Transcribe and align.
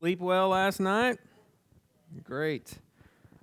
Sleep 0.00 0.20
well 0.20 0.50
last 0.50 0.78
night? 0.78 1.18
Great. 2.22 2.78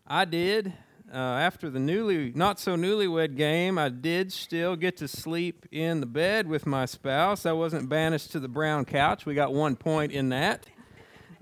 I 0.07 0.23
did. 0.23 0.71
Uh, 1.13 1.17
after 1.17 1.70
the 1.70 1.79
newly, 1.79 2.31
not 2.33 2.62
so 2.62 2.78
newlywed 2.78 3.35
game, 3.35 3.78
I 3.78 3.89
did 3.89 4.31
still 4.31 4.78
get 4.78 4.96
to 4.97 5.07
sleep 5.10 5.65
in 5.70 5.99
the 5.99 6.05
bed 6.05 6.47
with 6.47 6.65
my 6.65 6.86
spouse. 6.86 7.46
I 7.46 7.52
wasn't 7.52 7.89
banished 7.89 8.31
to 8.31 8.39
the 8.39 8.47
brown 8.47 8.86
couch. 8.86 9.26
We 9.26 9.36
got 9.36 9.54
one 9.54 9.76
point 9.76 10.13
in 10.13 10.29
that. 10.29 10.65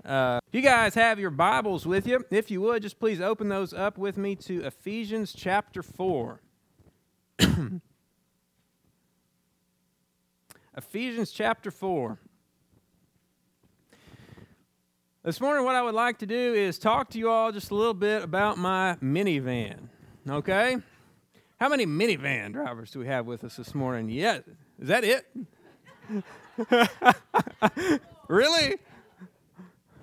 Uh, 0.04 0.40
you 0.50 0.60
guys 0.60 0.96
have 0.96 1.20
your 1.20 1.30
Bibles 1.30 1.86
with 1.86 2.08
you. 2.08 2.24
If 2.32 2.50
you 2.50 2.60
would, 2.62 2.82
just 2.82 2.98
please 2.98 3.20
open 3.20 3.48
those 3.48 3.72
up 3.72 3.96
with 3.96 4.16
me 4.16 4.34
to 4.34 4.64
Ephesians 4.64 5.32
chapter 5.32 5.84
4. 5.84 6.40
Ephesians 10.76 11.30
chapter 11.30 11.70
4. 11.70 12.18
This 15.24 15.40
morning, 15.40 15.64
what 15.64 15.74
I 15.74 15.80
would 15.80 15.94
like 15.94 16.18
to 16.18 16.26
do 16.26 16.52
is 16.52 16.78
talk 16.78 17.08
to 17.12 17.18
you 17.18 17.30
all 17.30 17.50
just 17.50 17.70
a 17.70 17.74
little 17.74 17.94
bit 17.94 18.22
about 18.22 18.58
my 18.58 18.98
minivan. 19.02 19.88
Okay? 20.28 20.76
How 21.58 21.70
many 21.70 21.86
minivan 21.86 22.52
drivers 22.52 22.90
do 22.90 22.98
we 22.98 23.06
have 23.06 23.24
with 23.24 23.42
us 23.42 23.56
this 23.56 23.74
morning? 23.74 24.10
Yeah, 24.10 24.40
is 24.78 24.88
that 24.88 25.02
it? 25.02 25.26
really? 28.28 28.76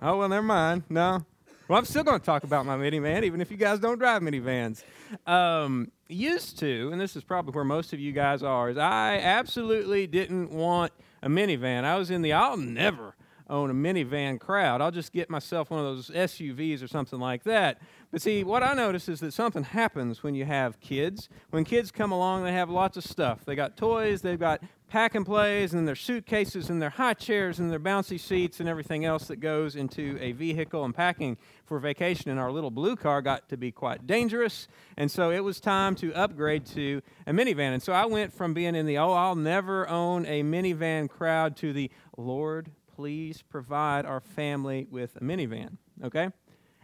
Oh, 0.01 0.17
well, 0.17 0.27
never 0.27 0.41
mind. 0.41 0.85
No. 0.89 1.23
Well, 1.67 1.77
I'm 1.77 1.85
still 1.85 2.03
going 2.03 2.19
to 2.19 2.25
talk 2.25 2.43
about 2.43 2.65
my 2.65 2.75
minivan, 2.75 3.23
even 3.23 3.41
if 3.41 3.51
you 3.51 3.57
guys 3.57 3.77
don't 3.77 3.99
drive 3.99 4.23
minivans. 4.23 4.83
Um, 5.27 5.91
used 6.09 6.57
to, 6.61 6.89
and 6.91 6.99
this 6.99 7.15
is 7.15 7.23
probably 7.23 7.53
where 7.53 7.63
most 7.63 7.93
of 7.93 7.99
you 7.99 8.11
guys 8.11 8.41
are, 8.41 8.71
is 8.71 8.77
I 8.79 9.19
absolutely 9.19 10.07
didn't 10.07 10.49
want 10.49 10.91
a 11.21 11.29
minivan. 11.29 11.83
I 11.83 11.99
was 11.99 12.09
in 12.09 12.23
the 12.23 12.33
I'll 12.33 12.57
never 12.57 13.13
own 13.51 13.69
a 13.69 13.73
minivan 13.73 14.39
crowd. 14.39 14.81
I'll 14.81 14.91
just 14.91 15.11
get 15.11 15.29
myself 15.29 15.69
one 15.69 15.85
of 15.85 15.85
those 15.85 16.09
SUVs 16.09 16.81
or 16.81 16.87
something 16.87 17.19
like 17.19 17.43
that. 17.43 17.79
But 18.09 18.21
see, 18.21 18.43
what 18.43 18.63
I 18.63 18.73
notice 18.73 19.07
is 19.07 19.19
that 19.19 19.33
something 19.33 19.63
happens 19.63 20.23
when 20.23 20.33
you 20.33 20.45
have 20.45 20.79
kids. 20.79 21.29
When 21.51 21.63
kids 21.63 21.91
come 21.91 22.11
along, 22.11 22.43
they 22.43 22.53
have 22.53 22.69
lots 22.69 22.97
of 22.97 23.03
stuff. 23.03 23.45
They 23.45 23.55
got 23.55 23.77
toys, 23.77 24.21
they've 24.21 24.39
got 24.39 24.61
pack 24.89 25.15
and 25.15 25.25
plays, 25.25 25.73
and 25.73 25.87
their 25.87 25.95
suitcases, 25.95 26.69
and 26.69 26.81
their 26.81 26.89
high 26.89 27.13
chairs, 27.13 27.59
and 27.59 27.71
their 27.71 27.79
bouncy 27.79 28.19
seats, 28.19 28.59
and 28.59 28.67
everything 28.67 29.05
else 29.05 29.27
that 29.27 29.37
goes 29.37 29.77
into 29.77 30.17
a 30.19 30.33
vehicle. 30.33 30.83
And 30.83 30.93
packing 30.93 31.37
for 31.65 31.79
vacation 31.79 32.29
And 32.29 32.39
our 32.39 32.51
little 32.51 32.71
blue 32.71 32.97
car 32.97 33.21
got 33.21 33.47
to 33.49 33.57
be 33.57 33.71
quite 33.71 34.05
dangerous. 34.05 34.67
And 34.97 35.09
so 35.09 35.31
it 35.31 35.43
was 35.43 35.61
time 35.61 35.95
to 35.95 36.13
upgrade 36.13 36.65
to 36.67 37.01
a 37.25 37.31
minivan. 37.31 37.73
And 37.73 37.81
so 37.81 37.93
I 37.93 38.05
went 38.05 38.33
from 38.33 38.53
being 38.53 38.75
in 38.75 38.85
the, 38.85 38.97
oh, 38.97 39.13
I'll 39.13 39.35
never 39.35 39.87
own 39.87 40.25
a 40.25 40.43
minivan 40.43 41.09
crowd 41.09 41.55
to 41.57 41.71
the, 41.71 41.89
Lord, 42.17 42.71
please 42.95 43.41
provide 43.41 44.05
our 44.05 44.19
family 44.19 44.87
with 44.89 45.15
a 45.15 45.19
minivan, 45.19 45.77
okay? 46.03 46.29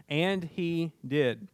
And 0.09 0.43
he 0.43 0.91
did. 1.05 1.47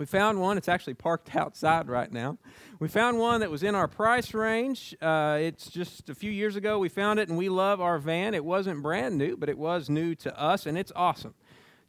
We 0.00 0.06
found 0.06 0.40
one. 0.40 0.56
It's 0.56 0.68
actually 0.68 0.94
parked 0.94 1.36
outside 1.36 1.88
right 1.88 2.10
now. 2.10 2.38
We 2.78 2.88
found 2.88 3.18
one 3.18 3.40
that 3.40 3.50
was 3.50 3.62
in 3.62 3.74
our 3.74 3.86
price 3.86 4.32
range. 4.32 4.96
Uh, 5.00 5.38
it's 5.40 5.68
just 5.68 6.08
a 6.08 6.14
few 6.14 6.30
years 6.30 6.56
ago 6.56 6.78
we 6.78 6.88
found 6.88 7.20
it, 7.20 7.28
and 7.28 7.36
we 7.36 7.50
love 7.50 7.82
our 7.82 7.98
van. 7.98 8.32
It 8.32 8.44
wasn't 8.44 8.82
brand 8.82 9.18
new, 9.18 9.36
but 9.36 9.50
it 9.50 9.58
was 9.58 9.90
new 9.90 10.14
to 10.14 10.40
us, 10.40 10.64
and 10.64 10.78
it's 10.78 10.90
awesome. 10.96 11.34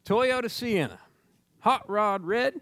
Toyota 0.04 0.50
Sienna, 0.50 0.98
hot 1.60 1.88
rod 1.88 2.24
red, 2.24 2.60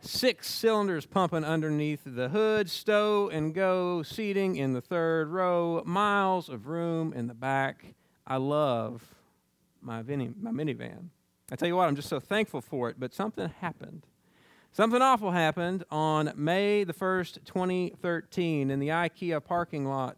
six 0.00 0.48
cylinders 0.48 1.06
pumping 1.06 1.44
underneath 1.44 2.00
the 2.04 2.30
hood, 2.30 2.68
stow 2.68 3.28
and 3.28 3.54
go 3.54 4.02
seating 4.02 4.56
in 4.56 4.72
the 4.72 4.80
third 4.80 5.28
row, 5.28 5.82
miles 5.86 6.48
of 6.48 6.66
room 6.66 7.12
in 7.12 7.28
the 7.28 7.34
back. 7.34 7.94
I 8.26 8.36
love 8.36 9.02
my, 9.80 10.02
mini, 10.02 10.30
my 10.40 10.50
minivan. 10.50 11.08
I 11.50 11.56
tell 11.56 11.68
you 11.68 11.76
what, 11.76 11.88
I'm 11.88 11.96
just 11.96 12.08
so 12.08 12.20
thankful 12.20 12.60
for 12.60 12.88
it, 12.88 12.96
but 12.98 13.12
something 13.12 13.50
happened. 13.60 14.06
Something 14.72 15.02
awful 15.02 15.32
happened 15.32 15.84
on 15.90 16.32
May 16.34 16.84
the 16.84 16.94
1st, 16.94 17.44
2013, 17.44 18.70
in 18.70 18.78
the 18.78 18.88
IKEA 18.88 19.44
parking 19.44 19.86
lot 19.86 20.16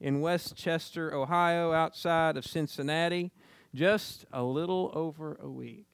in 0.00 0.20
West 0.20 0.56
Chester, 0.56 1.14
Ohio, 1.14 1.72
outside 1.72 2.36
of 2.36 2.44
Cincinnati, 2.44 3.30
just 3.72 4.24
a 4.32 4.42
little 4.42 4.90
over 4.92 5.38
a 5.40 5.48
week. 5.48 5.86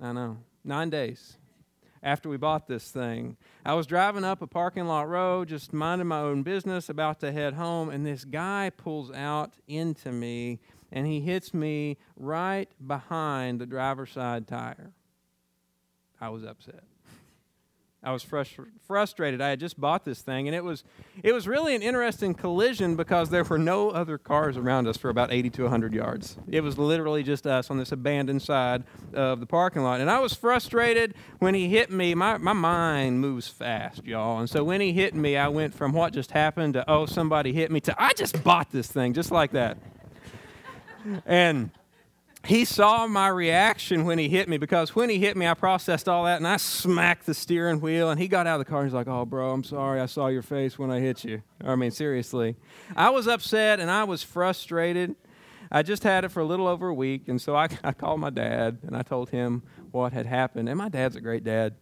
I 0.00 0.12
know, 0.12 0.36
nine 0.64 0.90
days 0.90 1.37
after 2.02 2.28
we 2.28 2.36
bought 2.36 2.66
this 2.66 2.90
thing. 2.90 3.36
I 3.64 3.74
was 3.74 3.86
driving 3.86 4.24
up 4.24 4.42
a 4.42 4.46
parking 4.46 4.86
lot 4.86 5.08
road, 5.08 5.48
just 5.48 5.72
minding 5.72 6.08
my 6.08 6.20
own 6.20 6.42
business, 6.42 6.88
about 6.88 7.20
to 7.20 7.32
head 7.32 7.54
home, 7.54 7.90
and 7.90 8.04
this 8.06 8.24
guy 8.24 8.70
pulls 8.76 9.10
out 9.10 9.54
into 9.66 10.12
me 10.12 10.60
and 10.90 11.06
he 11.06 11.20
hits 11.20 11.52
me 11.52 11.98
right 12.16 12.68
behind 12.86 13.60
the 13.60 13.66
driver's 13.66 14.10
side 14.10 14.46
tire. 14.46 14.92
I 16.20 16.30
was 16.30 16.44
upset. 16.44 16.82
I 18.08 18.10
was 18.10 18.24
frust- 18.24 18.64
frustrated. 18.86 19.42
I 19.42 19.50
had 19.50 19.60
just 19.60 19.78
bought 19.78 20.06
this 20.06 20.22
thing, 20.22 20.48
and 20.48 20.54
it 20.54 20.64
was 20.64 20.82
it 21.22 21.34
was 21.34 21.46
really 21.46 21.74
an 21.74 21.82
interesting 21.82 22.32
collision 22.32 22.96
because 22.96 23.28
there 23.28 23.44
were 23.44 23.58
no 23.58 23.90
other 23.90 24.16
cars 24.16 24.56
around 24.56 24.88
us 24.88 24.96
for 24.96 25.10
about 25.10 25.30
80 25.30 25.50
to 25.50 25.62
100 25.64 25.92
yards. 25.92 26.38
It 26.50 26.62
was 26.62 26.78
literally 26.78 27.22
just 27.22 27.46
us 27.46 27.70
on 27.70 27.76
this 27.76 27.92
abandoned 27.92 28.40
side 28.40 28.84
of 29.12 29.40
the 29.40 29.46
parking 29.46 29.82
lot, 29.82 30.00
and 30.00 30.10
I 30.10 30.20
was 30.20 30.32
frustrated 30.32 31.16
when 31.38 31.52
he 31.52 31.68
hit 31.68 31.90
me. 31.90 32.14
My 32.14 32.38
my 32.38 32.54
mind 32.54 33.20
moves 33.20 33.46
fast, 33.46 34.06
y'all, 34.06 34.38
and 34.38 34.48
so 34.48 34.64
when 34.64 34.80
he 34.80 34.94
hit 34.94 35.14
me, 35.14 35.36
I 35.36 35.48
went 35.48 35.74
from 35.74 35.92
what 35.92 36.14
just 36.14 36.30
happened 36.30 36.74
to 36.74 36.90
oh 36.90 37.04
somebody 37.04 37.52
hit 37.52 37.70
me 37.70 37.78
to 37.80 38.02
I 38.02 38.14
just 38.14 38.42
bought 38.42 38.72
this 38.72 38.90
thing 38.90 39.12
just 39.12 39.30
like 39.30 39.50
that, 39.50 39.76
and 41.26 41.72
he 42.44 42.64
saw 42.64 43.06
my 43.06 43.28
reaction 43.28 44.04
when 44.04 44.18
he 44.18 44.28
hit 44.28 44.48
me 44.48 44.58
because 44.58 44.94
when 44.94 45.10
he 45.10 45.18
hit 45.18 45.36
me, 45.36 45.46
I 45.46 45.54
processed 45.54 46.08
all 46.08 46.24
that 46.24 46.36
and 46.36 46.46
I 46.46 46.56
smacked 46.56 47.26
the 47.26 47.34
steering 47.34 47.80
wheel. 47.80 48.10
And 48.10 48.20
he 48.20 48.28
got 48.28 48.46
out 48.46 48.60
of 48.60 48.66
the 48.66 48.70
car 48.70 48.80
and 48.80 48.88
he's 48.88 48.94
like, 48.94 49.08
Oh, 49.08 49.24
bro, 49.24 49.50
I'm 49.50 49.64
sorry. 49.64 50.00
I 50.00 50.06
saw 50.06 50.28
your 50.28 50.42
face 50.42 50.78
when 50.78 50.90
I 50.90 51.00
hit 51.00 51.24
you. 51.24 51.42
I 51.64 51.74
mean, 51.74 51.90
seriously. 51.90 52.56
I 52.94 53.10
was 53.10 53.26
upset 53.26 53.80
and 53.80 53.90
I 53.90 54.04
was 54.04 54.22
frustrated. 54.22 55.16
I 55.70 55.82
just 55.82 56.04
had 56.04 56.24
it 56.24 56.30
for 56.30 56.40
a 56.40 56.44
little 56.44 56.68
over 56.68 56.88
a 56.88 56.94
week. 56.94 57.28
And 57.28 57.40
so 57.40 57.56
I, 57.56 57.68
I 57.84 57.92
called 57.92 58.20
my 58.20 58.30
dad 58.30 58.78
and 58.86 58.96
I 58.96 59.02
told 59.02 59.30
him 59.30 59.62
what 59.90 60.12
had 60.12 60.26
happened. 60.26 60.68
And 60.68 60.78
my 60.78 60.88
dad's 60.88 61.16
a 61.16 61.20
great 61.20 61.44
dad. 61.44 61.74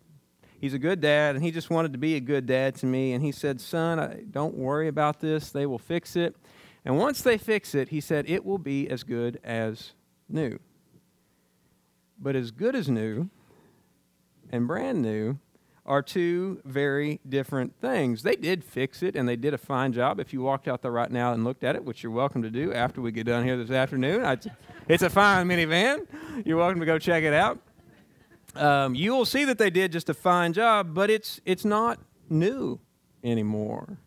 He's 0.59 0.73
a 0.73 0.79
good 0.79 1.03
dad 1.03 1.35
and 1.35 1.45
he 1.45 1.51
just 1.51 1.69
wanted 1.69 1.93
to 1.93 1.99
be 1.99 2.15
a 2.15 2.21
good 2.21 2.47
dad 2.47 2.77
to 2.77 2.87
me. 2.87 3.13
And 3.13 3.23
he 3.23 3.31
said, 3.31 3.61
Son, 3.61 4.27
don't 4.31 4.55
worry 4.55 4.89
about 4.89 5.21
this. 5.21 5.51
They 5.51 5.67
will 5.67 5.79
fix 5.79 6.17
it. 6.17 6.35
And 6.87 6.97
once 6.97 7.21
they 7.21 7.37
fix 7.37 7.75
it, 7.75 7.89
he 7.89 8.01
said, 8.01 8.31
it 8.31 8.45
will 8.45 8.59
be 8.59 8.89
as 8.89 9.03
good 9.03 9.41
as 9.43 9.93
new. 10.29 10.59
But 12.19 12.37
as 12.37 12.51
good 12.51 12.75
as 12.75 12.89
new 12.89 13.31
and 14.51 14.67
brand 14.67 15.03
new 15.03 15.39
are 15.85 16.03
two 16.03 16.61
very 16.65 17.21
different 17.29 17.79
things. 17.81 18.23
They 18.23 18.35
did 18.35 18.65
fix 18.65 19.03
it 19.03 19.15
and 19.15 19.29
they 19.29 19.37
did 19.37 19.55
a 19.55 19.59
fine 19.59 19.93
job. 19.93 20.19
If 20.19 20.33
you 20.33 20.43
walked 20.43 20.67
out 20.67 20.83
there 20.83 20.91
right 20.91 21.11
now 21.11 21.33
and 21.33 21.45
looked 21.45 21.63
at 21.63 21.77
it, 21.77 21.85
which 21.85 22.03
you're 22.03 22.13
welcome 22.13 22.43
to 22.43 22.51
do 22.51 22.73
after 22.73 23.01
we 23.01 23.13
get 23.13 23.27
done 23.27 23.45
here 23.45 23.57
this 23.57 23.71
afternoon, 23.71 24.25
I'd, 24.25 24.51
it's 24.89 25.05
a 25.05 25.11
fine 25.11 25.47
minivan. 25.47 26.07
You're 26.45 26.57
welcome 26.57 26.81
to 26.81 26.87
go 26.87 26.99
check 26.99 27.23
it 27.23 27.33
out. 27.33 27.61
Um, 28.57 28.95
you 28.95 29.13
will 29.15 29.27
see 29.27 29.45
that 29.45 29.59
they 29.59 29.71
did 29.71 29.93
just 29.93 30.09
a 30.09 30.15
fine 30.15 30.53
job, 30.53 30.95
but 30.95 31.11
it's 31.11 31.41
it's 31.45 31.65
not 31.65 32.01
new 32.31 32.81
anymore. 33.23 33.99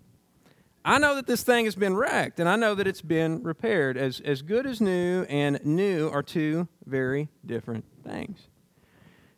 I 0.83 0.97
know 0.97 1.15
that 1.15 1.27
this 1.27 1.43
thing 1.43 1.65
has 1.65 1.75
been 1.75 1.95
wrecked, 1.95 2.39
and 2.39 2.47
I 2.47 2.55
know 2.55 2.73
that 2.75 2.87
it's 2.87 3.01
been 3.01 3.43
repaired. 3.43 3.97
As, 3.97 4.21
as 4.21 4.41
good 4.41 4.65
as 4.65 4.79
new 4.79 5.23
and 5.23 5.63
new 5.65 6.09
are 6.09 6.23
two 6.23 6.67
very 6.85 7.29
different 7.45 7.85
things. 8.03 8.47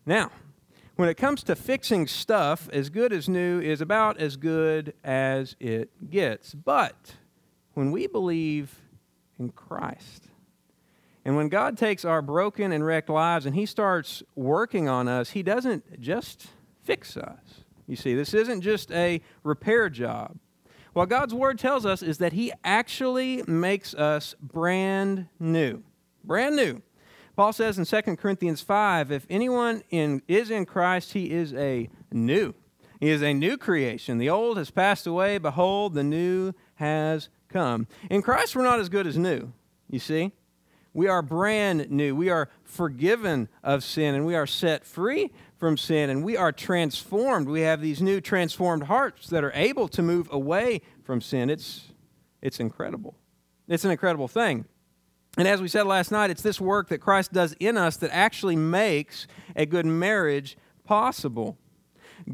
Now, 0.05 0.31
when 0.95 1.09
it 1.09 1.15
comes 1.15 1.43
to 1.43 1.55
fixing 1.55 2.05
stuff, 2.05 2.69
as 2.71 2.89
good 2.89 3.11
as 3.11 3.27
new 3.27 3.59
is 3.59 3.81
about 3.81 4.19
as 4.19 4.35
good 4.35 4.93
as 5.03 5.55
it 5.59 6.11
gets. 6.11 6.53
But 6.53 7.15
when 7.73 7.91
we 7.91 8.05
believe 8.05 8.75
in 9.39 9.49
Christ, 9.49 10.25
and 11.25 11.35
when 11.35 11.49
God 11.49 11.77
takes 11.77 12.05
our 12.05 12.21
broken 12.21 12.71
and 12.71 12.85
wrecked 12.85 13.09
lives 13.09 13.47
and 13.47 13.55
He 13.55 13.65
starts 13.65 14.21
working 14.35 14.87
on 14.87 15.07
us, 15.07 15.31
He 15.31 15.41
doesn't 15.41 15.99
just 15.99 16.47
fix 16.83 17.17
us. 17.17 17.63
You 17.87 17.95
see, 17.95 18.13
this 18.13 18.33
isn't 18.33 18.61
just 18.61 18.91
a 18.91 19.21
repair 19.43 19.89
job. 19.89 20.37
What 20.93 21.09
God's 21.09 21.33
Word 21.33 21.57
tells 21.57 21.85
us 21.85 22.01
is 22.01 22.17
that 22.17 22.33
He 22.33 22.51
actually 22.63 23.43
makes 23.47 23.93
us 23.93 24.35
brand 24.41 25.27
new. 25.39 25.83
Brand 26.23 26.55
new. 26.55 26.81
Paul 27.35 27.53
says 27.53 27.77
in 27.77 27.85
2 27.85 28.17
Corinthians 28.17 28.61
5 28.61 29.11
if 29.11 29.25
anyone 29.29 29.83
in, 29.89 30.21
is 30.27 30.51
in 30.51 30.65
Christ, 30.65 31.13
he 31.13 31.31
is 31.31 31.53
a 31.53 31.89
new. 32.11 32.53
He 32.99 33.09
is 33.09 33.23
a 33.23 33.33
new 33.33 33.57
creation. 33.57 34.17
The 34.17 34.29
old 34.29 34.57
has 34.57 34.69
passed 34.69 35.07
away. 35.07 35.37
Behold, 35.37 35.93
the 35.93 36.03
new 36.03 36.53
has 36.75 37.29
come. 37.49 37.87
In 38.09 38.21
Christ, 38.21 38.55
we're 38.55 38.63
not 38.63 38.79
as 38.79 38.89
good 38.89 39.07
as 39.07 39.17
new, 39.17 39.53
you 39.89 39.99
see. 39.99 40.33
We 40.93 41.07
are 41.07 41.21
brand 41.21 41.89
new. 41.89 42.15
We 42.15 42.29
are 42.29 42.49
forgiven 42.63 43.47
of 43.63 43.83
sin 43.83 44.13
and 44.13 44.25
we 44.25 44.35
are 44.35 44.45
set 44.45 44.85
free 44.85 45.31
from 45.61 45.77
sin 45.77 46.09
and 46.09 46.23
we 46.23 46.35
are 46.35 46.51
transformed. 46.51 47.47
We 47.47 47.61
have 47.61 47.81
these 47.81 48.01
new 48.01 48.19
transformed 48.19 48.85
hearts 48.85 49.27
that 49.27 49.43
are 49.43 49.51
able 49.53 49.87
to 49.89 50.01
move 50.01 50.27
away 50.31 50.81
from 51.03 51.21
sin. 51.21 51.51
It's, 51.51 51.91
it's 52.41 52.59
incredible. 52.59 53.15
It's 53.67 53.85
an 53.85 53.91
incredible 53.91 54.27
thing. 54.27 54.65
And 55.37 55.47
as 55.47 55.61
we 55.61 55.67
said 55.67 55.85
last 55.85 56.11
night, 56.11 56.31
it's 56.31 56.41
this 56.41 56.59
work 56.59 56.89
that 56.89 56.97
Christ 56.97 57.31
does 57.31 57.53
in 57.59 57.77
us 57.77 57.95
that 57.97 58.09
actually 58.11 58.55
makes 58.55 59.27
a 59.55 59.67
good 59.67 59.85
marriage 59.85 60.57
possible. 60.83 61.59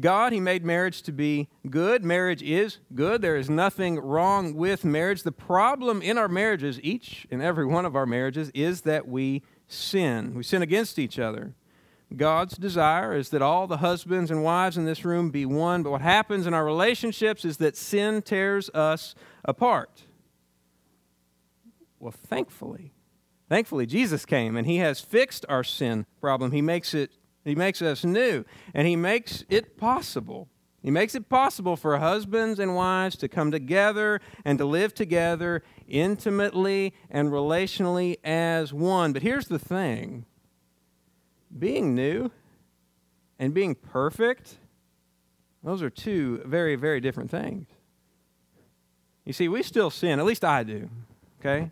God, 0.00 0.32
He 0.32 0.40
made 0.40 0.64
marriage 0.64 1.02
to 1.02 1.12
be 1.12 1.48
good. 1.68 2.06
Marriage 2.06 2.42
is 2.42 2.78
good. 2.94 3.20
There 3.20 3.36
is 3.36 3.50
nothing 3.50 3.98
wrong 3.98 4.54
with 4.54 4.86
marriage. 4.86 5.22
The 5.22 5.32
problem 5.32 6.00
in 6.00 6.16
our 6.16 6.28
marriages, 6.28 6.80
each 6.82 7.26
and 7.30 7.42
every 7.42 7.66
one 7.66 7.84
of 7.84 7.94
our 7.94 8.06
marriages, 8.06 8.50
is 8.54 8.80
that 8.82 9.06
we 9.06 9.42
sin. 9.66 10.34
We 10.34 10.42
sin 10.42 10.62
against 10.62 10.98
each 10.98 11.18
other. 11.18 11.52
God's 12.16 12.56
desire 12.56 13.14
is 13.14 13.28
that 13.30 13.42
all 13.42 13.66
the 13.66 13.78
husbands 13.78 14.30
and 14.30 14.42
wives 14.42 14.78
in 14.78 14.86
this 14.86 15.04
room 15.04 15.30
be 15.30 15.44
one, 15.44 15.82
but 15.82 15.90
what 15.90 16.00
happens 16.00 16.46
in 16.46 16.54
our 16.54 16.64
relationships 16.64 17.44
is 17.44 17.58
that 17.58 17.76
sin 17.76 18.22
tears 18.22 18.70
us 18.70 19.14
apart. 19.44 20.04
Well, 22.00 22.12
thankfully, 22.12 22.92
thankfully 23.48 23.84
Jesus 23.84 24.24
came 24.24 24.56
and 24.56 24.66
he 24.66 24.78
has 24.78 25.00
fixed 25.00 25.44
our 25.48 25.64
sin 25.64 26.06
problem. 26.20 26.52
He 26.52 26.62
makes 26.62 26.94
it 26.94 27.10
he 27.44 27.54
makes 27.54 27.80
us 27.82 28.04
new 28.04 28.44
and 28.74 28.86
he 28.86 28.96
makes 28.96 29.44
it 29.48 29.76
possible. 29.76 30.48
He 30.82 30.90
makes 30.90 31.14
it 31.14 31.28
possible 31.28 31.76
for 31.76 31.98
husbands 31.98 32.58
and 32.58 32.74
wives 32.74 33.16
to 33.16 33.28
come 33.28 33.50
together 33.50 34.20
and 34.44 34.58
to 34.58 34.64
live 34.64 34.94
together 34.94 35.62
intimately 35.88 36.94
and 37.10 37.30
relationally 37.30 38.16
as 38.22 38.72
one. 38.72 39.12
But 39.12 39.22
here's 39.22 39.48
the 39.48 39.58
thing 39.58 40.24
being 41.56 41.94
new 41.94 42.30
and 43.38 43.54
being 43.54 43.74
perfect, 43.74 44.58
those 45.62 45.82
are 45.82 45.90
two 45.90 46.42
very, 46.44 46.76
very 46.76 47.00
different 47.00 47.30
things. 47.30 47.66
You 49.24 49.32
see, 49.32 49.48
we 49.48 49.62
still 49.62 49.90
sin, 49.90 50.18
at 50.18 50.24
least 50.24 50.44
I 50.44 50.62
do, 50.62 50.88
okay? 51.40 51.70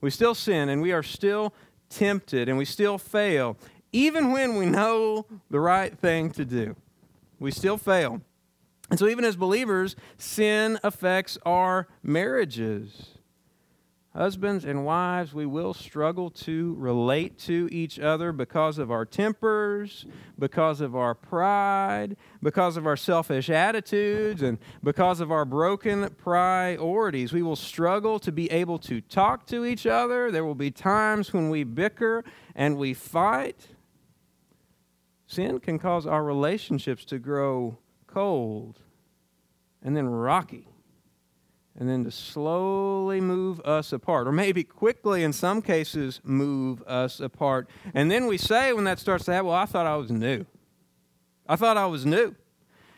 We 0.00 0.10
still 0.10 0.34
sin 0.34 0.68
and 0.68 0.82
we 0.82 0.92
are 0.92 1.02
still 1.02 1.54
tempted 1.88 2.48
and 2.48 2.58
we 2.58 2.64
still 2.64 2.98
fail, 2.98 3.56
even 3.92 4.32
when 4.32 4.56
we 4.56 4.66
know 4.66 5.26
the 5.50 5.60
right 5.60 5.96
thing 5.96 6.30
to 6.32 6.44
do. 6.44 6.76
We 7.38 7.50
still 7.50 7.76
fail. 7.76 8.20
And 8.90 8.98
so, 8.98 9.06
even 9.06 9.24
as 9.24 9.36
believers, 9.36 9.94
sin 10.18 10.78
affects 10.82 11.38
our 11.46 11.86
marriages. 12.02 13.19
Husbands 14.14 14.64
and 14.64 14.84
wives, 14.84 15.32
we 15.32 15.46
will 15.46 15.72
struggle 15.72 16.30
to 16.30 16.74
relate 16.76 17.38
to 17.38 17.68
each 17.70 18.00
other 18.00 18.32
because 18.32 18.76
of 18.76 18.90
our 18.90 19.04
tempers, 19.04 20.04
because 20.36 20.80
of 20.80 20.96
our 20.96 21.14
pride, 21.14 22.16
because 22.42 22.76
of 22.76 22.88
our 22.88 22.96
selfish 22.96 23.48
attitudes, 23.48 24.42
and 24.42 24.58
because 24.82 25.20
of 25.20 25.30
our 25.30 25.44
broken 25.44 26.10
priorities. 26.10 27.32
We 27.32 27.42
will 27.42 27.54
struggle 27.54 28.18
to 28.18 28.32
be 28.32 28.50
able 28.50 28.80
to 28.80 29.00
talk 29.00 29.46
to 29.46 29.64
each 29.64 29.86
other. 29.86 30.32
There 30.32 30.44
will 30.44 30.56
be 30.56 30.72
times 30.72 31.32
when 31.32 31.48
we 31.48 31.62
bicker 31.62 32.24
and 32.56 32.76
we 32.76 32.94
fight. 32.94 33.68
Sin 35.28 35.60
can 35.60 35.78
cause 35.78 36.04
our 36.04 36.24
relationships 36.24 37.04
to 37.04 37.20
grow 37.20 37.78
cold 38.08 38.80
and 39.80 39.96
then 39.96 40.08
rocky 40.08 40.66
and 41.78 41.88
then 41.88 42.04
to 42.04 42.10
slowly 42.10 43.20
move 43.20 43.60
us 43.60 43.92
apart, 43.92 44.26
or 44.26 44.32
maybe 44.32 44.64
quickly 44.64 45.22
in 45.22 45.32
some 45.32 45.62
cases 45.62 46.20
move 46.24 46.82
us 46.82 47.20
apart. 47.20 47.68
And 47.94 48.10
then 48.10 48.26
we 48.26 48.38
say 48.38 48.72
when 48.72 48.84
that 48.84 48.98
starts 48.98 49.24
to 49.26 49.32
happen, 49.32 49.46
Well, 49.46 49.56
I 49.56 49.66
thought 49.66 49.86
I 49.86 49.96
was 49.96 50.10
new. 50.10 50.44
I 51.48 51.56
thought 51.56 51.76
I 51.76 51.86
was 51.86 52.04
new. 52.04 52.34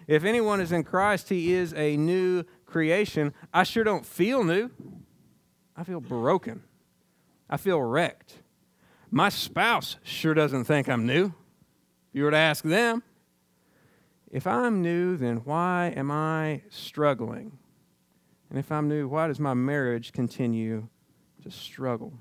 If 0.06 0.24
anyone 0.24 0.60
is 0.60 0.72
in 0.72 0.84
Christ, 0.84 1.28
he 1.28 1.52
is 1.52 1.72
a 1.74 1.96
new 1.96 2.44
creation. 2.66 3.32
I 3.54 3.62
sure 3.62 3.84
don't 3.84 4.04
feel 4.04 4.42
new. 4.42 4.70
I 5.76 5.84
feel 5.84 6.00
broken. 6.00 6.62
I 7.48 7.56
feel 7.56 7.80
wrecked. 7.80 8.34
My 9.10 9.28
spouse 9.28 9.96
sure 10.02 10.34
doesn't 10.34 10.64
think 10.64 10.88
I'm 10.88 11.06
new. 11.06 11.26
If 11.26 12.14
you 12.14 12.24
were 12.24 12.30
to 12.30 12.36
ask 12.36 12.64
them, 12.64 13.02
if 14.30 14.46
I'm 14.46 14.82
new, 14.82 15.16
then 15.16 15.36
why 15.44 15.92
am 15.94 16.10
I 16.10 16.62
struggling? 16.70 17.58
And 18.52 18.58
if 18.58 18.70
I'm 18.70 18.86
new, 18.86 19.08
why 19.08 19.28
does 19.28 19.40
my 19.40 19.54
marriage 19.54 20.12
continue 20.12 20.88
to 21.42 21.50
struggle? 21.50 22.12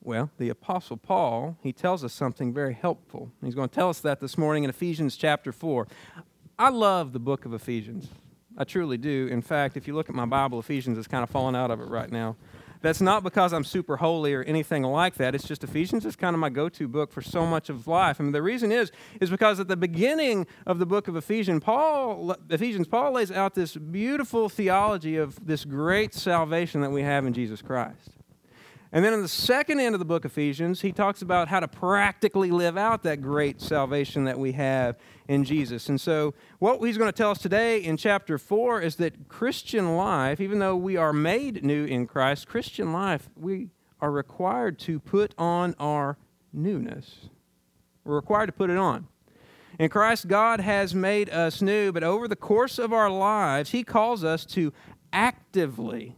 Well, 0.00 0.30
the 0.38 0.50
Apostle 0.50 0.96
Paul, 0.96 1.58
he 1.64 1.72
tells 1.72 2.04
us 2.04 2.12
something 2.12 2.54
very 2.54 2.74
helpful. 2.74 3.32
He's 3.42 3.56
going 3.56 3.70
to 3.70 3.74
tell 3.74 3.88
us 3.88 3.98
that 4.02 4.20
this 4.20 4.38
morning 4.38 4.62
in 4.62 4.70
Ephesians 4.70 5.16
chapter 5.16 5.50
4. 5.50 5.88
I 6.60 6.68
love 6.68 7.12
the 7.12 7.18
book 7.18 7.44
of 7.44 7.54
Ephesians. 7.54 8.06
I 8.56 8.62
truly 8.62 8.98
do. 8.98 9.26
In 9.32 9.42
fact, 9.42 9.76
if 9.76 9.88
you 9.88 9.96
look 9.96 10.08
at 10.08 10.14
my 10.14 10.26
Bible, 10.26 10.60
Ephesians 10.60 10.96
is 10.96 11.08
kind 11.08 11.24
of 11.24 11.30
falling 11.30 11.56
out 11.56 11.72
of 11.72 11.80
it 11.80 11.88
right 11.88 12.12
now. 12.12 12.36
That's 12.80 13.00
not 13.00 13.22
because 13.24 13.52
I'm 13.52 13.64
super 13.64 13.96
holy 13.96 14.34
or 14.34 14.42
anything 14.42 14.82
like 14.82 15.14
that. 15.14 15.34
It's 15.34 15.46
just 15.46 15.64
Ephesians 15.64 16.04
is 16.04 16.16
kind 16.16 16.34
of 16.34 16.40
my 16.40 16.48
go-to 16.48 16.88
book 16.88 17.12
for 17.12 17.22
so 17.22 17.46
much 17.46 17.68
of 17.68 17.86
life. 17.86 18.20
I 18.20 18.24
mean, 18.24 18.32
the 18.32 18.42
reason 18.42 18.70
is 18.70 18.92
is 19.20 19.30
because 19.30 19.60
at 19.60 19.68
the 19.68 19.76
beginning 19.76 20.46
of 20.66 20.78
the 20.78 20.86
book 20.86 21.08
of 21.08 21.16
Ephesians, 21.16 21.62
Paul 21.64 22.36
Ephesians 22.50 22.86
Paul 22.86 23.12
lays 23.12 23.32
out 23.32 23.54
this 23.54 23.76
beautiful 23.76 24.48
theology 24.48 25.16
of 25.16 25.44
this 25.44 25.64
great 25.64 26.14
salvation 26.14 26.80
that 26.82 26.90
we 26.90 27.02
have 27.02 27.26
in 27.26 27.32
Jesus 27.32 27.62
Christ. 27.62 28.17
And 28.90 29.04
then 29.04 29.12
in 29.12 29.20
the 29.20 29.28
second 29.28 29.80
end 29.80 29.94
of 29.94 29.98
the 29.98 30.06
book 30.06 30.24
of 30.24 30.32
Ephesians, 30.32 30.80
he 30.80 30.92
talks 30.92 31.20
about 31.20 31.48
how 31.48 31.60
to 31.60 31.68
practically 31.68 32.50
live 32.50 32.78
out 32.78 33.02
that 33.02 33.20
great 33.20 33.60
salvation 33.60 34.24
that 34.24 34.38
we 34.38 34.52
have 34.52 34.96
in 35.28 35.44
Jesus. 35.44 35.90
And 35.90 36.00
so, 36.00 36.32
what 36.58 36.80
he's 36.80 36.96
going 36.96 37.12
to 37.12 37.16
tell 37.16 37.30
us 37.30 37.38
today 37.38 37.80
in 37.80 37.98
chapter 37.98 38.38
4 38.38 38.80
is 38.80 38.96
that 38.96 39.28
Christian 39.28 39.96
life, 39.96 40.40
even 40.40 40.58
though 40.58 40.76
we 40.76 40.96
are 40.96 41.12
made 41.12 41.62
new 41.62 41.84
in 41.84 42.06
Christ, 42.06 42.48
Christian 42.48 42.92
life, 42.92 43.28
we 43.36 43.68
are 44.00 44.10
required 44.10 44.78
to 44.80 44.98
put 45.00 45.34
on 45.36 45.74
our 45.78 46.16
newness. 46.52 47.28
We're 48.04 48.16
required 48.16 48.46
to 48.46 48.52
put 48.52 48.70
it 48.70 48.78
on. 48.78 49.06
In 49.78 49.90
Christ, 49.90 50.28
God 50.28 50.60
has 50.60 50.94
made 50.94 51.28
us 51.28 51.60
new, 51.60 51.92
but 51.92 52.02
over 52.02 52.26
the 52.26 52.36
course 52.36 52.78
of 52.78 52.92
our 52.94 53.10
lives, 53.10 53.70
He 53.70 53.84
calls 53.84 54.24
us 54.24 54.46
to 54.46 54.72
actively 55.12 56.16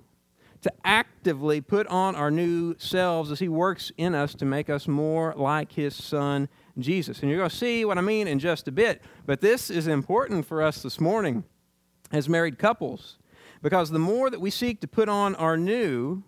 to 0.62 0.72
actively 0.84 1.60
put 1.60 1.86
on 1.86 2.14
our 2.14 2.30
new 2.30 2.76
selves 2.78 3.30
as 3.30 3.38
He 3.38 3.48
works 3.48 3.90
in 3.96 4.14
us 4.14 4.34
to 4.34 4.44
make 4.44 4.68
us 4.68 4.86
more 4.86 5.34
like 5.36 5.72
His 5.72 5.94
Son, 5.94 6.48
Jesus. 6.78 7.20
And 7.20 7.30
you're 7.30 7.38
going 7.38 7.50
to 7.50 7.56
see 7.56 7.84
what 7.84 7.98
I 7.98 8.02
mean 8.02 8.28
in 8.28 8.38
just 8.38 8.68
a 8.68 8.72
bit. 8.72 9.02
But 9.26 9.40
this 9.40 9.70
is 9.70 9.86
important 9.86 10.46
for 10.46 10.62
us 10.62 10.82
this 10.82 11.00
morning 11.00 11.44
as 12.12 12.28
married 12.28 12.58
couples 12.58 13.18
because 13.62 13.90
the 13.90 13.98
more 13.98 14.30
that 14.30 14.40
we 14.40 14.50
seek 14.50 14.80
to 14.80 14.88
put 14.88 15.08
on 15.08 15.34
our 15.36 15.56
new, 15.56 16.22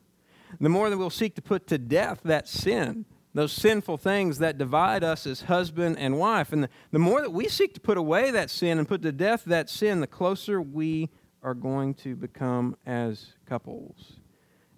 the 0.61 0.69
more 0.69 0.89
that 0.89 0.99
we'll 0.99 1.11
seek 1.11 1.35
to 1.35 1.43
put 1.43 1.67
to 1.67 1.79
death 1.79 2.21
that 2.25 2.49
sin, 2.49 3.05
those 3.35 3.53
sinful 3.53 3.97
things 3.97 4.39
that 4.39 4.59
divide 4.59 5.03
us 5.03 5.27
as 5.27 5.43
husband 5.43 5.99
and 5.99 6.19
wife. 6.19 6.53
And 6.53 6.65
the, 6.65 6.69
the 6.91 6.99
more 6.99 7.21
that 7.21 7.33
we 7.33 7.49
seek 7.49 7.75
to 7.75 7.81
put 7.81 7.97
away 7.97 8.31
that 8.31 8.51
sin 8.51 8.79
and 8.79 8.89
put 8.89 9.03
to 9.03 9.13
death 9.13 9.45
that 9.45 9.69
sin, 9.71 10.01
the 10.01 10.07
closer 10.07 10.61
we 10.61 11.11
are 11.43 11.55
going 11.55 11.95
to 11.95 12.15
become 12.15 12.77
as 12.87 13.33
couples 13.47 14.22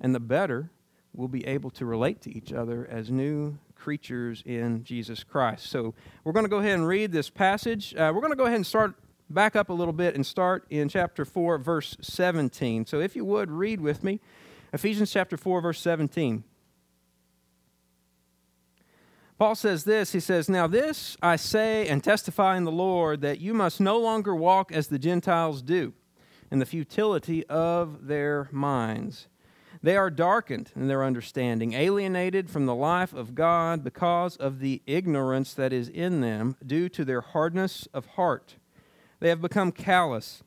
and 0.01 0.15
the 0.15 0.21
better 0.21 0.71
we'll 1.15 1.29
be 1.29 1.47
able 1.47 1.71
to 1.71 1.87
relate 1.87 2.21
to 2.23 2.37
each 2.37 2.53
other 2.53 2.87
as 2.91 3.11
new 3.11 3.57
creatures 3.77 4.43
in 4.45 4.83
Jesus 4.83 5.23
Christ. 5.23 5.67
So 5.67 5.95
we're 6.25 6.33
going 6.33 6.45
to 6.45 6.51
go 6.51 6.59
ahead 6.59 6.75
and 6.75 6.87
read 6.87 7.13
this 7.13 7.31
passage. 7.31 7.95
Uh, 7.95 8.11
we're 8.15 8.21
going 8.21 8.33
to 8.33 8.37
go 8.37 8.47
ahead 8.47 8.57
and 8.57 8.67
start 8.67 8.95
back 9.31 9.57
up 9.57 9.69
a 9.69 9.73
little 9.73 9.93
bit 9.93 10.15
and 10.15 10.27
start 10.27 10.67
in 10.71 10.89
chapter 10.89 11.25
4, 11.25 11.59
verse 11.59 11.97
17. 12.01 12.87
So 12.87 13.01
if 13.01 13.15
you 13.15 13.25
would, 13.25 13.51
read 13.51 13.81
with 13.81 14.03
me 14.03 14.21
Ephesians 14.73 15.13
chapter 15.13 15.37
4, 15.37 15.61
verse 15.61 15.81
17. 15.81 16.45
Paul 19.39 19.55
says 19.55 19.85
this 19.85 20.13
He 20.13 20.21
says, 20.21 20.49
Now 20.49 20.67
this 20.67 21.17
I 21.23 21.37
say 21.37 21.87
and 21.89 22.03
testify 22.03 22.57
in 22.57 22.65
the 22.65 22.73
Lord 22.73 23.21
that 23.21 23.41
you 23.41 23.55
must 23.55 23.81
no 23.81 23.99
longer 23.99 24.35
walk 24.35 24.73
as 24.73 24.89
the 24.89 24.99
Gentiles 24.99 25.63
do, 25.63 25.93
in 26.51 26.59
the 26.59 26.67
futility 26.67 27.47
of 27.47 28.07
their 28.07 28.49
minds 28.51 29.29
they 29.85 29.99
are 29.99 30.09
darkened 30.09 30.73
in 30.75 30.88
their 30.88 31.05
understanding, 31.05 31.75
alienated 31.75 32.49
from 32.49 32.64
the 32.64 32.75
life 32.75 33.12
of 33.12 33.35
God 33.35 33.85
because 33.85 34.35
of 34.35 34.59
the 34.59 34.81
ignorance 34.87 35.53
that 35.53 35.75
is 35.75 35.91
in 35.91 36.23
them 36.23 36.57
due 36.67 36.88
to 36.88 37.05
their 37.05 37.21
hardness 37.21 37.87
of 37.93 38.07
heart. 38.07 38.55
They 39.21 39.29
have 39.29 39.43
become 39.43 39.73
callous 39.73 40.43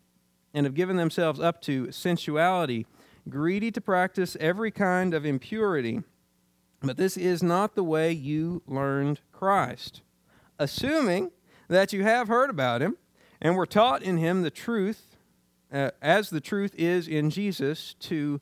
and 0.56 0.66
have 0.66 0.74
given 0.74 0.98
themselves 0.98 1.40
up 1.40 1.62
to 1.62 1.92
sensuality, 1.92 2.88
greedy 3.30 3.70
to 3.70 3.80
practice 3.80 4.36
every 4.40 4.72
kind 4.72 5.14
of 5.14 5.24
impurity. 5.24 6.02
But 6.82 6.98
this 6.98 7.16
is 7.16 7.44
not 7.44 7.76
the 7.76 7.84
way 7.84 8.12
you 8.12 8.64
learned 8.66 9.20
Christ. 9.32 10.02
Assuming 10.58 11.30
that 11.68 11.94
you 11.94 12.02
have 12.02 12.28
heard 12.28 12.50
about 12.50 12.82
him 12.82 12.98
and 13.40 13.56
were 13.56 13.68
taught 13.68 14.02
in 14.02 14.18
him 14.18 14.42
the 14.42 14.50
truth, 14.50 15.16
uh, 15.72 15.92
as 16.02 16.32
the 16.32 16.42
truth 16.42 16.74
is 16.76 17.08
in 17.08 17.30
Jesus, 17.30 17.94
to 18.00 18.42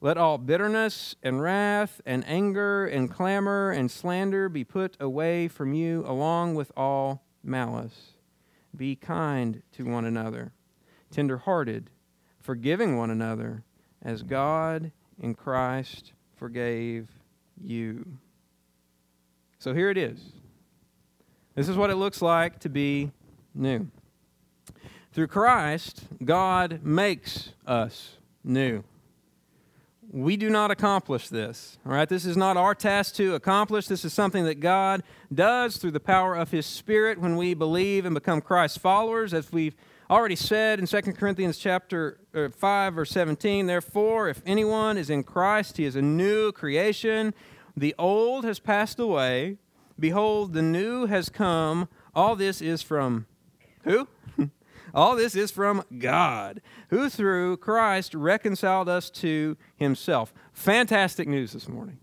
Let 0.00 0.18
all 0.18 0.38
bitterness 0.38 1.16
and 1.22 1.40
wrath 1.40 2.00
and 2.04 2.26
anger 2.28 2.86
and 2.86 3.10
clamor 3.10 3.70
and 3.70 3.90
slander 3.90 4.48
be 4.48 4.62
put 4.62 4.96
away 5.00 5.48
from 5.48 5.72
you, 5.72 6.04
along 6.06 6.54
with 6.54 6.70
all 6.76 7.22
malice. 7.42 8.12
Be 8.76 8.94
kind 8.94 9.62
to 9.72 9.84
one 9.84 10.04
another, 10.04 10.52
tender 11.10 11.38
hearted, 11.38 11.88
forgiving 12.38 12.98
one 12.98 13.10
another, 13.10 13.62
as 14.02 14.22
God 14.22 14.92
in 15.18 15.34
Christ 15.34 16.12
forgave 16.36 17.08
you. 17.60 18.18
So 19.58 19.72
here 19.72 19.90
it 19.90 19.96
is. 19.96 20.20
This 21.54 21.68
is 21.68 21.76
what 21.76 21.88
it 21.88 21.96
looks 21.96 22.20
like 22.20 22.58
to 22.60 22.68
be 22.68 23.10
new. 23.54 23.88
Through 25.12 25.28
Christ, 25.28 26.04
God 26.22 26.80
makes 26.84 27.52
us 27.66 28.18
new. 28.44 28.84
We 30.12 30.36
do 30.36 30.50
not 30.50 30.70
accomplish 30.70 31.28
this. 31.28 31.78
All 31.84 31.92
right, 31.92 32.08
this 32.08 32.24
is 32.24 32.36
not 32.36 32.56
our 32.56 32.74
task 32.74 33.16
to 33.16 33.34
accomplish. 33.34 33.86
This 33.86 34.04
is 34.04 34.12
something 34.12 34.44
that 34.44 34.60
God 34.60 35.02
does 35.34 35.78
through 35.78 35.90
the 35.90 36.00
power 36.00 36.36
of 36.36 36.50
His 36.50 36.64
Spirit 36.64 37.18
when 37.20 37.36
we 37.36 37.54
believe 37.54 38.04
and 38.04 38.14
become 38.14 38.40
Christ's 38.40 38.78
followers, 38.78 39.34
as 39.34 39.50
we've 39.50 39.74
already 40.08 40.36
said 40.36 40.78
in 40.78 40.86
2 40.86 41.00
Corinthians 41.14 41.58
chapter 41.58 42.20
uh, 42.34 42.48
5 42.48 42.94
verse 42.94 43.10
17, 43.10 43.66
therefore 43.66 44.28
if 44.28 44.40
anyone 44.46 44.96
is 44.96 45.10
in 45.10 45.24
Christ, 45.24 45.76
he 45.76 45.84
is 45.84 45.96
a 45.96 46.02
new 46.02 46.52
creation. 46.52 47.34
The 47.76 47.94
old 47.98 48.44
has 48.44 48.60
passed 48.60 49.00
away, 49.00 49.58
behold 49.98 50.52
the 50.52 50.62
new 50.62 51.06
has 51.06 51.28
come. 51.28 51.88
All 52.14 52.36
this 52.36 52.62
is 52.62 52.82
from 52.82 53.26
who? 53.82 54.08
All 54.96 55.14
this 55.14 55.36
is 55.36 55.50
from 55.50 55.84
God, 55.98 56.62
who 56.88 57.10
through 57.10 57.58
Christ 57.58 58.14
reconciled 58.14 58.88
us 58.88 59.10
to 59.10 59.58
himself. 59.76 60.32
Fantastic 60.54 61.28
news 61.28 61.52
this 61.52 61.68
morning. 61.68 61.98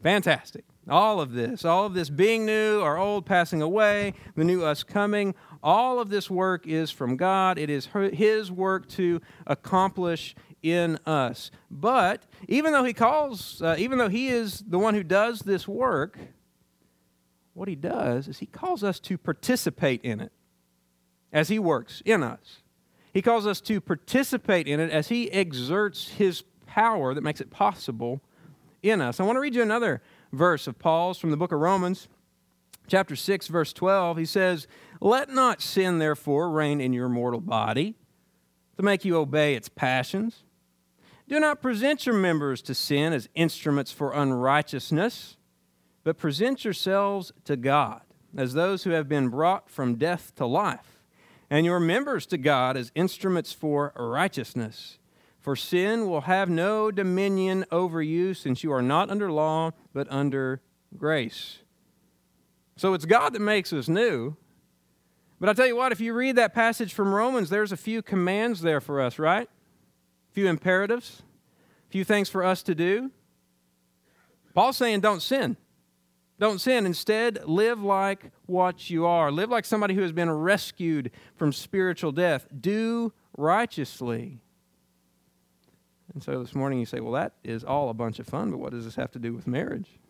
Fantastic. 0.00 0.64
All 0.88 1.20
of 1.20 1.32
this, 1.32 1.64
all 1.64 1.86
of 1.86 1.94
this 1.94 2.08
being 2.08 2.46
new, 2.46 2.82
our 2.82 2.96
old 2.96 3.26
passing 3.26 3.60
away, 3.60 4.14
the 4.36 4.44
new 4.44 4.62
us 4.62 4.84
coming, 4.84 5.34
all 5.60 5.98
of 5.98 6.08
this 6.08 6.30
work 6.30 6.68
is 6.68 6.92
from 6.92 7.16
God. 7.16 7.58
It 7.58 7.68
is 7.68 7.88
His 8.12 8.52
work 8.52 8.88
to 8.90 9.20
accomplish 9.48 10.36
in 10.62 11.00
us. 11.06 11.50
But 11.68 12.26
even 12.46 12.72
though 12.72 12.84
He 12.84 12.92
calls, 12.92 13.60
uh, 13.60 13.74
even 13.76 13.98
though 13.98 14.08
He 14.08 14.28
is 14.28 14.62
the 14.68 14.78
one 14.78 14.94
who 14.94 15.02
does 15.02 15.40
this 15.40 15.66
work, 15.66 16.16
what 17.54 17.66
He 17.66 17.74
does 17.74 18.28
is 18.28 18.38
He 18.38 18.46
calls 18.46 18.84
us 18.84 19.00
to 19.00 19.18
participate 19.18 20.00
in 20.02 20.20
it 20.20 20.30
as 21.32 21.48
He 21.48 21.58
works 21.58 22.02
in 22.04 22.22
us. 22.22 22.62
He 23.12 23.22
calls 23.22 23.46
us 23.46 23.60
to 23.62 23.80
participate 23.80 24.68
in 24.68 24.80
it 24.80 24.90
as 24.90 25.08
He 25.08 25.30
exerts 25.32 26.08
His 26.10 26.44
power 26.66 27.14
that 27.14 27.22
makes 27.22 27.40
it 27.40 27.50
possible 27.50 28.20
in 28.82 29.00
us. 29.00 29.20
I 29.20 29.24
want 29.24 29.36
to 29.36 29.40
read 29.40 29.54
you 29.54 29.62
another 29.62 30.02
verse 30.32 30.66
of 30.66 30.78
Paul's 30.78 31.18
from 31.18 31.30
the 31.30 31.36
book 31.36 31.52
of 31.52 31.60
Romans, 31.60 32.08
chapter 32.86 33.16
6, 33.16 33.48
verse 33.48 33.72
12. 33.72 34.16
He 34.16 34.24
says, 34.24 34.66
Let 35.00 35.28
not 35.28 35.60
sin, 35.60 35.98
therefore, 35.98 36.50
reign 36.50 36.80
in 36.80 36.92
your 36.92 37.08
mortal 37.08 37.40
body 37.40 37.96
to 38.76 38.82
make 38.82 39.04
you 39.04 39.16
obey 39.16 39.54
its 39.54 39.68
passions. 39.68 40.44
Do 41.28 41.38
not 41.38 41.62
present 41.62 42.06
your 42.06 42.14
members 42.14 42.62
to 42.62 42.74
sin 42.74 43.12
as 43.12 43.28
instruments 43.34 43.92
for 43.92 44.12
unrighteousness, 44.12 45.36
but 46.02 46.18
present 46.18 46.64
yourselves 46.64 47.32
to 47.44 47.56
God 47.56 48.02
as 48.36 48.54
those 48.54 48.84
who 48.84 48.90
have 48.90 49.08
been 49.08 49.28
brought 49.28 49.70
from 49.70 49.96
death 49.96 50.32
to 50.36 50.46
life, 50.46 50.99
and 51.50 51.66
your 51.66 51.80
members 51.80 52.26
to 52.26 52.38
God 52.38 52.76
as 52.76 52.92
instruments 52.94 53.52
for 53.52 53.92
righteousness. 53.96 54.98
For 55.40 55.56
sin 55.56 56.08
will 56.08 56.22
have 56.22 56.48
no 56.48 56.90
dominion 56.90 57.64
over 57.72 58.00
you, 58.00 58.34
since 58.34 58.62
you 58.62 58.72
are 58.72 58.82
not 58.82 59.10
under 59.10 59.32
law, 59.32 59.72
but 59.92 60.06
under 60.10 60.62
grace. 60.96 61.58
So 62.76 62.94
it's 62.94 63.04
God 63.04 63.32
that 63.32 63.40
makes 63.40 63.72
us 63.72 63.88
new. 63.88 64.36
But 65.40 65.48
I'll 65.48 65.54
tell 65.54 65.66
you 65.66 65.76
what, 65.76 65.92
if 65.92 66.00
you 66.00 66.12
read 66.12 66.36
that 66.36 66.54
passage 66.54 66.92
from 66.92 67.14
Romans, 67.14 67.48
there's 67.48 67.72
a 67.72 67.76
few 67.76 68.02
commands 68.02 68.60
there 68.60 68.80
for 68.80 69.00
us, 69.00 69.18
right? 69.18 69.48
A 69.48 70.32
few 70.34 70.46
imperatives, 70.46 71.22
a 71.88 71.90
few 71.90 72.04
things 72.04 72.28
for 72.28 72.44
us 72.44 72.62
to 72.64 72.74
do. 72.74 73.10
Paul's 74.54 74.76
saying, 74.76 75.00
don't 75.00 75.22
sin. 75.22 75.56
Don't 76.40 76.58
sin. 76.58 76.86
Instead, 76.86 77.46
live 77.46 77.82
like 77.82 78.32
what 78.46 78.88
you 78.88 79.04
are. 79.04 79.30
Live 79.30 79.50
like 79.50 79.66
somebody 79.66 79.94
who 79.94 80.00
has 80.00 80.10
been 80.10 80.30
rescued 80.30 81.10
from 81.36 81.52
spiritual 81.52 82.12
death. 82.12 82.48
Do 82.58 83.12
righteously. 83.36 84.40
And 86.14 86.22
so 86.22 86.42
this 86.42 86.54
morning 86.54 86.80
you 86.80 86.86
say, 86.86 87.00
well, 87.00 87.12
that 87.12 87.34
is 87.44 87.62
all 87.62 87.90
a 87.90 87.94
bunch 87.94 88.18
of 88.18 88.26
fun, 88.26 88.50
but 88.50 88.56
what 88.56 88.72
does 88.72 88.86
this 88.86 88.94
have 88.94 89.10
to 89.12 89.18
do 89.18 89.34
with 89.34 89.46
marriage? 89.46 90.00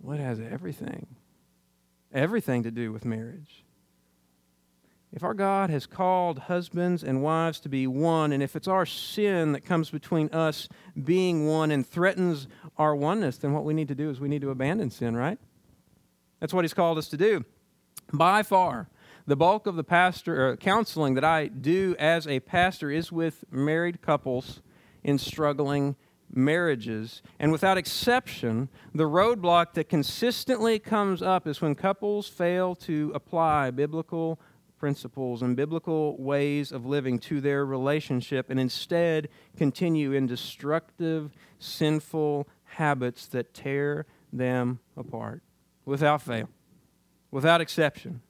What 0.00 0.18
has 0.18 0.38
everything? 0.38 1.06
Everything 2.12 2.62
to 2.62 2.70
do 2.70 2.92
with 2.92 3.06
marriage. 3.06 3.64
If 5.12 5.24
our 5.24 5.34
God 5.34 5.70
has 5.70 5.86
called 5.86 6.38
husbands 6.40 7.02
and 7.02 7.22
wives 7.22 7.60
to 7.60 7.68
be 7.68 7.86
one, 7.86 8.30
and 8.30 8.42
if 8.42 8.54
it's 8.54 8.68
our 8.68 8.84
sin 8.84 9.52
that 9.52 9.64
comes 9.64 9.90
between 9.90 10.28
us 10.30 10.68
being 11.02 11.46
one 11.46 11.70
and 11.70 11.86
threatens 11.86 12.46
our 12.76 12.94
oneness, 12.94 13.38
then 13.38 13.52
what 13.52 13.64
we 13.64 13.72
need 13.72 13.88
to 13.88 13.94
do 13.94 14.10
is 14.10 14.20
we 14.20 14.28
need 14.28 14.42
to 14.42 14.50
abandon 14.50 14.90
sin, 14.90 15.16
right? 15.16 15.38
That's 16.40 16.52
what 16.52 16.64
He's 16.64 16.74
called 16.74 16.98
us 16.98 17.08
to 17.08 17.16
do. 17.16 17.44
By 18.12 18.42
far, 18.42 18.88
the 19.26 19.36
bulk 19.36 19.66
of 19.66 19.76
the 19.76 19.84
pastor 19.84 20.52
uh, 20.52 20.56
counseling 20.56 21.14
that 21.14 21.24
I 21.24 21.48
do 21.48 21.96
as 21.98 22.26
a 22.26 22.40
pastor 22.40 22.90
is 22.90 23.10
with 23.10 23.44
married 23.50 24.02
couples 24.02 24.60
in 25.02 25.18
struggling 25.18 25.96
marriages. 26.32 27.22
And 27.38 27.52
without 27.52 27.78
exception, 27.78 28.68
the 28.94 29.04
roadblock 29.04 29.72
that 29.74 29.88
consistently 29.88 30.78
comes 30.78 31.22
up 31.22 31.46
is 31.46 31.60
when 31.60 31.74
couples 31.74 32.28
fail 32.28 32.74
to 32.76 33.12
apply 33.14 33.70
biblical 33.70 34.38
principles 34.78 35.42
and 35.42 35.56
biblical 35.56 36.16
ways 36.16 36.72
of 36.72 36.86
living 36.86 37.18
to 37.18 37.40
their 37.40 37.64
relationship 37.64 38.50
and 38.50 38.58
instead 38.60 39.28
continue 39.56 40.12
in 40.12 40.26
destructive, 40.26 41.32
sinful 41.58 42.48
habits 42.64 43.26
that 43.26 43.52
tear 43.54 44.06
them 44.32 44.78
apart 44.96 45.42
without 45.84 46.22
fail, 46.22 46.48
without 47.30 47.60
exception. 47.60 48.20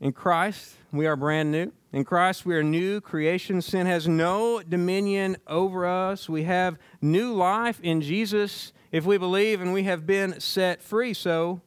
In 0.00 0.12
Christ, 0.12 0.76
we 0.92 1.06
are 1.06 1.16
brand 1.16 1.52
new. 1.52 1.72
In 1.92 2.04
Christ, 2.04 2.46
we 2.46 2.54
are 2.54 2.62
new 2.62 3.00
creation. 3.00 3.60
Sin 3.60 3.86
has 3.86 4.08
no 4.08 4.62
dominion 4.62 5.36
over 5.46 5.84
us. 5.84 6.28
We 6.28 6.44
have 6.44 6.78
new 7.02 7.34
life 7.34 7.80
in 7.82 8.00
Jesus 8.00 8.72
if 8.92 9.04
we 9.04 9.18
believe 9.18 9.60
and 9.60 9.72
we 9.72 9.82
have 9.82 10.06
been 10.06 10.40
set 10.40 10.80
free. 10.80 11.12
So, 11.12 11.60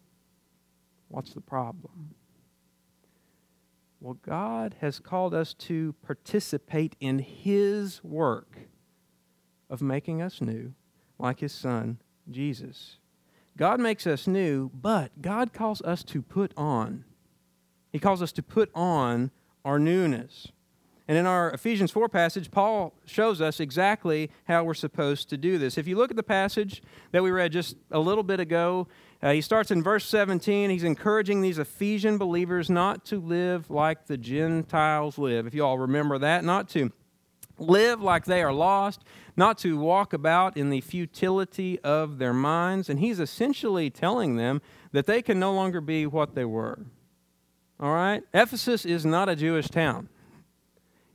what's 1.09 1.33
the 1.33 1.41
problem? 1.41 2.15
Well, 4.03 4.17
God 4.21 4.75
has 4.81 4.99
called 4.99 5.33
us 5.33 5.53
to 5.55 5.95
participate 6.05 6.95
in 6.99 7.19
His 7.19 8.03
work 8.03 8.57
of 9.69 9.81
making 9.81 10.21
us 10.21 10.41
new, 10.41 10.73
like 11.17 11.39
His 11.39 11.53
Son, 11.53 11.99
Jesus. 12.29 12.97
God 13.57 13.79
makes 13.79 14.05
us 14.05 14.27
new, 14.27 14.69
but 14.73 15.21
God 15.21 15.53
calls 15.53 15.81
us 15.81 16.03
to 16.03 16.21
put 16.21 16.51
on 16.57 17.05
he 17.93 17.99
calls 17.99 18.23
us 18.23 18.31
to 18.33 18.43
put 18.43 18.71
on 18.73 19.29
our 19.63 19.77
newness. 19.77 20.47
And 21.07 21.17
in 21.17 21.27
our 21.27 21.51
Ephesians 21.51 21.91
4 21.91 22.09
passage, 22.09 22.49
Paul 22.49 22.93
shows 23.05 23.39
us 23.39 23.59
exactly 23.59 24.31
how 24.45 24.63
we're 24.63 24.73
supposed 24.73 25.29
to 25.29 25.37
do 25.37 25.59
this. 25.59 25.77
If 25.77 25.87
you 25.87 25.95
look 25.95 26.09
at 26.09 26.17
the 26.17 26.23
passage 26.23 26.81
that 27.11 27.21
we 27.21 27.29
read 27.29 27.51
just 27.51 27.75
a 27.91 27.99
little 27.99 28.23
bit 28.23 28.39
ago, 28.39 28.87
uh, 29.23 29.31
he 29.31 29.39
starts 29.39 29.71
in 29.71 29.81
verse 29.81 30.05
17. 30.05 30.69
He's 30.69 30.83
encouraging 30.83 31.39
these 31.39 31.57
Ephesian 31.57 32.17
believers 32.17 32.69
not 32.69 33.05
to 33.05 33.21
live 33.21 33.69
like 33.69 34.05
the 34.07 34.17
Gentiles 34.17 35.17
live. 35.17 35.47
If 35.47 35.53
you 35.53 35.63
all 35.63 35.77
remember 35.77 36.17
that, 36.19 36.43
not 36.43 36.67
to 36.71 36.91
live 37.57 38.01
like 38.01 38.25
they 38.25 38.43
are 38.43 38.51
lost, 38.51 39.01
not 39.37 39.57
to 39.59 39.77
walk 39.77 40.11
about 40.11 40.57
in 40.57 40.69
the 40.69 40.81
futility 40.81 41.79
of 41.79 42.17
their 42.17 42.33
minds. 42.33 42.89
And 42.89 42.99
he's 42.99 43.21
essentially 43.21 43.89
telling 43.89 44.35
them 44.35 44.61
that 44.91 45.05
they 45.05 45.21
can 45.21 45.39
no 45.39 45.53
longer 45.53 45.79
be 45.79 46.05
what 46.05 46.35
they 46.35 46.45
were. 46.45 46.85
All 47.79 47.93
right? 47.93 48.23
Ephesus 48.33 48.85
is 48.85 49.05
not 49.05 49.29
a 49.29 49.37
Jewish 49.37 49.69
town. 49.69 50.09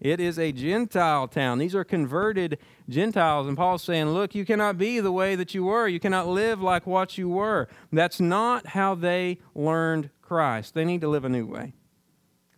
It 0.00 0.20
is 0.20 0.38
a 0.38 0.52
Gentile 0.52 1.26
town. 1.26 1.58
These 1.58 1.74
are 1.74 1.84
converted 1.84 2.58
Gentiles. 2.88 3.48
And 3.48 3.56
Paul's 3.56 3.82
saying, 3.82 4.10
look, 4.10 4.34
you 4.34 4.44
cannot 4.44 4.78
be 4.78 5.00
the 5.00 5.12
way 5.12 5.34
that 5.34 5.54
you 5.54 5.64
were. 5.64 5.88
You 5.88 5.98
cannot 5.98 6.28
live 6.28 6.60
like 6.62 6.86
what 6.86 7.18
you 7.18 7.28
were. 7.28 7.68
That's 7.92 8.20
not 8.20 8.68
how 8.68 8.94
they 8.94 9.38
learned 9.54 10.10
Christ. 10.22 10.74
They 10.74 10.84
need 10.84 11.00
to 11.00 11.08
live 11.08 11.24
a 11.24 11.28
new 11.28 11.46
way, 11.46 11.72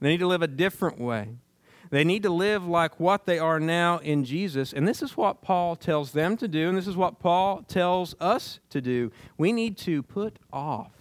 they 0.01 0.09
need 0.11 0.21
to 0.21 0.27
live 0.27 0.43
a 0.43 0.49
different 0.49 0.99
way. 0.99 1.37
They 1.91 2.05
need 2.05 2.23
to 2.23 2.31
live 2.31 2.65
like 2.65 3.01
what 3.01 3.27
they 3.27 3.41
are 3.41 3.59
now 3.59 3.99
in 3.99 4.25
Jesus. 4.25 4.73
And 4.73 4.87
this 4.87 5.03
is 5.03 5.17
what 5.17 5.43
Paul 5.43 5.75
tells 5.75 6.13
them 6.13 6.37
to 6.37 6.47
do, 6.47 6.69
and 6.69 6.79
this 6.79 6.87
is 6.87 6.97
what 6.97 7.19
Paul 7.19 7.65
tells 7.65 8.15
us 8.21 8.61
to 8.71 8.81
do. 8.81 9.11
We 9.37 9.53
need 9.53 9.77
to 9.79 10.05
put 10.05 10.39
off 10.53 10.93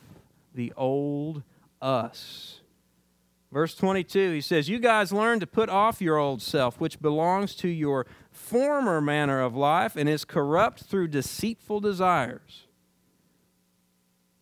the 0.55 0.74
old 0.75 1.43
us. 1.79 2.58
Verse 3.51 3.73
22, 3.73 4.33
he 4.33 4.41
says, 4.41 4.69
You 4.69 4.79
guys 4.79 5.11
learn 5.11 5.39
to 5.39 5.47
put 5.47 5.69
off 5.69 6.01
your 6.01 6.17
old 6.17 6.41
self, 6.41 6.79
which 6.79 7.01
belongs 7.01 7.55
to 7.55 7.67
your 7.67 8.05
former 8.31 9.01
manner 9.01 9.41
of 9.41 9.55
life 9.55 9.95
and 9.95 10.07
is 10.07 10.23
corrupt 10.23 10.83
through 10.83 11.07
deceitful 11.07 11.79
desires. 11.79 12.67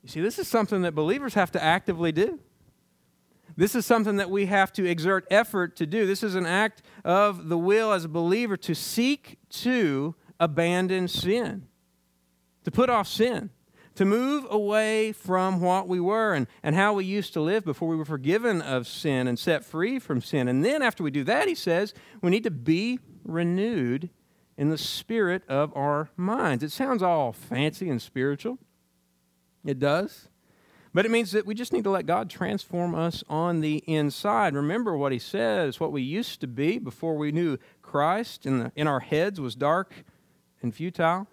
You 0.04 0.10
see, 0.10 0.22
this 0.22 0.38
is 0.38 0.48
something 0.48 0.82
that 0.82 0.94
believers 0.94 1.36
have 1.36 1.52
to 1.52 1.64
actively 1.64 2.12
do. 2.12 2.40
This 3.56 3.76
is 3.76 3.86
something 3.86 4.18
that 4.18 4.30
we 4.30 4.46
have 4.46 4.72
to 4.74 4.86
exert 4.86 5.26
effort 5.32 5.76
to 5.78 5.86
do. 5.86 6.06
This 6.06 6.22
is 6.22 6.36
an 6.36 6.46
act 6.46 6.82
of 7.04 7.48
the 7.48 7.58
will 7.58 7.92
as 7.92 8.06
a 8.06 8.10
believer 8.10 8.56
to 8.58 8.76
seek 8.76 9.40
to 9.50 10.16
abandon 10.40 11.08
sin, 11.08 11.68
to 12.66 12.72
put 12.72 12.90
off 12.90 13.08
sin, 13.08 13.50
to 13.98 14.06
move 14.06 14.46
away 14.50 15.12
from 15.12 15.60
what 15.60 15.88
we 15.88 16.00
were 16.00 16.34
and, 16.34 16.48
and 16.64 16.76
how 16.76 16.94
we 16.94 17.04
used 17.04 17.34
to 17.34 17.42
live 17.42 17.66
before 17.66 17.88
we 17.88 17.96
were 17.96 18.06
forgiven 18.06 18.62
of 18.62 18.88
sin 18.88 19.28
and 19.28 19.38
set 19.38 19.66
free 19.66 20.00
from 20.00 20.22
sin. 20.22 20.48
And 20.48 20.64
then 20.64 20.82
after 20.82 21.04
we 21.04 21.12
do 21.12 21.24
that, 21.26 21.48
he 21.48 21.56
says, 21.56 21.94
we 22.22 22.30
need 22.30 22.44
to 22.44 22.52
be 22.52 23.00
renewed 23.24 24.10
in 24.56 24.70
the 24.70 24.78
spirit 24.78 25.44
of 25.48 25.76
our 25.76 26.10
minds. 26.16 26.64
It 26.64 26.72
sounds 26.72 27.04
all 27.04 27.32
fancy 27.32 27.90
and 27.90 28.02
spiritual. 28.02 28.58
It 29.66 29.80
does. 29.80 30.30
But 30.94 31.06
it 31.06 31.12
means 31.12 31.32
that 31.32 31.46
we 31.46 31.54
just 31.54 31.74
need 31.74 31.84
to 31.84 31.92
let 31.92 32.06
God 32.06 32.30
transform 32.30 32.96
us 32.96 33.24
on 33.30 33.62
the 33.62 33.78
inside. 33.86 34.56
Remember 34.56 34.96
what 34.98 35.12
he 35.12 35.20
says, 35.20 35.80
what 35.80 35.92
we 35.92 36.02
used 36.02 36.40
to 36.42 36.48
be 36.48 36.80
before 36.80 37.18
we 37.18 37.32
knew 37.32 37.58
Christ 37.82 38.46
in, 38.46 38.60
the, 38.60 38.72
in 38.76 38.88
our 38.88 39.02
heads 39.02 39.40
was 39.40 39.56
dark 39.56 39.94
and 40.62 40.74
futile, 40.74 41.28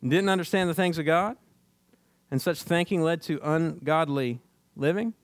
and 0.00 0.10
didn't 0.10 0.28
understand 0.28 0.70
the 0.70 0.74
things 0.74 0.98
of 0.98 1.06
God, 1.06 1.36
and 2.30 2.40
such 2.40 2.62
thinking 2.62 3.02
led 3.02 3.22
to 3.22 3.40
ungodly 3.42 4.40
living. 4.76 5.14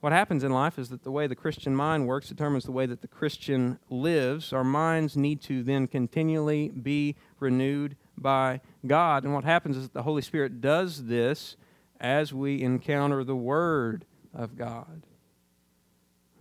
What 0.00 0.12
happens 0.12 0.44
in 0.44 0.52
life 0.52 0.78
is 0.78 0.90
that 0.90 1.02
the 1.02 1.10
way 1.10 1.26
the 1.26 1.34
Christian 1.34 1.74
mind 1.74 2.06
works 2.06 2.28
determines 2.28 2.64
the 2.64 2.72
way 2.72 2.84
that 2.84 3.00
the 3.00 3.08
Christian 3.08 3.78
lives. 3.88 4.52
Our 4.52 4.62
minds 4.62 5.16
need 5.16 5.40
to 5.42 5.62
then 5.62 5.86
continually 5.86 6.68
be 6.68 7.16
renewed 7.40 7.96
by 8.18 8.60
God. 8.86 9.24
And 9.24 9.32
what 9.32 9.44
happens 9.44 9.78
is 9.78 9.84
that 9.84 9.94
the 9.94 10.02
Holy 10.02 10.20
Spirit 10.20 10.60
does 10.60 11.04
this 11.04 11.56
as 11.98 12.34
we 12.34 12.60
encounter 12.62 13.24
the 13.24 13.34
Word 13.34 14.04
of 14.34 14.56
God. 14.56 15.06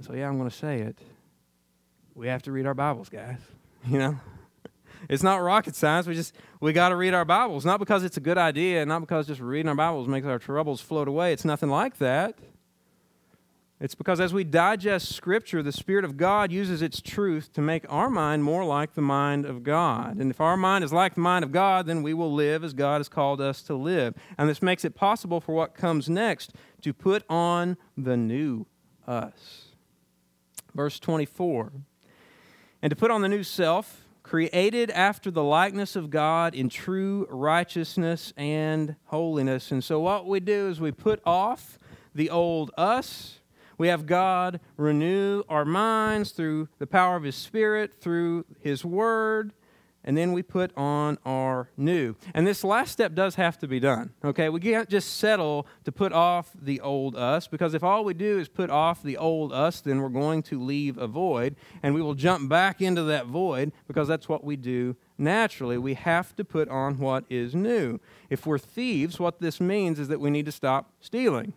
So, 0.01 0.13
yeah, 0.13 0.27
I'm 0.27 0.37
going 0.37 0.49
to 0.49 0.55
say 0.55 0.81
it. 0.81 0.99
We 2.15 2.27
have 2.27 2.41
to 2.43 2.51
read 2.51 2.65
our 2.65 2.73
Bibles, 2.73 3.09
guys. 3.09 3.39
You 3.85 3.99
know? 3.99 4.19
It's 5.09 5.23
not 5.23 5.37
rocket 5.37 5.75
science. 5.75 6.07
We 6.07 6.15
just 6.15 6.33
we 6.59 6.73
got 6.73 6.89
to 6.89 6.95
read 6.95 7.13
our 7.13 7.25
Bibles, 7.25 7.65
not 7.65 7.79
because 7.79 8.03
it's 8.03 8.17
a 8.17 8.21
good 8.21 8.37
idea, 8.37 8.85
not 8.85 9.01
because 9.01 9.27
just 9.27 9.41
reading 9.41 9.69
our 9.69 9.75
Bibles 9.75 10.07
makes 10.07 10.25
our 10.25 10.39
troubles 10.39 10.81
float 10.81 11.07
away. 11.07 11.33
It's 11.33 11.45
nothing 11.45 11.69
like 11.69 11.97
that. 11.97 12.37
It's 13.83 13.95
because 13.95 14.21
as 14.21 14.33
we 14.33 14.45
digest 14.45 15.11
Scripture, 15.11 15.61
the 15.61 15.73
Spirit 15.73 16.05
of 16.05 16.15
God 16.15 16.53
uses 16.53 16.81
its 16.81 17.01
truth 17.01 17.51
to 17.51 17.61
make 17.61 17.85
our 17.89 18.09
mind 18.09 18.45
more 18.45 18.63
like 18.63 18.93
the 18.93 19.01
mind 19.01 19.45
of 19.45 19.61
God. 19.61 20.15
And 20.19 20.31
if 20.31 20.39
our 20.39 20.55
mind 20.55 20.85
is 20.85 20.93
like 20.93 21.15
the 21.15 21.21
mind 21.21 21.43
of 21.43 21.51
God, 21.51 21.85
then 21.85 22.01
we 22.01 22.13
will 22.13 22.31
live 22.31 22.63
as 22.63 22.73
God 22.73 22.99
has 22.99 23.09
called 23.09 23.41
us 23.41 23.61
to 23.63 23.75
live. 23.75 24.15
And 24.37 24.47
this 24.47 24.61
makes 24.61 24.85
it 24.85 24.95
possible 24.95 25.41
for 25.41 25.53
what 25.53 25.75
comes 25.75 26.07
next 26.09 26.53
to 26.81 26.93
put 26.93 27.25
on 27.29 27.75
the 27.97 28.15
new 28.15 28.67
us. 29.05 29.65
Verse 30.73 30.97
24 30.97 31.73
And 32.81 32.89
to 32.89 32.95
put 32.95 33.11
on 33.11 33.21
the 33.21 33.27
new 33.27 33.43
self, 33.43 34.02
created 34.23 34.89
after 34.91 35.29
the 35.29 35.43
likeness 35.43 35.95
of 35.95 36.09
God 36.09 36.55
in 36.55 36.69
true 36.69 37.27
righteousness 37.29 38.33
and 38.35 38.95
holiness. 39.05 39.71
And 39.71 39.83
so 39.83 39.99
what 39.99 40.25
we 40.25 40.39
do 40.39 40.69
is 40.69 40.79
we 40.79 40.91
put 40.91 41.21
off 41.25 41.77
the 42.15 42.29
old 42.29 42.71
us 42.77 43.41
we 43.77 43.87
have 43.87 44.05
God 44.05 44.59
renew 44.77 45.43
our 45.49 45.65
minds 45.65 46.31
through 46.31 46.69
the 46.79 46.87
power 46.87 47.15
of 47.15 47.23
His 47.23 47.35
Spirit, 47.35 47.93
through 47.99 48.45
His 48.59 48.85
Word, 48.85 49.53
and 50.03 50.17
then 50.17 50.33
we 50.33 50.43
put 50.43 50.71
on 50.75 51.17
our 51.25 51.69
new. 51.77 52.15
And 52.33 52.45
this 52.45 52.63
last 52.63 52.91
step 52.91 53.13
does 53.13 53.35
have 53.35 53.57
to 53.59 53.67
be 53.67 53.79
done, 53.79 54.13
okay? 54.23 54.49
We 54.49 54.59
can't 54.59 54.89
just 54.89 55.17
settle 55.17 55.67
to 55.85 55.91
put 55.91 56.11
off 56.11 56.51
the 56.59 56.81
old 56.81 57.15
us, 57.15 57.47
because 57.47 57.73
if 57.73 57.83
all 57.83 58.03
we 58.03 58.13
do 58.13 58.39
is 58.39 58.47
put 58.47 58.69
off 58.69 59.01
the 59.01 59.17
old 59.17 59.53
us, 59.53 59.81
then 59.81 60.01
we're 60.01 60.09
going 60.09 60.43
to 60.43 60.61
leave 60.61 60.97
a 60.97 61.07
void, 61.07 61.55
and 61.81 61.93
we 61.93 62.01
will 62.01 62.15
jump 62.15 62.49
back 62.49 62.81
into 62.81 63.03
that 63.03 63.27
void 63.27 63.71
because 63.87 64.07
that's 64.07 64.27
what 64.27 64.43
we 64.43 64.55
do 64.55 64.95
naturally. 65.17 65.77
We 65.77 65.93
have 65.93 66.35
to 66.35 66.43
put 66.43 66.67
on 66.69 66.97
what 66.97 67.23
is 67.29 67.55
new. 67.55 67.99
If 68.29 68.45
we're 68.45 68.57
thieves, 68.57 69.19
what 69.19 69.39
this 69.39 69.61
means 69.61 69.99
is 69.99 70.07
that 70.07 70.19
we 70.19 70.29
need 70.29 70.45
to 70.45 70.51
stop 70.51 70.91
stealing. 70.99 71.53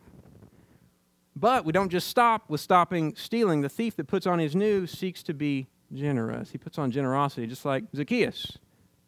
But 1.35 1.65
we 1.67 1.73
don't 1.73 1.91
just 1.91 2.09
stop 2.09 2.49
with 2.49 2.63
stopping 2.63 3.15
stealing. 3.15 3.61
The 3.61 3.69
thief 3.69 3.97
that 3.97 4.07
puts 4.07 4.27
on 4.27 4.39
his 4.39 4.57
new 4.57 4.87
seeks 4.87 5.23
to 5.25 5.35
be 5.35 5.67
generous. 5.92 6.51
He 6.51 6.59
puts 6.59 6.79
on 6.79 6.90
generosity, 6.90 7.46
just 7.46 7.64
like 7.64 7.85
Zacchaeus. 7.94 8.59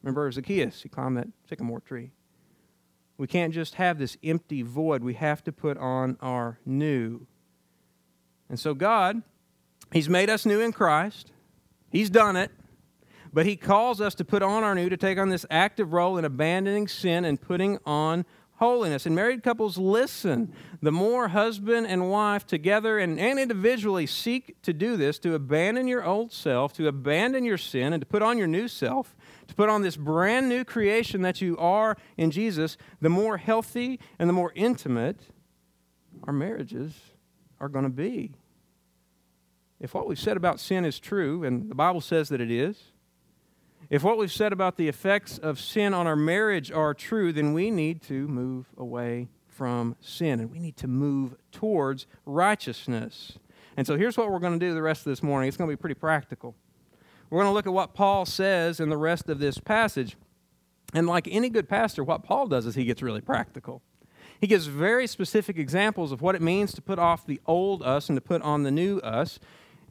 Remember 0.03 0.31
Zacchaeus? 0.31 0.83
He 0.83 0.89
climbed 0.89 1.17
that 1.17 1.29
sycamore 1.49 1.81
tree. 1.81 2.13
We 3.17 3.27
can't 3.27 3.53
just 3.53 3.75
have 3.75 3.99
this 3.99 4.17
empty 4.23 4.63
void. 4.63 5.03
We 5.03 5.15
have 5.15 5.43
to 5.45 5.53
put 5.53 5.77
on 5.77 6.17
our 6.21 6.61
new. 6.65 7.27
And 8.49 8.59
so, 8.59 8.75
God, 8.75 9.23
He's 9.93 10.09
made 10.09 10.31
us 10.31 10.47
new 10.47 10.61
in 10.61 10.73
Christ. 10.73 11.33
He's 11.91 12.11
done 12.11 12.37
it. 12.37 12.53
But 13.33 13.45
He 13.45 13.57
calls 13.57 14.01
us 14.01 14.15
to 14.17 14.25
put 14.25 14.43
on 14.43 14.63
our 14.63 14.75
new, 14.75 14.89
to 14.89 14.97
take 14.97 15.19
on 15.19 15.29
this 15.29 15.45
active 15.51 15.93
role 15.93 16.17
in 16.17 16.25
abandoning 16.25 16.89
sin 16.89 17.25
and 17.25 17.41
putting 17.41 17.79
on 17.85 18.25
holiness. 18.59 19.07
And 19.07 19.15
married 19.15 19.43
couples, 19.43 19.79
listen. 19.79 20.53
The 20.83 20.93
more 20.93 21.29
husband 21.29 21.87
and 21.87 22.11
wife 22.11 22.47
together 22.47 22.99
and, 22.99 23.19
and 23.19 23.39
individually 23.39 24.07
seek 24.07 24.61
to 24.63 24.73
do 24.73 24.97
this, 24.97 25.19
to 25.21 25.35
abandon 25.35 25.89
your 25.89 26.05
old 26.05 26.33
self, 26.33 26.73
to 26.75 26.87
abandon 26.89 27.45
your 27.45 27.59
sin, 27.59 27.93
and 27.93 28.01
to 28.01 28.07
put 28.07 28.23
on 28.23 28.37
your 28.39 28.47
new 28.47 28.69
self, 28.69 29.17
to 29.47 29.55
put 29.55 29.69
on 29.69 29.83
this 29.83 29.97
brand 29.97 30.49
new 30.49 30.65
creation 30.65 31.23
that 31.23 31.41
you 31.41 31.57
are 31.59 31.97
in 32.17 32.31
Jesus, 32.31 32.77
the 33.01 33.09
more 33.09 33.39
healthy 33.39 33.99
and 34.19 34.29
the 34.29 34.35
more 34.35 34.53
intimate 34.55 35.21
our 36.25 36.33
marriages 36.33 36.95
are 37.61 37.69
going 37.69 37.85
to 37.85 37.91
be. 37.91 38.33
If 39.81 39.95
what 39.95 40.09
we've 40.09 40.19
said 40.19 40.37
about 40.37 40.59
sin 40.59 40.85
is 40.85 40.99
true, 40.99 41.45
and 41.45 41.71
the 41.71 41.75
Bible 41.75 42.01
says 42.01 42.29
that 42.31 42.41
it 42.41 42.51
is, 42.51 42.93
if 43.91 44.03
what 44.03 44.19
we've 44.19 44.33
said 44.33 44.53
about 44.53 44.77
the 44.77 44.89
effects 44.89 45.39
of 45.39 45.59
sin 45.59 45.95
on 45.95 46.07
our 46.07 46.17
marriage 46.17 46.71
are 46.71 46.93
true, 46.93 47.33
then 47.33 47.53
we 47.53 47.71
need 47.71 48.03
to 48.03 48.29
move 48.29 48.67
away 48.77 49.29
from 49.47 49.97
sin 50.01 50.41
and 50.41 50.51
we 50.51 50.59
need 50.59 50.77
to 50.77 50.87
move 50.87 51.35
towards 51.53 52.07
righteousness. 52.27 53.39
And 53.77 53.87
so 53.87 53.97
here's 53.97 54.17
what 54.17 54.31
we're 54.31 54.39
going 54.41 54.59
to 54.59 54.67
do 54.67 54.75
the 54.75 54.83
rest 54.83 55.01
of 55.01 55.11
this 55.11 55.23
morning. 55.23 55.49
It's 55.49 55.57
going 55.57 55.71
to 55.71 55.77
be 55.77 55.81
pretty 55.81 55.95
practical. 55.95 56.55
We're 57.31 57.43
going 57.43 57.51
to 57.51 57.55
look 57.55 57.67
at 57.67 57.73
what 57.73 57.95
Paul 57.95 58.27
says 58.27 58.81
in 58.81 58.89
the 58.89 58.97
rest 58.97 59.29
of 59.29 59.39
this 59.39 59.59
passage. 59.59 60.17
And 60.95 61.07
like 61.07 61.29
any 61.31 61.49
good 61.49 61.69
pastor, 61.69 62.05
what 62.05 62.23
Paul 62.23 62.47
does 62.47 62.67
is 62.67 62.75
he 62.75 62.85
gets 62.85 63.03
really 63.03 63.21
practical. 63.21 63.83
He 64.41 64.47
gives 64.47 64.67
very 64.67 65.07
specific 65.07 65.59
examples 65.59 66.13
of 66.13 66.23
what 66.23 66.35
it 66.35 66.43
means 66.43 66.73
to 66.75 66.83
put 66.83 66.99
off 66.99 67.27
the 67.27 67.41
old 67.47 67.83
us 67.83 68.09
and 68.09 68.17
to 68.17 68.21
put 68.21 68.41
on 68.43 68.63
the 68.63 68.71
new 68.71 68.99
us. 68.99 69.39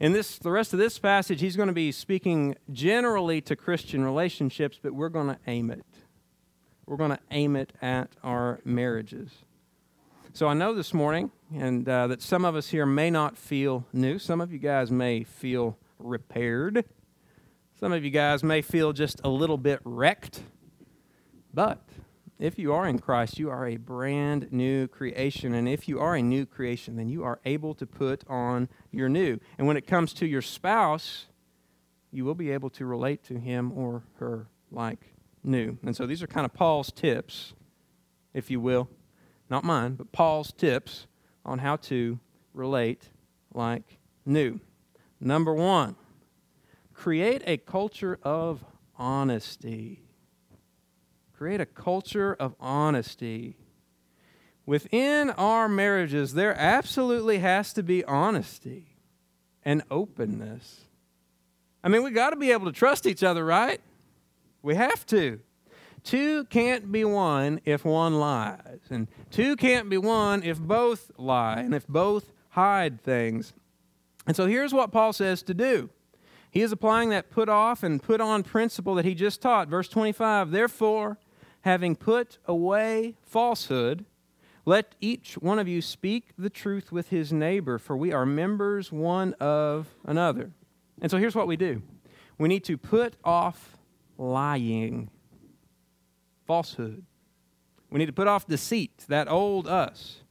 In 0.00 0.12
this, 0.12 0.38
the 0.38 0.52
rest 0.52 0.72
of 0.72 0.78
this 0.78 0.96
passage, 0.98 1.40
he's 1.40 1.56
going 1.56 1.66
to 1.66 1.72
be 1.72 1.90
speaking 1.90 2.54
generally 2.72 3.40
to 3.40 3.56
Christian 3.56 4.04
relationships, 4.04 4.78
but 4.80 4.92
we're 4.92 5.08
going 5.08 5.26
to 5.26 5.38
aim 5.48 5.72
it. 5.72 5.84
We're 6.86 6.96
going 6.96 7.10
to 7.10 7.18
aim 7.32 7.56
it 7.56 7.72
at 7.82 8.10
our 8.22 8.60
marriages. 8.64 9.30
So 10.32 10.46
I 10.46 10.54
know 10.54 10.72
this 10.72 10.94
morning, 10.94 11.32
and 11.52 11.88
uh, 11.88 12.06
that 12.06 12.22
some 12.22 12.44
of 12.44 12.54
us 12.54 12.68
here 12.68 12.86
may 12.86 13.10
not 13.10 13.36
feel 13.36 13.86
new. 13.92 14.20
Some 14.20 14.40
of 14.40 14.52
you 14.52 14.60
guys 14.60 14.92
may 14.92 15.24
feel 15.24 15.76
repaired. 15.98 16.84
Some 17.80 17.90
of 17.90 18.04
you 18.04 18.10
guys 18.10 18.44
may 18.44 18.62
feel 18.62 18.92
just 18.92 19.20
a 19.24 19.28
little 19.28 19.58
bit 19.58 19.80
wrecked. 19.82 20.42
But 21.52 21.82
if 22.38 22.58
you 22.58 22.72
are 22.72 22.86
in 22.86 22.98
Christ, 22.98 23.38
you 23.38 23.50
are 23.50 23.66
a 23.66 23.76
brand 23.76 24.52
new 24.52 24.86
creation. 24.86 25.54
And 25.54 25.68
if 25.68 25.88
you 25.88 25.98
are 25.98 26.14
a 26.14 26.22
new 26.22 26.46
creation, 26.46 26.96
then 26.96 27.08
you 27.08 27.24
are 27.24 27.40
able 27.44 27.74
to 27.74 27.86
put 27.86 28.22
on 28.28 28.68
your 28.92 29.08
new. 29.08 29.38
And 29.58 29.66
when 29.66 29.76
it 29.76 29.86
comes 29.86 30.12
to 30.14 30.26
your 30.26 30.42
spouse, 30.42 31.26
you 32.12 32.24
will 32.24 32.34
be 32.34 32.50
able 32.50 32.70
to 32.70 32.86
relate 32.86 33.24
to 33.24 33.38
him 33.38 33.72
or 33.76 34.04
her 34.18 34.46
like 34.70 35.14
new. 35.42 35.78
And 35.82 35.96
so 35.96 36.06
these 36.06 36.22
are 36.22 36.26
kind 36.26 36.44
of 36.44 36.54
Paul's 36.54 36.92
tips, 36.92 37.54
if 38.32 38.50
you 38.50 38.60
will. 38.60 38.88
Not 39.50 39.64
mine, 39.64 39.94
but 39.94 40.12
Paul's 40.12 40.52
tips 40.52 41.06
on 41.44 41.58
how 41.58 41.76
to 41.76 42.20
relate 42.54 43.10
like 43.52 43.98
new. 44.24 44.60
Number 45.20 45.54
one, 45.54 45.96
create 46.94 47.42
a 47.46 47.56
culture 47.56 48.18
of 48.22 48.64
honesty. 48.96 50.02
Create 51.38 51.60
a 51.60 51.66
culture 51.66 52.34
of 52.34 52.56
honesty. 52.58 53.54
Within 54.66 55.30
our 55.30 55.68
marriages, 55.68 56.34
there 56.34 56.52
absolutely 56.58 57.38
has 57.38 57.72
to 57.74 57.84
be 57.84 58.02
honesty 58.02 58.96
and 59.64 59.84
openness. 59.88 60.80
I 61.84 61.90
mean, 61.90 62.02
we 62.02 62.10
got 62.10 62.30
to 62.30 62.36
be 62.36 62.50
able 62.50 62.66
to 62.66 62.72
trust 62.72 63.06
each 63.06 63.22
other, 63.22 63.44
right? 63.44 63.80
We 64.62 64.74
have 64.74 65.06
to. 65.06 65.38
Two 66.02 66.42
can't 66.46 66.90
be 66.90 67.04
one 67.04 67.60
if 67.64 67.84
one 67.84 68.18
lies, 68.18 68.80
and 68.90 69.06
two 69.30 69.54
can't 69.54 69.88
be 69.88 69.96
one 69.96 70.42
if 70.42 70.58
both 70.58 71.12
lie 71.18 71.60
and 71.60 71.72
if 71.72 71.86
both 71.86 72.32
hide 72.48 73.00
things. 73.00 73.52
And 74.26 74.34
so 74.34 74.46
here's 74.46 74.74
what 74.74 74.90
Paul 74.90 75.12
says 75.12 75.44
to 75.44 75.54
do. 75.54 75.88
He 76.50 76.62
is 76.62 76.72
applying 76.72 77.10
that 77.10 77.30
put 77.30 77.48
off 77.48 77.84
and 77.84 78.02
put 78.02 78.20
on 78.20 78.42
principle 78.42 78.96
that 78.96 79.04
he 79.04 79.14
just 79.14 79.40
taught. 79.40 79.68
Verse 79.68 79.88
25 79.88 80.50
Therefore, 80.50 81.16
having 81.68 81.94
put 81.94 82.38
away 82.46 83.14
falsehood, 83.22 84.06
let 84.64 84.94
each 85.02 85.34
one 85.34 85.58
of 85.58 85.68
you 85.68 85.82
speak 85.82 86.30
the 86.38 86.48
truth 86.48 86.90
with 86.90 87.10
his 87.10 87.30
neighbor, 87.30 87.78
for 87.78 87.94
we 87.94 88.10
are 88.10 88.24
members 88.24 88.90
one 88.90 89.34
of 89.34 89.86
another. 90.04 90.50
And 91.02 91.10
so 91.10 91.18
here's 91.18 91.34
what 91.34 91.46
we 91.46 91.56
do 91.56 91.82
we 92.38 92.48
need 92.48 92.64
to 92.64 92.78
put 92.78 93.16
off 93.22 93.76
lying, 94.16 95.10
falsehood. 96.46 97.04
We 97.90 97.98
need 97.98 98.06
to 98.06 98.12
put 98.12 98.28
off 98.28 98.46
deceit, 98.46 99.04
that 99.08 99.30
old 99.30 99.68
us. 99.68 100.22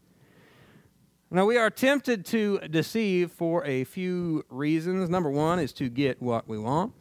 Now, 1.29 1.45
we 1.45 1.57
are 1.57 1.69
tempted 1.69 2.25
to 2.27 2.59
deceive 2.69 3.31
for 3.31 3.63
a 3.65 3.83
few 3.83 4.43
reasons. 4.49 5.09
Number 5.09 5.29
one 5.29 5.59
is 5.59 5.73
to 5.73 5.89
get 5.89 6.21
what 6.21 6.47
we 6.47 6.57
want. 6.57 6.93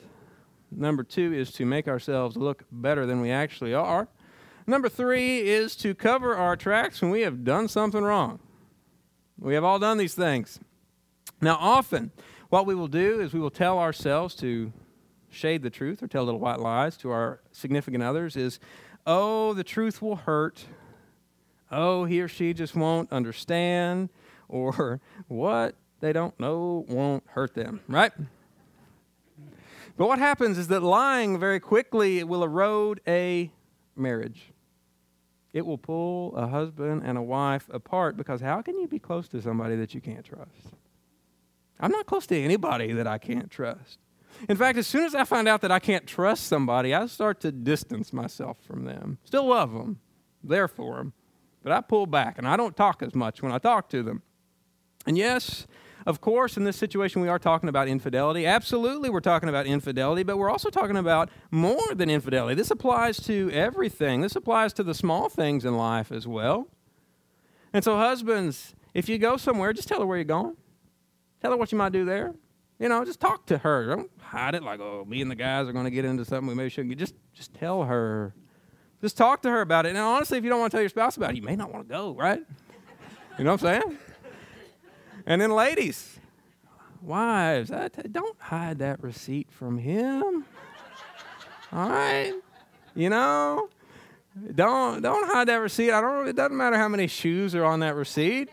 Number 0.70 1.04
two 1.04 1.32
is 1.32 1.52
to 1.52 1.64
make 1.64 1.86
ourselves 1.88 2.36
look 2.36 2.64
better 2.72 3.06
than 3.06 3.20
we 3.20 3.30
actually 3.30 3.72
are. 3.72 4.08
Number 4.66 4.88
three 4.88 5.40
is 5.40 5.76
to 5.76 5.94
cover 5.94 6.36
our 6.36 6.56
tracks 6.56 7.00
when 7.00 7.10
we 7.10 7.20
have 7.20 7.44
done 7.44 7.68
something 7.68 8.02
wrong. 8.02 8.40
We 9.38 9.54
have 9.54 9.64
all 9.64 9.78
done 9.78 9.98
these 9.98 10.14
things. 10.14 10.58
Now, 11.40 11.56
often, 11.60 12.10
what 12.48 12.66
we 12.66 12.74
will 12.74 12.88
do 12.88 13.20
is 13.20 13.32
we 13.32 13.40
will 13.40 13.50
tell 13.50 13.78
ourselves 13.78 14.34
to 14.36 14.72
shade 15.30 15.62
the 15.62 15.70
truth 15.70 16.02
or 16.02 16.08
tell 16.08 16.24
little 16.24 16.40
white 16.40 16.60
lies 16.60 16.96
to 16.98 17.10
our 17.10 17.40
significant 17.52 18.02
others 18.02 18.36
is, 18.36 18.58
oh, 19.06 19.52
the 19.52 19.64
truth 19.64 20.00
will 20.00 20.16
hurt 20.16 20.64
oh, 21.70 22.04
he 22.04 22.20
or 22.20 22.28
she 22.28 22.54
just 22.54 22.74
won't 22.74 23.10
understand, 23.12 24.08
or 24.48 25.00
what 25.28 25.74
they 26.00 26.12
don't 26.12 26.38
know 26.38 26.84
won't 26.88 27.24
hurt 27.28 27.54
them, 27.54 27.80
right? 27.88 28.12
But 29.96 30.08
what 30.08 30.18
happens 30.18 30.58
is 30.58 30.68
that 30.68 30.82
lying 30.82 31.38
very 31.38 31.58
quickly 31.58 32.22
will 32.22 32.44
erode 32.44 33.00
a 33.06 33.50
marriage. 33.96 34.52
It 35.56 35.64
will 35.64 35.78
pull 35.78 36.36
a 36.36 36.46
husband 36.46 37.02
and 37.02 37.16
a 37.16 37.22
wife 37.22 37.66
apart 37.72 38.18
because 38.18 38.42
how 38.42 38.60
can 38.60 38.78
you 38.78 38.86
be 38.86 38.98
close 38.98 39.26
to 39.28 39.40
somebody 39.40 39.74
that 39.76 39.94
you 39.94 40.02
can't 40.02 40.22
trust? 40.22 40.74
I'm 41.80 41.90
not 41.90 42.04
close 42.04 42.26
to 42.26 42.38
anybody 42.38 42.92
that 42.92 43.06
I 43.06 43.16
can't 43.16 43.50
trust. 43.50 43.98
In 44.50 44.58
fact, 44.58 44.76
as 44.76 44.86
soon 44.86 45.04
as 45.04 45.14
I 45.14 45.24
find 45.24 45.48
out 45.48 45.62
that 45.62 45.72
I 45.72 45.78
can't 45.78 46.06
trust 46.06 46.46
somebody, 46.46 46.92
I 46.92 47.06
start 47.06 47.40
to 47.40 47.52
distance 47.52 48.12
myself 48.12 48.58
from 48.66 48.84
them. 48.84 49.16
Still 49.24 49.46
love 49.46 49.72
them, 49.72 49.98
there 50.44 50.68
for 50.68 50.98
them, 50.98 51.14
but 51.62 51.72
I 51.72 51.80
pull 51.80 52.04
back 52.04 52.36
and 52.36 52.46
I 52.46 52.58
don't 52.58 52.76
talk 52.76 53.02
as 53.02 53.14
much 53.14 53.40
when 53.40 53.50
I 53.50 53.56
talk 53.56 53.88
to 53.88 54.02
them. 54.02 54.20
And 55.06 55.16
yes, 55.16 55.66
of 56.06 56.20
course, 56.20 56.56
in 56.56 56.64
this 56.64 56.76
situation, 56.76 57.20
we 57.20 57.28
are 57.28 57.38
talking 57.38 57.68
about 57.68 57.88
infidelity. 57.88 58.46
Absolutely, 58.46 59.10
we're 59.10 59.20
talking 59.20 59.48
about 59.48 59.66
infidelity, 59.66 60.22
but 60.22 60.38
we're 60.38 60.50
also 60.50 60.70
talking 60.70 60.96
about 60.96 61.28
more 61.50 61.94
than 61.94 62.08
infidelity. 62.08 62.54
This 62.54 62.70
applies 62.70 63.18
to 63.24 63.50
everything, 63.52 64.20
this 64.20 64.36
applies 64.36 64.72
to 64.74 64.82
the 64.82 64.94
small 64.94 65.28
things 65.28 65.64
in 65.64 65.76
life 65.76 66.12
as 66.12 66.26
well. 66.26 66.68
And 67.72 67.84
so, 67.84 67.96
husbands, 67.96 68.74
if 68.94 69.08
you 69.08 69.18
go 69.18 69.36
somewhere, 69.36 69.72
just 69.72 69.88
tell 69.88 70.00
her 70.00 70.06
where 70.06 70.16
you're 70.16 70.24
going. 70.24 70.56
Tell 71.42 71.50
her 71.50 71.56
what 71.56 71.72
you 71.72 71.78
might 71.78 71.92
do 71.92 72.04
there. 72.04 72.34
You 72.78 72.88
know, 72.88 73.04
just 73.04 73.20
talk 73.20 73.46
to 73.46 73.58
her. 73.58 73.86
Don't 73.86 74.10
hide 74.20 74.54
it 74.54 74.62
like, 74.62 74.80
oh, 74.80 75.04
me 75.06 75.20
and 75.20 75.30
the 75.30 75.34
guys 75.34 75.66
are 75.66 75.72
going 75.72 75.84
to 75.84 75.90
get 75.90 76.04
into 76.04 76.24
something 76.24 76.46
we 76.46 76.54
maybe 76.54 76.70
shouldn't 76.70 76.90
get. 76.90 76.98
Just, 76.98 77.14
just 77.34 77.52
tell 77.54 77.84
her 77.84 78.34
just 79.00 79.16
talk 79.16 79.42
to 79.42 79.50
her 79.50 79.60
about 79.60 79.86
it. 79.86 79.90
And 79.90 79.98
honestly, 79.98 80.38
if 80.38 80.44
you 80.44 80.50
don't 80.50 80.60
want 80.60 80.70
to 80.70 80.76
tell 80.76 80.82
your 80.82 80.88
spouse 80.88 81.16
about 81.16 81.30
it, 81.30 81.36
you 81.36 81.42
may 81.42 81.56
not 81.56 81.72
want 81.72 81.86
to 81.86 81.92
go, 81.92 82.14
right? 82.14 82.40
You 83.38 83.44
know 83.44 83.52
what 83.52 83.62
I'm 83.62 83.82
saying? 83.82 83.98
And 85.26 85.40
then, 85.40 85.50
ladies, 85.50 86.18
wives, 87.02 87.70
don't 88.12 88.40
hide 88.40 88.78
that 88.78 89.02
receipt 89.02 89.50
from 89.50 89.78
him. 89.78 90.44
All 91.72 91.90
right, 91.90 92.32
you 92.94 93.10
know, 93.10 93.68
don't 94.54 95.02
don't 95.02 95.26
hide 95.26 95.48
that 95.48 95.56
receipt. 95.56 95.90
I 95.90 96.00
don't. 96.00 96.28
It 96.28 96.36
doesn't 96.36 96.56
matter 96.56 96.76
how 96.76 96.88
many 96.88 97.08
shoes 97.08 97.56
are 97.56 97.64
on 97.64 97.80
that 97.80 97.96
receipt. 97.96 98.50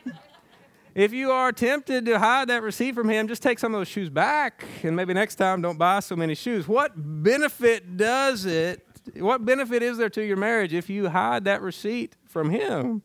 If 0.96 1.14
you 1.14 1.32
are 1.32 1.52
tempted 1.52 2.06
to 2.06 2.20
hide 2.20 2.50
that 2.50 2.64
receipt 2.64 2.96
from 2.96 3.10
him, 3.10 3.28
just 3.28 3.44
take 3.44 3.60
some 3.60 3.74
of 3.74 3.80
those 3.80 3.88
shoes 3.88 4.10
back, 4.10 4.66
and 4.82 4.96
maybe 4.96 5.14
next 5.14 5.36
time 5.36 5.62
don't 5.62 5.78
buy 5.78 6.00
so 6.00 6.16
many 6.16 6.34
shoes. 6.36 6.68
What 6.68 6.94
benefit 6.96 7.98
does 7.98 8.46
it 8.46 8.86
what 9.16 9.46
benefit 9.46 9.84
is 9.84 9.98
there 9.98 10.10
to 10.10 10.26
your 10.26 10.38
marriage 10.38 10.74
if 10.74 10.90
you 10.90 11.10
hide 11.10 11.46
that 11.46 11.62
receipt 11.62 12.16
from 12.26 12.50
him? 12.50 13.04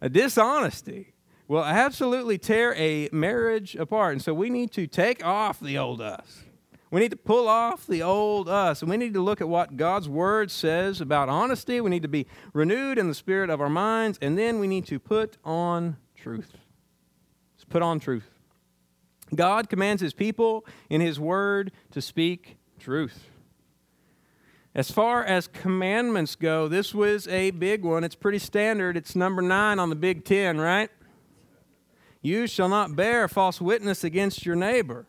A 0.00 0.08
dishonesty 0.08 1.11
will 1.48 1.64
absolutely 1.64 2.38
tear 2.38 2.74
a 2.74 3.08
marriage 3.12 3.74
apart. 3.76 4.12
And 4.12 4.22
so 4.22 4.32
we 4.32 4.50
need 4.50 4.72
to 4.72 4.86
take 4.86 5.24
off 5.24 5.60
the 5.60 5.76
old 5.78 6.00
us. 6.00 6.44
We 6.90 7.00
need 7.00 7.10
to 7.10 7.16
pull 7.16 7.48
off 7.48 7.86
the 7.86 8.02
old 8.02 8.48
us. 8.48 8.82
And 8.82 8.90
we 8.90 8.98
need 8.98 9.14
to 9.14 9.22
look 9.22 9.40
at 9.40 9.48
what 9.48 9.76
God's 9.78 10.08
word 10.08 10.50
says 10.50 11.00
about 11.00 11.28
honesty. 11.28 11.80
We 11.80 11.88
need 11.88 12.02
to 12.02 12.08
be 12.08 12.26
renewed 12.52 12.98
in 12.98 13.08
the 13.08 13.14
spirit 13.14 13.48
of 13.48 13.60
our 13.60 13.70
minds. 13.70 14.18
And 14.20 14.36
then 14.36 14.60
we 14.60 14.66
need 14.66 14.86
to 14.86 14.98
put 14.98 15.38
on 15.44 15.96
truth. 16.14 16.52
Let's 17.56 17.64
put 17.64 17.82
on 17.82 17.98
truth. 17.98 18.28
God 19.34 19.70
commands 19.70 20.02
his 20.02 20.12
people 20.12 20.66
in 20.90 21.00
his 21.00 21.18
word 21.18 21.72
to 21.92 22.02
speak 22.02 22.58
truth. 22.78 23.24
As 24.74 24.90
far 24.90 25.24
as 25.24 25.46
commandments 25.46 26.34
go, 26.34 26.68
this 26.68 26.94
was 26.94 27.28
a 27.28 27.50
big 27.52 27.84
one. 27.84 28.04
It's 28.04 28.14
pretty 28.14 28.38
standard. 28.38 28.96
It's 28.96 29.16
number 29.16 29.42
nine 29.42 29.78
on 29.78 29.90
the 29.90 29.96
Big 29.96 30.24
Ten, 30.24 30.58
right? 30.58 30.90
You 32.22 32.46
shall 32.46 32.68
not 32.68 32.94
bear 32.94 33.26
false 33.26 33.60
witness 33.60 34.04
against 34.04 34.46
your 34.46 34.56
neighbor. 34.56 35.06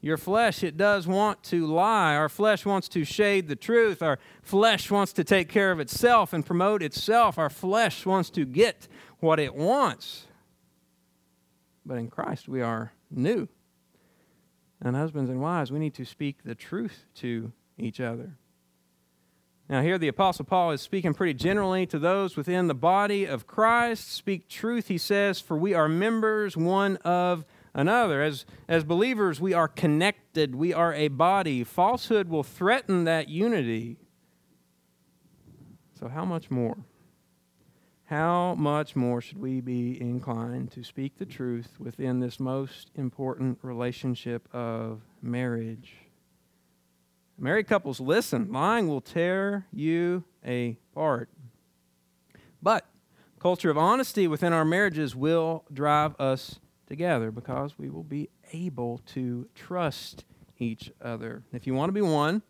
Your 0.00 0.18
flesh, 0.18 0.62
it 0.62 0.76
does 0.76 1.06
want 1.06 1.42
to 1.44 1.66
lie. 1.66 2.14
Our 2.14 2.28
flesh 2.28 2.66
wants 2.66 2.88
to 2.88 3.04
shade 3.04 3.48
the 3.48 3.56
truth. 3.56 4.02
Our 4.02 4.18
flesh 4.42 4.90
wants 4.90 5.14
to 5.14 5.24
take 5.24 5.48
care 5.48 5.70
of 5.70 5.80
itself 5.80 6.34
and 6.34 6.44
promote 6.44 6.82
itself. 6.82 7.38
Our 7.38 7.48
flesh 7.48 8.04
wants 8.04 8.28
to 8.30 8.44
get 8.44 8.86
what 9.20 9.40
it 9.40 9.54
wants. 9.54 10.26
But 11.86 11.96
in 11.96 12.10
Christ, 12.10 12.48
we 12.48 12.60
are 12.60 12.92
new. 13.10 13.48
And 14.82 14.94
husbands 14.94 15.30
and 15.30 15.40
wives, 15.40 15.72
we 15.72 15.78
need 15.78 15.94
to 15.94 16.04
speak 16.04 16.44
the 16.44 16.54
truth 16.54 17.06
to 17.16 17.52
each 17.78 18.00
other. 18.00 18.32
Now, 19.68 19.80
here 19.80 19.96
the 19.96 20.08
Apostle 20.08 20.44
Paul 20.44 20.72
is 20.72 20.82
speaking 20.82 21.14
pretty 21.14 21.32
generally 21.32 21.86
to 21.86 21.98
those 21.98 22.36
within 22.36 22.66
the 22.66 22.74
body 22.74 23.24
of 23.24 23.46
Christ. 23.46 24.12
Speak 24.12 24.46
truth, 24.46 24.88
he 24.88 24.98
says, 24.98 25.40
for 25.40 25.56
we 25.56 25.72
are 25.72 25.88
members 25.88 26.54
one 26.54 26.96
of 26.98 27.46
another. 27.72 28.22
As, 28.22 28.44
as 28.68 28.84
believers, 28.84 29.40
we 29.40 29.54
are 29.54 29.68
connected, 29.68 30.54
we 30.54 30.74
are 30.74 30.92
a 30.92 31.08
body. 31.08 31.64
Falsehood 31.64 32.28
will 32.28 32.42
threaten 32.42 33.04
that 33.04 33.30
unity. 33.30 33.96
So, 35.98 36.08
how 36.08 36.26
much 36.26 36.50
more? 36.50 36.76
How 38.04 38.54
much 38.56 38.94
more 38.94 39.22
should 39.22 39.38
we 39.38 39.62
be 39.62 39.98
inclined 39.98 40.72
to 40.72 40.84
speak 40.84 41.16
the 41.16 41.24
truth 41.24 41.76
within 41.78 42.20
this 42.20 42.38
most 42.38 42.90
important 42.96 43.58
relationship 43.62 44.46
of 44.52 45.00
marriage? 45.22 46.03
Married 47.38 47.66
couples, 47.66 48.00
listen. 48.00 48.52
Lying 48.52 48.88
will 48.88 49.00
tear 49.00 49.66
you 49.72 50.24
apart. 50.44 51.28
But 52.62 52.86
culture 53.38 53.70
of 53.70 53.76
honesty 53.76 54.26
within 54.26 54.52
our 54.52 54.64
marriages 54.64 55.14
will 55.16 55.64
drive 55.72 56.18
us 56.20 56.60
together 56.86 57.30
because 57.30 57.78
we 57.78 57.90
will 57.90 58.04
be 58.04 58.28
able 58.52 59.00
to 59.06 59.48
trust 59.54 60.24
each 60.58 60.92
other. 61.02 61.42
If 61.52 61.66
you 61.66 61.74
want 61.74 61.88
to 61.88 61.92
be 61.92 62.02
one, 62.02 62.42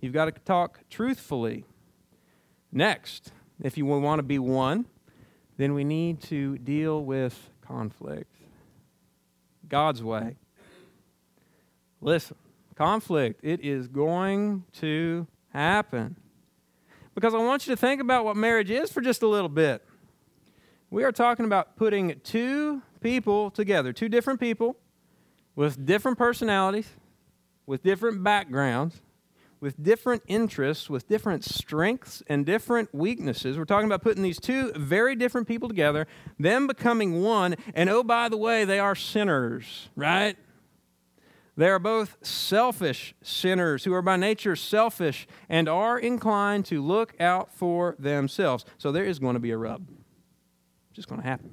you've 0.00 0.12
got 0.12 0.24
to 0.24 0.32
talk 0.32 0.80
truthfully. 0.90 1.64
Next, 2.72 3.32
if 3.62 3.78
you 3.78 3.86
want 3.86 4.18
to 4.18 4.24
be 4.24 4.38
one, 4.38 4.86
then 5.56 5.74
we 5.74 5.84
need 5.84 6.20
to 6.22 6.58
deal 6.58 7.04
with 7.04 7.50
conflict 7.60 8.34
God's 9.68 10.02
way. 10.02 10.36
Listen, 12.00 12.36
conflict. 12.74 13.40
It 13.42 13.64
is 13.64 13.88
going 13.88 14.64
to 14.74 15.26
happen. 15.52 16.16
Because 17.14 17.34
I 17.34 17.38
want 17.38 17.66
you 17.66 17.74
to 17.74 17.80
think 17.80 18.00
about 18.00 18.24
what 18.24 18.36
marriage 18.36 18.70
is 18.70 18.90
for 18.90 19.00
just 19.00 19.22
a 19.22 19.28
little 19.28 19.48
bit. 19.48 19.84
We 20.90 21.04
are 21.04 21.12
talking 21.12 21.44
about 21.44 21.76
putting 21.76 22.20
two 22.24 22.82
people 23.00 23.50
together, 23.50 23.92
two 23.92 24.08
different 24.08 24.40
people 24.40 24.76
with 25.56 25.86
different 25.86 26.18
personalities, 26.18 26.88
with 27.66 27.82
different 27.82 28.22
backgrounds, 28.22 29.00
with 29.60 29.82
different 29.82 30.22
interests, 30.26 30.90
with 30.90 31.08
different 31.08 31.44
strengths 31.44 32.22
and 32.26 32.44
different 32.44 32.94
weaknesses. 32.94 33.56
We're 33.56 33.64
talking 33.64 33.86
about 33.86 34.02
putting 34.02 34.22
these 34.22 34.38
two 34.38 34.72
very 34.72 35.16
different 35.16 35.48
people 35.48 35.68
together, 35.68 36.06
them 36.38 36.66
becoming 36.66 37.22
one, 37.22 37.56
and 37.74 37.88
oh, 37.88 38.02
by 38.02 38.28
the 38.28 38.36
way, 38.36 38.64
they 38.64 38.78
are 38.78 38.94
sinners, 38.94 39.88
right? 39.96 40.36
They 41.56 41.68
are 41.68 41.78
both 41.78 42.16
selfish 42.22 43.14
sinners 43.22 43.84
who 43.84 43.94
are 43.94 44.02
by 44.02 44.16
nature 44.16 44.56
selfish 44.56 45.26
and 45.48 45.68
are 45.68 45.98
inclined 45.98 46.66
to 46.66 46.82
look 46.82 47.14
out 47.20 47.52
for 47.52 47.94
themselves. 47.98 48.64
So 48.76 48.90
there 48.90 49.04
is 49.04 49.20
going 49.20 49.34
to 49.34 49.40
be 49.40 49.52
a 49.52 49.56
rub. 49.56 49.88
It's 49.88 50.96
just 50.96 51.08
going 51.08 51.20
to 51.20 51.26
happen. 51.26 51.52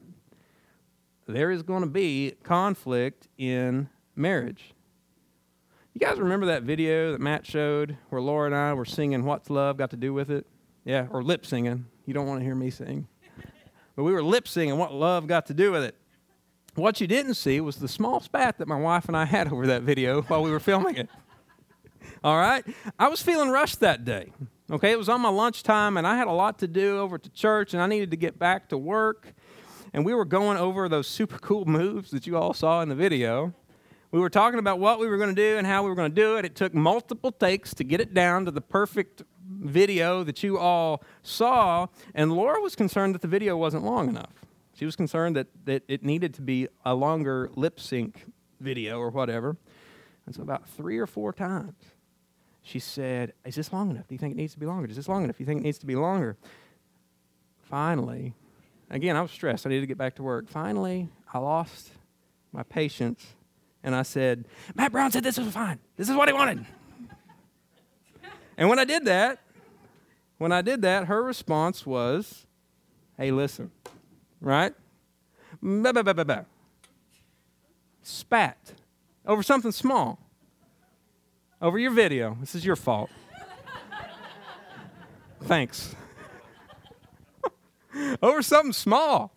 There 1.27 1.51
is 1.51 1.61
going 1.61 1.81
to 1.81 1.89
be 1.89 2.33
conflict 2.43 3.27
in 3.37 3.89
marriage. 4.15 4.73
You 5.93 5.99
guys 5.99 6.19
remember 6.19 6.47
that 6.47 6.63
video 6.63 7.11
that 7.11 7.21
Matt 7.21 7.45
showed 7.45 7.97
where 8.09 8.21
Laura 8.21 8.47
and 8.47 8.55
I 8.55 8.73
were 8.73 8.85
singing 8.85 9.23
What's 9.23 9.49
Love 9.49 9.77
Got 9.77 9.91
to 9.91 9.97
Do 9.97 10.13
with 10.13 10.31
It? 10.31 10.47
Yeah, 10.83 11.07
or 11.11 11.21
lip 11.21 11.45
singing. 11.45 11.85
You 12.05 12.13
don't 12.13 12.25
want 12.25 12.39
to 12.39 12.43
hear 12.43 12.55
me 12.55 12.69
sing. 12.69 13.07
But 13.93 14.03
we 14.03 14.13
were 14.13 14.23
lip 14.23 14.47
singing 14.47 14.77
what 14.77 14.93
love 14.93 15.27
got 15.27 15.47
to 15.47 15.53
do 15.53 15.69
with 15.69 15.83
it. 15.83 15.95
What 16.75 17.01
you 17.01 17.07
didn't 17.07 17.33
see 17.33 17.59
was 17.59 17.77
the 17.77 17.87
small 17.87 18.21
spat 18.21 18.57
that 18.59 18.67
my 18.67 18.79
wife 18.79 19.07
and 19.07 19.17
I 19.17 19.25
had 19.25 19.51
over 19.51 19.67
that 19.67 19.81
video 19.81 20.21
while 20.23 20.41
we 20.41 20.51
were 20.51 20.59
filming 20.59 20.95
it. 20.95 21.09
All 22.23 22.37
right? 22.37 22.63
I 22.97 23.09
was 23.09 23.21
feeling 23.21 23.49
rushed 23.49 23.81
that 23.81 24.05
day. 24.05 24.31
Okay, 24.71 24.91
it 24.91 24.97
was 24.97 25.09
on 25.09 25.19
my 25.19 25.29
lunchtime 25.29 25.97
and 25.97 26.07
I 26.07 26.15
had 26.15 26.27
a 26.27 26.31
lot 26.31 26.59
to 26.59 26.67
do 26.67 26.99
over 26.99 27.17
to 27.17 27.29
church 27.31 27.73
and 27.73 27.83
I 27.83 27.87
needed 27.87 28.11
to 28.11 28.17
get 28.17 28.39
back 28.39 28.69
to 28.69 28.77
work. 28.77 29.33
And 29.93 30.05
we 30.05 30.13
were 30.13 30.23
going 30.23 30.57
over 30.57 30.87
those 30.87 31.07
super 31.07 31.37
cool 31.39 31.65
moves 31.65 32.11
that 32.11 32.25
you 32.25 32.37
all 32.37 32.53
saw 32.53 32.81
in 32.81 32.87
the 32.87 32.95
video. 32.95 33.53
We 34.11 34.21
were 34.21 34.29
talking 34.29 34.59
about 34.59 34.79
what 34.79 34.99
we 34.99 35.07
were 35.07 35.17
going 35.17 35.35
to 35.35 35.41
do 35.41 35.57
and 35.57 35.67
how 35.67 35.83
we 35.83 35.89
were 35.89 35.95
going 35.95 36.11
to 36.11 36.15
do 36.15 36.37
it. 36.37 36.45
It 36.45 36.55
took 36.55 36.73
multiple 36.73 37.33
takes 37.33 37.73
to 37.73 37.83
get 37.83 37.99
it 37.99 38.13
down 38.13 38.45
to 38.45 38.51
the 38.51 38.61
perfect 38.61 39.23
video 39.45 40.23
that 40.23 40.41
you 40.41 40.57
all 40.57 41.03
saw. 41.21 41.87
And 42.15 42.31
Laura 42.31 42.61
was 42.61 42.77
concerned 42.77 43.13
that 43.15 43.21
the 43.21 43.27
video 43.27 43.57
wasn't 43.57 43.83
long 43.83 44.07
enough. 44.07 44.45
She 44.81 44.85
was 44.85 44.95
concerned 44.95 45.35
that, 45.35 45.45
that 45.65 45.83
it 45.87 46.01
needed 46.01 46.33
to 46.33 46.41
be 46.41 46.67
a 46.83 46.95
longer 46.95 47.51
lip 47.55 47.79
sync 47.79 48.25
video 48.59 48.97
or 48.97 49.11
whatever. 49.11 49.55
And 50.25 50.33
so, 50.33 50.41
about 50.41 50.67
three 50.67 50.97
or 50.97 51.05
four 51.05 51.31
times, 51.33 51.75
she 52.63 52.79
said, 52.79 53.33
Is 53.45 53.53
this 53.53 53.71
long 53.71 53.91
enough? 53.91 54.07
Do 54.07 54.15
you 54.15 54.17
think 54.17 54.31
it 54.31 54.37
needs 54.37 54.53
to 54.53 54.59
be 54.59 54.65
longer? 54.65 54.89
Is 54.89 54.95
this 54.95 55.07
long 55.07 55.23
enough? 55.23 55.37
Do 55.37 55.43
you 55.43 55.45
think 55.45 55.59
it 55.59 55.63
needs 55.63 55.77
to 55.77 55.85
be 55.85 55.95
longer? 55.95 56.35
Finally, 57.59 58.33
again, 58.89 59.15
I 59.15 59.21
was 59.21 59.29
stressed. 59.29 59.67
I 59.67 59.69
needed 59.69 59.81
to 59.81 59.85
get 59.85 59.99
back 59.99 60.15
to 60.15 60.23
work. 60.23 60.49
Finally, 60.49 61.09
I 61.31 61.37
lost 61.37 61.91
my 62.51 62.63
patience 62.63 63.35
and 63.83 63.93
I 63.93 64.01
said, 64.01 64.45
Matt 64.73 64.91
Brown 64.91 65.11
said 65.11 65.23
this 65.23 65.37
was 65.37 65.53
fine. 65.53 65.77
This 65.95 66.09
is 66.09 66.15
what 66.15 66.27
he 66.27 66.33
wanted. 66.33 66.65
and 68.57 68.67
when 68.67 68.79
I 68.79 68.85
did 68.85 69.05
that, 69.05 69.41
when 70.39 70.51
I 70.51 70.63
did 70.63 70.81
that, 70.81 71.05
her 71.05 71.21
response 71.21 71.85
was, 71.85 72.47
Hey, 73.15 73.29
listen, 73.29 73.69
right? 74.41 74.73
Bah, 75.61 75.93
bah, 75.93 76.03
bah, 76.03 76.23
bah, 76.23 76.41
Spat 78.03 78.73
over 79.25 79.43
something 79.43 79.71
small. 79.71 80.19
Over 81.61 81.77
your 81.77 81.91
video. 81.91 82.35
This 82.39 82.55
is 82.55 82.65
your 82.65 82.75
fault. 82.75 83.09
Thanks. 85.43 85.95
over 88.21 88.41
something 88.41 88.73
small 88.73 89.31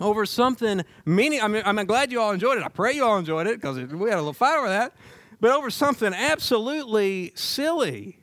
over 0.00 0.26
something 0.26 0.84
meaning. 1.04 1.40
I 1.40 1.48
mean, 1.48 1.62
I'm 1.64 1.84
glad 1.86 2.12
you 2.12 2.20
all 2.20 2.32
enjoyed 2.32 2.58
it. 2.58 2.64
I 2.64 2.68
pray 2.68 2.92
you 2.92 3.04
all 3.04 3.18
enjoyed 3.18 3.46
it 3.46 3.60
because 3.60 3.78
we 3.78 4.10
had 4.10 4.16
a 4.16 4.22
little 4.22 4.32
fight 4.32 4.58
over 4.58 4.68
that. 4.68 4.92
But 5.40 5.52
over 5.52 5.70
something 5.70 6.12
absolutely 6.12 7.32
silly. 7.34 8.18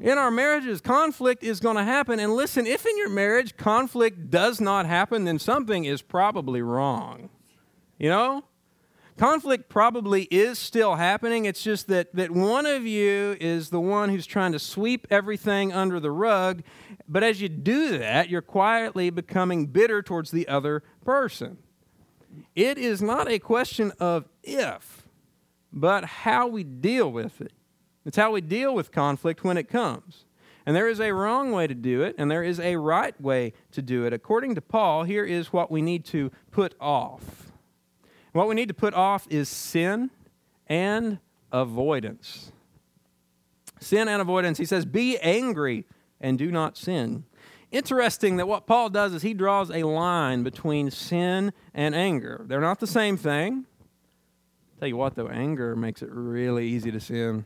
In 0.00 0.16
our 0.16 0.30
marriages, 0.30 0.80
conflict 0.80 1.42
is 1.42 1.60
going 1.60 1.76
to 1.76 1.84
happen. 1.84 2.20
And 2.20 2.34
listen, 2.34 2.66
if 2.66 2.86
in 2.86 2.96
your 2.98 3.08
marriage 3.08 3.56
conflict 3.56 4.30
does 4.30 4.60
not 4.60 4.86
happen, 4.86 5.24
then 5.24 5.38
something 5.38 5.84
is 5.84 6.02
probably 6.02 6.62
wrong. 6.62 7.30
You 7.98 8.10
know? 8.10 8.44
Conflict 9.16 9.68
probably 9.68 10.24
is 10.30 10.60
still 10.60 10.94
happening. 10.94 11.44
It's 11.44 11.62
just 11.62 11.88
that, 11.88 12.14
that 12.14 12.30
one 12.30 12.66
of 12.66 12.86
you 12.86 13.36
is 13.40 13.70
the 13.70 13.80
one 13.80 14.10
who's 14.10 14.26
trying 14.26 14.52
to 14.52 14.60
sweep 14.60 15.08
everything 15.10 15.72
under 15.72 15.98
the 15.98 16.12
rug. 16.12 16.62
But 17.08 17.24
as 17.24 17.40
you 17.40 17.48
do 17.48 17.98
that, 17.98 18.28
you're 18.28 18.42
quietly 18.42 19.10
becoming 19.10 19.66
bitter 19.66 20.02
towards 20.02 20.30
the 20.30 20.46
other 20.46 20.84
person. 21.04 21.58
It 22.54 22.78
is 22.78 23.02
not 23.02 23.28
a 23.28 23.40
question 23.40 23.90
of 23.98 24.28
if, 24.44 25.08
but 25.72 26.04
how 26.04 26.46
we 26.46 26.62
deal 26.62 27.10
with 27.10 27.40
it. 27.40 27.52
It's 28.04 28.16
how 28.16 28.32
we 28.32 28.40
deal 28.40 28.74
with 28.74 28.90
conflict 28.90 29.44
when 29.44 29.56
it 29.56 29.68
comes. 29.68 30.24
And 30.64 30.76
there 30.76 30.88
is 30.88 31.00
a 31.00 31.12
wrong 31.12 31.52
way 31.52 31.66
to 31.66 31.74
do 31.74 32.02
it, 32.02 32.14
and 32.18 32.30
there 32.30 32.42
is 32.42 32.60
a 32.60 32.76
right 32.76 33.18
way 33.20 33.54
to 33.72 33.80
do 33.80 34.04
it. 34.04 34.12
According 34.12 34.54
to 34.54 34.60
Paul, 34.60 35.04
here 35.04 35.24
is 35.24 35.52
what 35.52 35.70
we 35.70 35.80
need 35.80 36.04
to 36.06 36.30
put 36.50 36.74
off 36.78 37.48
what 38.38 38.48
we 38.48 38.54
need 38.54 38.68
to 38.68 38.74
put 38.74 38.94
off 38.94 39.26
is 39.30 39.48
sin 39.48 40.10
and 40.68 41.18
avoidance. 41.52 42.52
Sin 43.80 44.08
and 44.08 44.22
avoidance. 44.22 44.58
He 44.58 44.64
says, 44.64 44.84
Be 44.84 45.18
angry 45.18 45.84
and 46.20 46.38
do 46.38 46.50
not 46.50 46.76
sin. 46.76 47.24
Interesting 47.70 48.36
that 48.36 48.48
what 48.48 48.66
Paul 48.66 48.88
does 48.90 49.12
is 49.12 49.22
he 49.22 49.34
draws 49.34 49.70
a 49.70 49.82
line 49.82 50.42
between 50.42 50.90
sin 50.90 51.52
and 51.74 51.94
anger. 51.94 52.44
They're 52.46 52.60
not 52.60 52.80
the 52.80 52.86
same 52.86 53.16
thing. 53.16 53.66
Tell 54.78 54.88
you 54.88 54.96
what, 54.96 55.16
though, 55.16 55.28
anger 55.28 55.76
makes 55.76 56.00
it 56.00 56.08
really 56.10 56.66
easy 56.66 56.90
to 56.92 57.00
sin. 57.00 57.44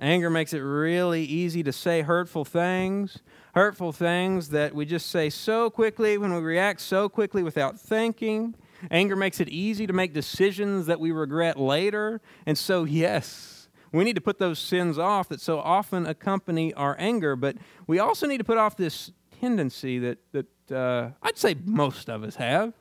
Anger 0.00 0.30
makes 0.30 0.52
it 0.52 0.58
really 0.58 1.24
easy 1.24 1.62
to 1.62 1.72
say 1.72 2.02
hurtful 2.02 2.44
things, 2.44 3.18
hurtful 3.54 3.92
things 3.92 4.48
that 4.48 4.74
we 4.74 4.84
just 4.84 5.10
say 5.10 5.30
so 5.30 5.70
quickly 5.70 6.18
when 6.18 6.32
we 6.34 6.40
react 6.40 6.80
so 6.80 7.08
quickly 7.08 7.42
without 7.42 7.78
thinking. 7.78 8.54
Anger 8.90 9.14
makes 9.14 9.38
it 9.40 9.48
easy 9.48 9.86
to 9.86 9.92
make 9.92 10.12
decisions 10.12 10.86
that 10.86 10.98
we 10.98 11.12
regret 11.12 11.58
later. 11.58 12.20
And 12.46 12.58
so, 12.58 12.84
yes, 12.84 13.68
we 13.92 14.04
need 14.04 14.16
to 14.16 14.20
put 14.20 14.38
those 14.38 14.58
sins 14.58 14.98
off 14.98 15.28
that 15.28 15.40
so 15.40 15.60
often 15.60 16.06
accompany 16.06 16.74
our 16.74 16.96
anger. 16.98 17.36
But 17.36 17.56
we 17.86 17.98
also 17.98 18.26
need 18.26 18.38
to 18.38 18.44
put 18.44 18.58
off 18.58 18.76
this 18.76 19.12
tendency 19.40 19.98
that, 20.00 20.18
that 20.32 20.72
uh, 20.74 21.10
I'd 21.22 21.38
say 21.38 21.56
most 21.64 22.08
of 22.08 22.24
us 22.24 22.36
have. 22.36 22.72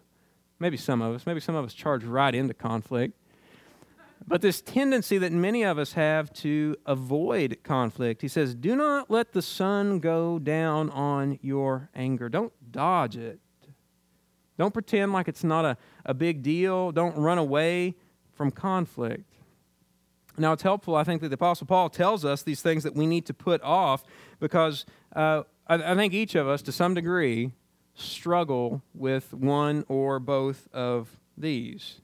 Maybe 0.60 0.78
some 0.78 1.02
of 1.02 1.14
us. 1.14 1.26
Maybe 1.26 1.40
some 1.40 1.56
of 1.56 1.66
us 1.66 1.74
charge 1.74 2.04
right 2.04 2.34
into 2.34 2.54
conflict. 2.54 3.18
But 4.28 4.42
this 4.42 4.62
tendency 4.62 5.18
that 5.18 5.32
many 5.32 5.64
of 5.64 5.78
us 5.78 5.94
have 5.94 6.32
to 6.34 6.76
avoid 6.86 7.58
conflict. 7.64 8.22
He 8.22 8.28
says, 8.28 8.56
Do 8.56 8.76
not 8.76 9.10
let 9.10 9.34
the 9.34 9.42
sun 9.42 10.00
go 10.00 10.40
down 10.40 10.90
on 10.92 11.40
your 11.42 11.90
anger. 11.96 12.30
Don't 12.30 12.54
dodge 12.72 13.18
it. 13.18 13.40
Don't 14.58 14.74
pretend 14.74 15.12
like 15.12 15.28
it's 15.28 15.44
not 15.44 15.66
a, 15.66 15.78
a 16.06 16.14
big 16.14 16.44
deal. 16.44 16.92
Don't 16.92 17.16
run 17.18 17.40
away 17.40 17.96
from 18.34 18.52
conflict. 18.52 19.24
Now, 20.38 20.54
it's 20.54 20.64
helpful, 20.64 20.96
I 20.96 21.04
think, 21.04 21.22
that 21.22 21.30
the 21.30 21.36
Apostle 21.36 21.68
Paul 21.68 21.90
tells 21.90 22.24
us 22.24 22.44
these 22.44 22.62
things 22.62 22.84
that 22.84 22.96
we 22.96 23.06
need 23.06 23.26
to 23.26 23.34
put 23.34 23.62
off 23.64 24.04
because 24.40 24.86
uh, 25.16 25.44
I, 25.68 25.92
I 25.92 25.96
think 25.96 26.14
each 26.14 26.36
of 26.36 26.48
us, 26.48 26.62
to 26.64 26.72
some 26.72 26.94
degree, 26.94 27.52
struggle 27.96 28.82
with 28.94 29.34
one 29.34 29.84
or 29.88 30.20
both 30.20 30.68
of 30.74 31.20
these. 31.38 32.02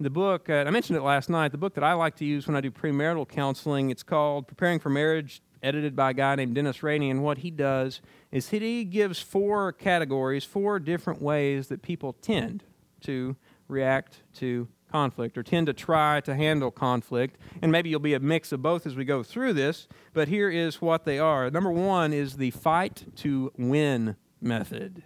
The 0.00 0.10
book, 0.10 0.50
uh, 0.50 0.64
I 0.66 0.70
mentioned 0.70 0.98
it 0.98 1.02
last 1.02 1.30
night, 1.30 1.52
the 1.52 1.58
book 1.58 1.74
that 1.74 1.84
I 1.84 1.92
like 1.92 2.16
to 2.16 2.24
use 2.24 2.48
when 2.48 2.56
I 2.56 2.60
do 2.60 2.72
premarital 2.72 3.28
counseling, 3.28 3.90
it's 3.90 4.02
called 4.02 4.48
Preparing 4.48 4.80
for 4.80 4.90
Marriage 4.90 5.40
edited 5.62 5.94
by 5.94 6.10
a 6.10 6.14
guy 6.14 6.34
named 6.34 6.56
Dennis 6.56 6.82
Rainey, 6.82 7.10
and 7.10 7.22
what 7.22 7.38
he 7.38 7.50
does 7.50 8.00
is 8.32 8.48
he 8.48 8.84
gives 8.84 9.20
four 9.20 9.72
categories, 9.72 10.44
four 10.44 10.80
different 10.80 11.22
ways 11.22 11.68
that 11.68 11.80
people 11.80 12.12
tend 12.12 12.64
to 13.02 13.36
react 13.68 14.24
to 14.34 14.66
conflict 14.90 15.38
or 15.38 15.44
tend 15.44 15.68
to 15.68 15.72
try 15.72 16.20
to 16.20 16.34
handle 16.34 16.72
conflict. 16.72 17.38
And 17.62 17.70
maybe 17.70 17.88
you'll 17.88 18.00
be 18.00 18.14
a 18.14 18.20
mix 18.20 18.50
of 18.50 18.62
both 18.62 18.86
as 18.86 18.96
we 18.96 19.04
go 19.04 19.22
through 19.22 19.52
this, 19.52 19.86
but 20.12 20.26
here 20.26 20.50
is 20.50 20.82
what 20.82 21.04
they 21.04 21.20
are. 21.20 21.48
Number 21.50 21.70
one 21.70 22.12
is 22.12 22.36
the 22.36 22.50
fight 22.50 23.04
to 23.16 23.52
win 23.56 24.16
method. 24.40 25.04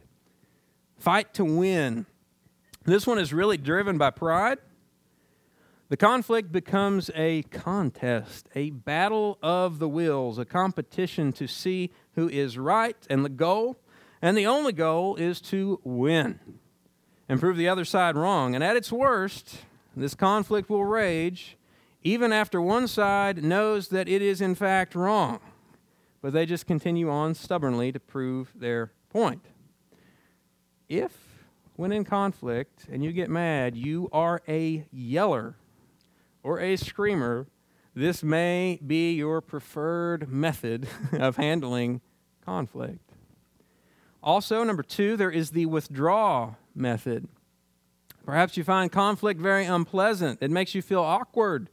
Fight 0.99 1.35
to 1.35 1.45
win. 1.45 2.07
This 2.85 3.07
one 3.07 3.19
is 3.19 3.35
really 3.35 3.59
driven 3.59 3.99
by 3.99 4.11
pride 4.11 4.59
the 5.89 5.97
conflict 5.97 6.53
becomes 6.53 7.11
a 7.15 7.43
contest, 7.45 8.49
a 8.55 8.71
battle 8.71 9.39
of 9.43 9.79
the 9.79 9.89
wills, 9.89 10.39
a 10.39 10.45
competition 10.45 11.33
to 11.33 11.47
see 11.47 11.91
who 12.15 12.29
is 12.29 12.59
right, 12.59 12.97
and 13.09 13.25
the 13.25 13.31
goal, 13.31 13.79
and 14.21 14.37
the 14.37 14.47
only 14.47 14.73
goal, 14.73 15.17
is 15.17 15.41
to 15.41 15.81
win 15.85 16.41
and 17.27 17.41
prove 17.41 17.57
the 17.57 17.69
other 17.69 17.87
side 17.87 18.17
wrong. 18.17 18.55
And 18.55 18.63
at 18.63 18.77
its 18.77 18.93
worst, 18.93 19.61
this 19.97 20.15
conflict 20.15 20.69
will 20.69 20.85
rage 20.85 21.57
even 22.03 22.33
after 22.33 22.61
one 22.61 22.87
side 22.87 23.43
knows 23.43 23.89
that 23.89 24.09
it 24.09 24.23
is 24.23 24.41
in 24.41 24.55
fact 24.55 24.95
wrong, 24.95 25.41
but 26.21 26.33
they 26.33 26.47
just 26.47 26.67
continue 26.67 27.11
on 27.11 27.35
stubbornly 27.35 27.93
to 27.93 28.01
prove 28.01 28.53
their 28.55 28.93
point. 29.11 29.45
If, 30.89 31.13
when 31.77 31.93
in 31.93 32.05
conflict 32.05 32.87
and 32.91 33.03
you 33.03 33.13
get 33.13 33.31
mad, 33.31 33.75
you 33.75 34.09
are 34.13 34.43
a 34.47 34.87
yeller 34.93 35.57
or 36.43 36.61
a 36.61 36.77
screamer, 36.77 37.47
this 37.95 38.23
may 38.23 38.79
be 38.87 39.13
your 39.13 39.41
preferred 39.41 40.31
method 40.31 40.89
of 41.13 41.37
handling 41.37 42.01
conflict. 42.45 43.01
Also, 44.23 44.63
number 44.65 44.83
two, 44.83 45.17
there 45.17 45.31
is 45.31 45.51
the 45.51 45.67
withdraw 45.67 46.55
method. 46.75 47.29
Perhaps 48.25 48.57
you 48.57 48.65
find 48.65 48.93
conflict 48.93 49.41
very 49.41 49.65
unpleasant. 49.65 50.39
It 50.43 50.51
makes 50.51 50.75
you 50.75 50.83
feel 50.83 51.01
awkward. 51.01 51.71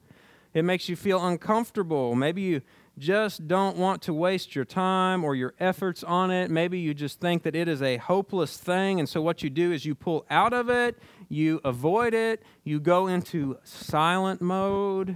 It 0.54 0.64
makes 0.64 0.88
you 0.88 0.96
feel 0.96 1.26
uncomfortable. 1.26 2.16
Maybe 2.16 2.42
you 2.42 2.62
just 2.98 3.48
don't 3.48 3.76
want 3.76 4.02
to 4.04 4.14
waste 4.14 4.56
your 4.56 4.64
time 4.64 5.26
or 5.26 5.36
your 5.36 5.54
efforts 5.60 6.02
on 6.04 6.32
it. 6.32 6.50
Maybe 6.50 6.80
you 6.80 6.94
just 6.94 7.20
think 7.20 7.44
that 7.44 7.56
it 7.56 7.68
is 7.68 7.82
a 7.82 7.98
hopeless 7.98 8.58
thing. 8.58 9.00
And 9.00 9.10
so, 9.10 9.22
what 9.22 9.44
you 9.44 9.50
do 9.50 9.74
is 9.74 9.86
you 9.86 9.96
pull 9.96 10.26
out 10.30 10.54
of 10.54 10.70
it, 10.70 10.98
you 11.30 11.62
avoid 11.64 12.14
it, 12.14 12.44
you 12.64 12.80
go 12.80 13.08
into 13.08 13.58
silent 13.64 14.42
mode, 14.42 15.16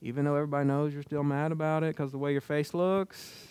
even 0.00 0.24
though 0.24 0.34
everybody 0.34 0.66
knows 0.66 0.92
you're 0.92 1.02
still 1.02 1.22
mad 1.22 1.52
about 1.52 1.82
it 1.82 1.96
because 1.96 2.12
the 2.12 2.18
way 2.18 2.32
your 2.32 2.40
face 2.40 2.74
looks. 2.74 3.46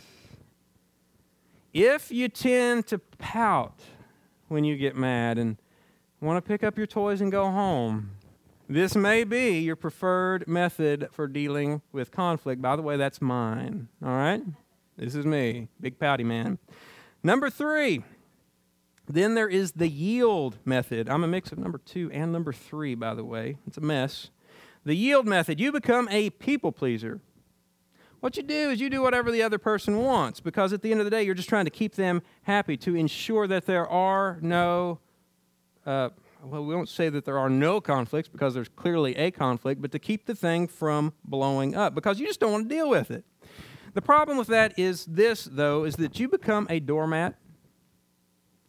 If 1.73 2.12
you 2.12 2.27
tend 2.27 2.88
to 2.88 2.99
pout 2.99 3.79
when 4.49 4.63
you 4.65 4.75
get 4.75 4.95
mad 4.95 5.38
and 5.38 5.57
want 6.19 6.38
to 6.38 6.47
pick 6.47 6.63
up 6.63 6.77
your 6.77 6.88
toys 6.88 7.21
and 7.21 7.31
go 7.31 7.45
home, 7.45 8.12
this 8.67 8.95
may 8.95 9.23
be 9.23 9.60
your 9.60 9.75
preferred 9.75 10.47
method 10.47 11.07
for 11.12 11.27
dealing 11.27 11.81
with 11.91 12.12
conflict. 12.12 12.62
By 12.62 12.75
the 12.75 12.81
way, 12.81 12.97
that's 12.97 13.21
mine. 13.21 13.88
All 14.03 14.12
right? 14.12 14.41
This 14.97 15.15
is 15.15 15.25
me, 15.25 15.67
big 15.79 15.99
pouty 15.99 16.23
man. 16.23 16.57
Number 17.23 17.49
three, 17.49 18.03
then 19.13 19.36
there 19.36 19.50
is 19.50 19.74
the 19.74 19.88
yield 19.88 20.58
method. 20.65 21.10
I'm 21.10 21.24
a 21.24 21.28
mix 21.28 21.52
of 21.52 21.58
number 21.58 21.78
two 21.78 22.10
and 22.12 22.32
number 22.32 22.54
three, 22.54 22.95
by 22.95 23.13
the 23.13 23.24
way. 23.24 23.58
It's 23.67 23.78
a 23.78 23.82
mess. 23.82 24.30
The 24.84 24.95
yield 24.95 25.28
method. 25.28 25.60
You 25.60 25.71
become 25.71 26.08
a 26.10 26.30
people 26.32 26.71
pleaser. 26.71 27.21
What 28.19 28.38
you 28.38 28.43
do 28.43 28.69
is 28.69 28.80
you 28.80 28.89
do 28.89 29.02
whatever 29.02 29.32
the 29.32 29.41
other 29.41 29.58
person 29.58 29.97
wants 29.97 30.39
because 30.39 30.74
at 30.74 30.84
the 30.84 30.91
end 30.91 31.02
of 31.02 31.06
the 31.06 31.10
day, 31.10 31.24
you're 31.24 31.34
just 31.34 31.50
trying 31.50 31.65
to 31.65 31.71
keep 31.71 31.95
them 31.95 32.21
happy 32.43 32.78
to 32.78 32.95
ensure 32.95 33.47
that 33.47 33.65
there 33.65 33.88
are 33.88 34.38
no, 34.41 35.00
uh, 35.88 36.10
well, 36.43 36.63
we 36.63 36.76
won't 36.76 36.89
say 36.89 37.10
that 37.10 37.26
there 37.26 37.39
are 37.39 37.50
no 37.50 37.82
conflicts 37.82 38.30
because 38.30 38.54
there's 38.54 38.69
clearly 38.69 39.15
a 39.15 39.32
conflict, 39.32 39.82
but 39.82 39.91
to 39.91 40.00
keep 40.00 40.28
the 40.28 40.36
thing 40.36 40.67
from 40.67 41.13
blowing 41.26 41.76
up 41.76 41.95
because 41.95 42.19
you 42.19 42.28
just 42.28 42.39
don't 42.39 42.52
want 42.52 42.69
to 42.69 42.76
deal 42.76 42.89
with 42.89 43.10
it. 43.10 43.26
The 43.93 44.02
problem 44.04 44.38
with 44.38 44.47
that 44.47 44.78
is 44.78 45.06
this, 45.06 45.50
though, 45.52 45.84
is 45.84 45.95
that 45.95 46.19
you 46.19 46.30
become 46.30 46.67
a 46.69 46.80
doormat. 46.80 47.36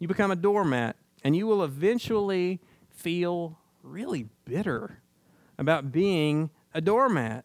You 0.03 0.09
become 0.09 0.33
a 0.33 0.37
doormat, 0.37 0.97
and 1.23 1.37
you 1.37 1.47
will 1.47 1.63
eventually 1.63 2.59
feel 2.91 3.61
really 3.85 4.27
bitter 4.45 4.99
about 5.57 5.93
being 5.93 6.51
a 6.75 6.81
doormat. 6.81 7.45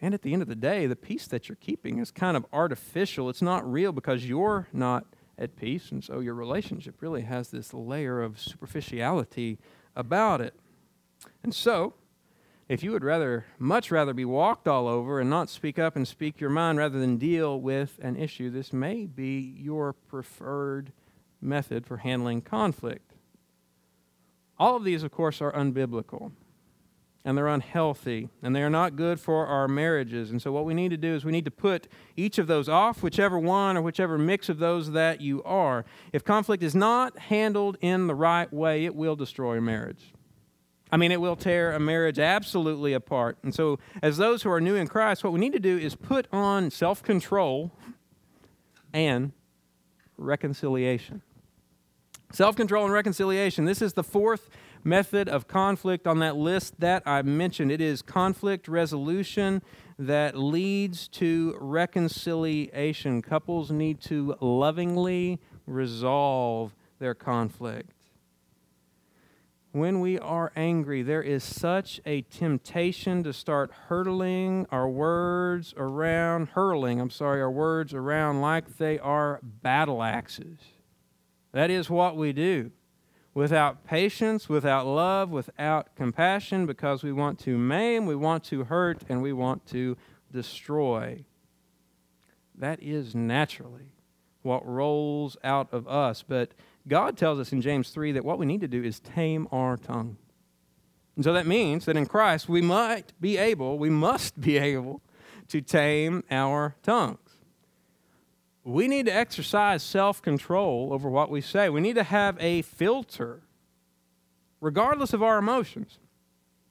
And 0.00 0.14
at 0.14 0.22
the 0.22 0.32
end 0.32 0.40
of 0.40 0.48
the 0.48 0.56
day, 0.56 0.86
the 0.86 0.96
peace 0.96 1.26
that 1.26 1.46
you're 1.46 1.56
keeping 1.56 1.98
is 1.98 2.10
kind 2.10 2.38
of 2.38 2.46
artificial. 2.54 3.28
It's 3.28 3.42
not 3.42 3.70
real 3.70 3.92
because 3.92 4.24
you're 4.24 4.68
not 4.72 5.04
at 5.38 5.56
peace. 5.56 5.90
And 5.90 6.02
so 6.02 6.20
your 6.20 6.32
relationship 6.32 7.02
really 7.02 7.20
has 7.20 7.50
this 7.50 7.74
layer 7.74 8.22
of 8.22 8.40
superficiality 8.40 9.58
about 9.94 10.40
it. 10.40 10.54
And 11.42 11.54
so, 11.54 11.92
if 12.66 12.82
you 12.82 12.92
would 12.92 13.04
rather, 13.04 13.44
much 13.58 13.90
rather 13.90 14.14
be 14.14 14.24
walked 14.24 14.66
all 14.66 14.88
over 14.88 15.20
and 15.20 15.28
not 15.28 15.50
speak 15.50 15.78
up 15.78 15.96
and 15.96 16.08
speak 16.08 16.40
your 16.40 16.48
mind 16.48 16.78
rather 16.78 16.98
than 16.98 17.18
deal 17.18 17.60
with 17.60 17.98
an 18.00 18.16
issue, 18.16 18.48
this 18.48 18.72
may 18.72 19.04
be 19.04 19.54
your 19.58 19.92
preferred 19.92 20.92
method 21.40 21.86
for 21.86 21.98
handling 21.98 22.40
conflict. 22.40 23.14
All 24.58 24.76
of 24.76 24.84
these, 24.84 25.02
of 25.02 25.10
course, 25.10 25.40
are 25.40 25.52
unbiblical 25.52 26.32
and 27.24 27.36
they're 27.36 27.48
unhealthy 27.48 28.28
and 28.42 28.54
they 28.54 28.62
are 28.62 28.70
not 28.70 28.94
good 28.94 29.18
for 29.18 29.46
our 29.46 29.66
marriages. 29.66 30.30
And 30.30 30.40
so, 30.40 30.52
what 30.52 30.64
we 30.64 30.74
need 30.74 30.90
to 30.90 30.96
do 30.96 31.14
is 31.14 31.24
we 31.24 31.32
need 31.32 31.44
to 31.44 31.50
put 31.50 31.88
each 32.16 32.38
of 32.38 32.46
those 32.46 32.68
off, 32.68 33.02
whichever 33.02 33.38
one 33.38 33.76
or 33.76 33.82
whichever 33.82 34.16
mix 34.16 34.48
of 34.48 34.58
those 34.58 34.92
that 34.92 35.20
you 35.20 35.42
are. 35.42 35.84
If 36.12 36.24
conflict 36.24 36.62
is 36.62 36.74
not 36.74 37.18
handled 37.18 37.76
in 37.80 38.06
the 38.06 38.14
right 38.14 38.50
way, 38.52 38.84
it 38.84 38.94
will 38.94 39.16
destroy 39.16 39.58
a 39.58 39.60
marriage. 39.60 40.12
I 40.90 40.96
mean, 40.96 41.10
it 41.10 41.20
will 41.20 41.34
tear 41.34 41.72
a 41.72 41.80
marriage 41.80 42.20
absolutely 42.20 42.92
apart. 42.92 43.38
And 43.42 43.52
so, 43.52 43.80
as 44.02 44.16
those 44.16 44.42
who 44.42 44.50
are 44.50 44.60
new 44.60 44.76
in 44.76 44.86
Christ, 44.86 45.24
what 45.24 45.32
we 45.32 45.40
need 45.40 45.52
to 45.52 45.60
do 45.60 45.76
is 45.76 45.96
put 45.96 46.28
on 46.32 46.70
self 46.70 47.02
control 47.02 47.72
and 48.92 49.32
reconciliation. 50.16 51.22
Self 52.32 52.56
control 52.56 52.84
and 52.84 52.92
reconciliation. 52.92 53.64
This 53.64 53.80
is 53.80 53.92
the 53.92 54.02
fourth 54.02 54.50
method 54.82 55.28
of 55.28 55.48
conflict 55.48 56.06
on 56.06 56.18
that 56.18 56.36
list 56.36 56.78
that 56.80 57.02
I 57.06 57.22
mentioned. 57.22 57.70
It 57.70 57.80
is 57.80 58.02
conflict 58.02 58.68
resolution 58.68 59.62
that 59.98 60.36
leads 60.36 61.08
to 61.08 61.56
reconciliation. 61.60 63.22
Couples 63.22 63.70
need 63.70 64.00
to 64.02 64.36
lovingly 64.40 65.40
resolve 65.66 66.74
their 66.98 67.14
conflict. 67.14 67.92
When 69.76 70.00
we 70.00 70.18
are 70.18 70.52
angry, 70.56 71.02
there 71.02 71.20
is 71.22 71.44
such 71.44 72.00
a 72.06 72.22
temptation 72.22 73.22
to 73.24 73.34
start 73.34 73.70
hurtling 73.88 74.66
our 74.70 74.88
words 74.88 75.74
around, 75.76 76.48
hurling, 76.54 76.98
I'm 76.98 77.10
sorry, 77.10 77.42
our 77.42 77.50
words 77.50 77.92
around 77.92 78.40
like 78.40 78.78
they 78.78 78.98
are 78.98 79.38
battle 79.42 80.02
axes. 80.02 80.56
That 81.52 81.68
is 81.68 81.90
what 81.90 82.16
we 82.16 82.32
do 82.32 82.70
without 83.34 83.84
patience, 83.84 84.48
without 84.48 84.86
love, 84.86 85.28
without 85.28 85.94
compassion, 85.94 86.64
because 86.64 87.02
we 87.02 87.12
want 87.12 87.38
to 87.40 87.58
maim, 87.58 88.06
we 88.06 88.16
want 88.16 88.44
to 88.44 88.64
hurt, 88.64 89.02
and 89.10 89.20
we 89.20 89.34
want 89.34 89.66
to 89.66 89.98
destroy. 90.32 91.22
That 92.54 92.82
is 92.82 93.14
naturally 93.14 93.92
what 94.40 94.66
rolls 94.66 95.36
out 95.44 95.68
of 95.70 95.86
us. 95.86 96.24
But 96.26 96.52
God 96.88 97.16
tells 97.16 97.38
us 97.38 97.52
in 97.52 97.60
James 97.60 97.90
3 97.90 98.12
that 98.12 98.24
what 98.24 98.38
we 98.38 98.46
need 98.46 98.60
to 98.60 98.68
do 98.68 98.82
is 98.82 99.00
tame 99.00 99.48
our 99.50 99.76
tongue. 99.76 100.16
And 101.16 101.24
so 101.24 101.32
that 101.32 101.46
means 101.46 101.86
that 101.86 101.96
in 101.96 102.06
Christ 102.06 102.48
we 102.48 102.62
might 102.62 103.12
be 103.20 103.36
able, 103.38 103.78
we 103.78 103.90
must 103.90 104.40
be 104.40 104.58
able 104.74 105.00
to 105.48 105.60
tame 105.60 106.22
our 106.30 106.76
tongues. 106.82 107.18
we 108.64 108.88
need 108.88 109.06
to 109.06 109.14
exercise 109.14 109.82
self 109.82 110.20
control 110.20 110.92
over 110.92 111.08
what 111.08 111.30
we 111.30 111.40
say. 111.40 111.68
We 111.68 111.80
need 111.80 111.94
to 111.94 112.02
have 112.02 112.36
a 112.40 112.62
filter, 112.62 113.42
regardless 114.60 115.12
of 115.12 115.22
our 115.22 115.38
emotions. 115.38 115.98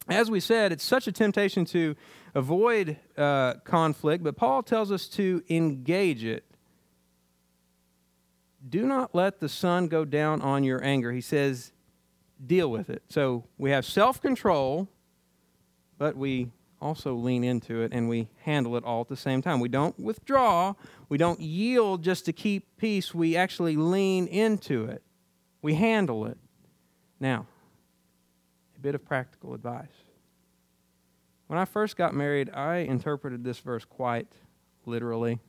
As 0.07 0.29
we 0.29 0.39
said, 0.39 0.71
it's 0.71 0.83
such 0.83 1.07
a 1.07 1.11
temptation 1.11 1.65
to 1.65 1.95
avoid 2.35 2.97
uh, 3.17 3.55
conflict, 3.63 4.23
but 4.23 4.35
Paul 4.35 4.61
tells 4.61 4.91
us 4.91 5.07
to 5.09 5.41
engage 5.49 6.23
it. 6.23 6.43
Do 8.67 8.85
not 8.87 9.13
let 9.13 9.39
the 9.39 9.49
sun 9.49 9.87
go 9.87 10.05
down 10.05 10.41
on 10.41 10.63
your 10.63 10.83
anger. 10.83 11.11
He 11.11 11.21
says, 11.21 11.71
deal 12.43 12.69
with 12.69 12.89
it. 12.89 13.03
So 13.09 13.45
we 13.57 13.71
have 13.71 13.85
self 13.85 14.21
control, 14.21 14.89
but 15.97 16.15
we 16.15 16.51
also 16.81 17.15
lean 17.15 17.43
into 17.43 17.81
it 17.81 17.91
and 17.93 18.09
we 18.09 18.27
handle 18.41 18.75
it 18.75 18.83
all 18.83 19.01
at 19.01 19.07
the 19.07 19.17
same 19.17 19.41
time. 19.41 19.59
We 19.59 19.69
don't 19.69 19.97
withdraw, 19.99 20.73
we 21.09 21.17
don't 21.17 21.39
yield 21.39 22.03
just 22.03 22.25
to 22.25 22.33
keep 22.33 22.77
peace, 22.77 23.13
we 23.13 23.35
actually 23.35 23.75
lean 23.75 24.27
into 24.27 24.85
it. 24.85 25.01
We 25.61 25.75
handle 25.75 26.25
it. 26.25 26.37
Now, 27.19 27.47
a 28.75 28.79
bit 28.79 28.93
of 28.93 29.03
practical 29.03 29.53
advice. 29.53 29.87
When 31.47 31.57
I 31.57 31.65
first 31.65 31.95
got 31.95 32.13
married, 32.13 32.49
I 32.53 32.77
interpreted 32.77 33.43
this 33.43 33.59
verse 33.59 33.85
quite 33.85 34.27
literally. 34.85 35.39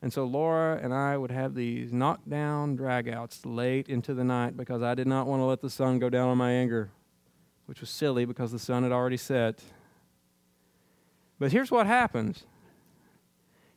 And 0.00 0.12
so 0.12 0.24
Laura 0.24 0.78
and 0.80 0.94
I 0.94 1.16
would 1.16 1.30
have 1.30 1.54
these 1.54 1.92
knockdown 1.92 2.76
dragouts 2.76 3.40
late 3.44 3.88
into 3.88 4.14
the 4.14 4.24
night 4.24 4.56
because 4.56 4.82
I 4.82 4.94
did 4.94 5.08
not 5.08 5.26
want 5.26 5.40
to 5.40 5.44
let 5.44 5.60
the 5.60 5.70
sun 5.70 5.98
go 5.98 6.08
down 6.08 6.28
on 6.28 6.38
my 6.38 6.52
anger, 6.52 6.90
which 7.66 7.80
was 7.80 7.90
silly 7.90 8.24
because 8.24 8.52
the 8.52 8.60
sun 8.60 8.84
had 8.84 8.92
already 8.92 9.16
set. 9.16 9.60
But 11.40 11.50
here's 11.50 11.70
what 11.70 11.86
happens. 11.86 12.44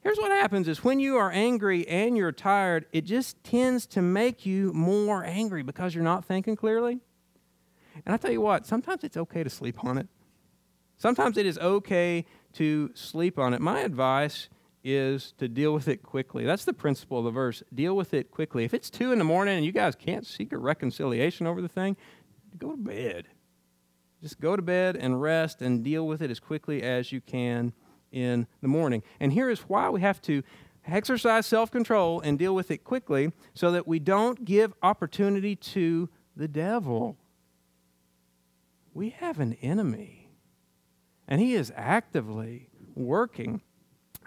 Here's 0.02 0.18
what 0.18 0.32
happens 0.32 0.68
is 0.68 0.84
when 0.84 1.00
you 1.00 1.18
are 1.18 1.32
angry 1.32 1.88
and 1.88 2.18
you're 2.18 2.32
tired, 2.32 2.86
it 2.92 3.06
just 3.06 3.44
tends 3.44 3.86
to 3.88 4.02
make 4.02 4.46
you 4.46 4.74
more 4.74 5.24
angry 5.24 5.62
because 5.64 5.94
you're 5.94 6.04
not 6.04 6.26
thinking 6.26 6.56
clearly. 6.56 7.00
And 8.06 8.14
I 8.14 8.18
tell 8.18 8.32
you 8.32 8.42
what, 8.42 8.66
sometimes 8.66 9.04
it's 9.04 9.18
okay 9.18 9.44
to 9.44 9.50
sleep 9.50 9.84
on 9.84 9.98
it. 9.98 10.08
Sometimes 10.98 11.38
it 11.38 11.46
is 11.46 11.58
okay 11.58 12.26
to 12.54 12.92
sleep 12.94 13.38
on 13.38 13.54
it. 13.54 13.62
My 13.62 13.82
advice 13.82 14.50
is 14.84 15.34
to 15.38 15.48
deal 15.48 15.74
with 15.74 15.88
it 15.88 16.02
quickly. 16.02 16.44
That's 16.44 16.66
the 16.66 16.74
principle 16.74 17.20
of 17.20 17.26
the 17.26 17.32
verse. 17.32 17.62
Deal 17.74 17.96
with 17.96 18.14
it 18.14 18.32
quickly. 18.32 18.64
If 18.64 18.74
it's 18.74 18.90
two 18.90 19.12
in 19.12 19.20
the 19.20 19.24
morning 19.26 19.58
and 19.58 19.66
you 19.66 19.72
guys 19.72 19.96
can't 19.96 20.26
seek 20.26 20.52
a 20.52 20.58
reconciliation 20.58 21.46
over 21.48 21.62
the 21.62 21.70
thing, 21.70 21.98
go 22.58 22.72
to 22.72 22.78
bed. 22.78 23.28
Just 24.22 24.40
go 24.40 24.56
to 24.56 24.62
bed 24.62 24.96
and 24.96 25.22
rest 25.22 25.62
and 25.62 25.84
deal 25.84 26.06
with 26.06 26.22
it 26.22 26.32
as 26.32 26.40
quickly 26.40 26.84
as 26.84 27.12
you 27.12 27.22
can 27.22 27.74
in 28.12 28.48
the 28.62 28.68
morning. 28.68 29.04
And 29.20 29.34
here 29.34 29.50
is 29.50 29.62
why 29.62 29.90
we 29.90 30.02
have 30.02 30.22
to 30.24 30.44
exercise 30.86 31.46
self 31.46 31.72
control 31.72 32.20
and 32.22 32.38
deal 32.38 32.54
with 32.54 32.72
it 32.72 32.84
quickly 32.84 33.32
so 33.54 33.72
that 33.72 33.88
we 33.88 34.00
don't 34.00 34.46
give 34.46 34.74
opportunity 34.84 35.56
to 35.56 36.10
the 36.36 36.48
devil. 36.48 37.18
We 38.94 39.10
have 39.10 39.40
an 39.40 39.54
enemy, 39.62 40.30
and 41.28 41.40
he 41.40 41.54
is 41.54 41.72
actively 41.76 42.70
working 42.94 43.62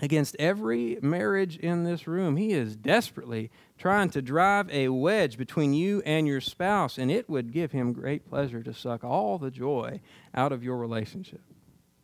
against 0.04 0.36
every 0.38 0.98
marriage 1.00 1.56
in 1.56 1.84
this 1.84 2.06
room. 2.06 2.36
He 2.36 2.52
is 2.52 2.76
desperately 2.76 3.50
trying 3.78 4.10
to 4.10 4.20
drive 4.20 4.68
a 4.70 4.90
wedge 4.90 5.38
between 5.38 5.72
you 5.72 6.02
and 6.04 6.26
your 6.26 6.42
spouse, 6.42 6.98
and 6.98 7.10
it 7.10 7.28
would 7.28 7.52
give 7.52 7.72
him 7.72 7.94
great 7.94 8.28
pleasure 8.28 8.62
to 8.62 8.74
suck 8.74 9.02
all 9.02 9.38
the 9.38 9.50
joy 9.50 10.00
out 10.34 10.52
of 10.52 10.62
your 10.62 10.76
relationship. 10.76 11.40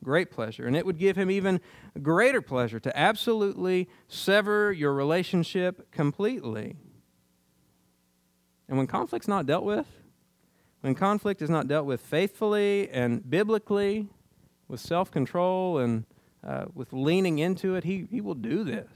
Great 0.03 0.31
pleasure. 0.31 0.67
And 0.67 0.75
it 0.75 0.87
would 0.87 0.97
give 0.97 1.17
him 1.17 1.31
even 1.31 1.61
greater 2.01 2.41
pleasure 2.41 2.81
to 2.81 2.99
absolutely 2.99 3.87
sever 4.09 4.73
your 4.73 4.95
relationship 4.95 5.93
completely. 5.93 6.77
And 8.67 8.79
when 8.79 8.87
conflict's 8.87 9.29
not 9.29 9.45
dealt 9.45 9.65
with, 9.65 9.87
when 10.81 10.95
conflict 10.95 11.43
is 11.43 11.51
not 11.51 11.69
dealt 11.69 11.85
with 11.85 12.01
faithfully 12.01 12.89
and 12.89 13.29
biblically, 13.29 14.09
with 14.69 14.81
self 14.81 15.11
control 15.11 15.77
and 15.77 16.07
uh, 16.47 16.67
with 16.75 16.93
leaning 16.93 17.39
into 17.39 17.75
it, 17.75 17.85
he, 17.85 18.07
he 18.11 18.21
will 18.21 18.35
do 18.35 18.65
this. 18.65 18.89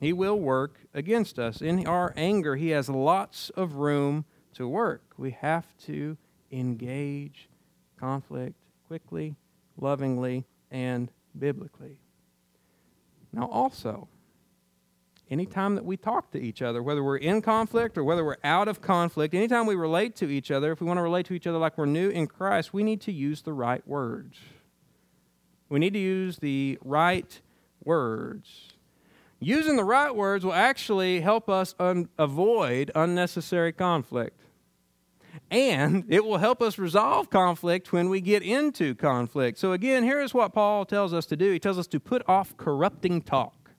He 0.00 0.12
will 0.12 0.38
work 0.38 0.78
against 0.94 1.38
us. 1.38 1.60
In 1.60 1.86
our 1.86 2.12
anger, 2.16 2.56
he 2.56 2.70
has 2.70 2.88
lots 2.88 3.50
of 3.50 3.74
room 3.74 4.24
to 4.54 4.68
work. 4.68 5.02
We 5.16 5.32
have 5.32 5.66
to 5.86 6.16
engage 6.52 7.48
conflict 7.98 8.54
quickly, 8.86 9.36
lovingly, 9.76 10.46
and 10.70 11.10
biblically. 11.36 11.98
Now, 13.32 13.48
also, 13.48 14.08
anytime 15.30 15.74
that 15.74 15.84
we 15.84 15.96
talk 15.96 16.30
to 16.30 16.40
each 16.40 16.62
other, 16.62 16.82
whether 16.82 17.02
we're 17.02 17.16
in 17.16 17.42
conflict 17.42 17.98
or 17.98 18.04
whether 18.04 18.24
we're 18.24 18.36
out 18.44 18.68
of 18.68 18.80
conflict, 18.80 19.34
anytime 19.34 19.66
we 19.66 19.74
relate 19.74 20.16
to 20.16 20.30
each 20.30 20.50
other, 20.50 20.72
if 20.72 20.80
we 20.80 20.86
want 20.86 20.98
to 20.98 21.02
relate 21.02 21.26
to 21.26 21.34
each 21.34 21.46
other 21.46 21.58
like 21.58 21.76
we're 21.76 21.86
new 21.86 22.08
in 22.08 22.26
Christ, 22.26 22.72
we 22.72 22.82
need 22.82 23.00
to 23.02 23.12
use 23.12 23.42
the 23.42 23.52
right 23.52 23.86
words. 23.86 24.38
We 25.68 25.78
need 25.78 25.92
to 25.92 25.98
use 25.98 26.38
the 26.38 26.78
right 26.82 27.40
words. 27.84 28.72
Using 29.40 29.76
the 29.76 29.84
right 29.84 30.14
words 30.14 30.44
will 30.44 30.52
actually 30.52 31.20
help 31.20 31.48
us 31.48 31.74
un- 31.78 32.08
avoid 32.18 32.90
unnecessary 32.94 33.72
conflict. 33.72 34.40
And 35.50 36.04
it 36.08 36.24
will 36.24 36.38
help 36.38 36.60
us 36.60 36.78
resolve 36.78 37.30
conflict 37.30 37.92
when 37.92 38.08
we 38.08 38.20
get 38.20 38.42
into 38.42 38.94
conflict. 38.94 39.58
So, 39.58 39.72
again, 39.72 40.02
here 40.02 40.20
is 40.20 40.34
what 40.34 40.52
Paul 40.52 40.84
tells 40.84 41.14
us 41.14 41.26
to 41.26 41.36
do 41.36 41.52
he 41.52 41.60
tells 41.60 41.78
us 41.78 41.86
to 41.88 42.00
put 42.00 42.22
off 42.28 42.56
corrupting 42.56 43.22
talk. 43.22 43.70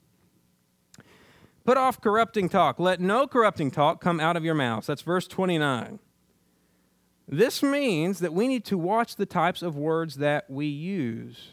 Put 1.66 1.78
off 1.78 2.00
corrupting 2.00 2.50
talk. 2.50 2.80
Let 2.80 3.02
no 3.02 3.28
corrupting 3.28 3.72
talk 3.72 4.00
come 4.00 4.20
out 4.20 4.38
of 4.38 4.46
your 4.46 4.56
mouths. 4.56 4.88
That's 4.88 5.02
verse 5.02 5.28
29. 5.28 6.00
This 7.28 7.62
means 7.62 8.20
that 8.20 8.34
we 8.34 8.48
need 8.48 8.66
to 8.66 8.78
watch 8.78 9.18
the 9.18 9.26
types 9.26 9.62
of 9.62 9.76
words 9.76 10.16
that 10.16 10.50
we 10.50 10.66
use 10.66 11.50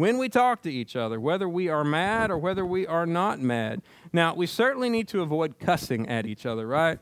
when 0.00 0.16
we 0.16 0.30
talk 0.30 0.62
to 0.62 0.72
each 0.72 0.96
other, 0.96 1.20
whether 1.20 1.46
we 1.46 1.68
are 1.68 1.84
mad 1.84 2.30
or 2.30 2.38
whether 2.38 2.64
we 2.64 2.86
are 2.86 3.04
not 3.04 3.38
mad. 3.38 3.82
Now, 4.14 4.34
we 4.34 4.46
certainly 4.46 4.88
need 4.88 5.08
to 5.08 5.20
avoid 5.20 5.58
cussing 5.58 6.08
at 6.08 6.24
each 6.24 6.46
other, 6.46 6.66
right? 6.66 6.98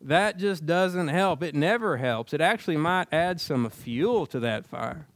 That 0.00 0.36
just 0.36 0.66
doesn't 0.66 1.06
help. 1.06 1.44
It 1.44 1.54
never 1.54 1.98
helps. 1.98 2.34
It 2.34 2.40
actually 2.40 2.76
might 2.76 3.06
add 3.12 3.40
some 3.40 3.70
fuel 3.70 4.26
to 4.26 4.40
that 4.40 4.66
fire. 4.66 5.06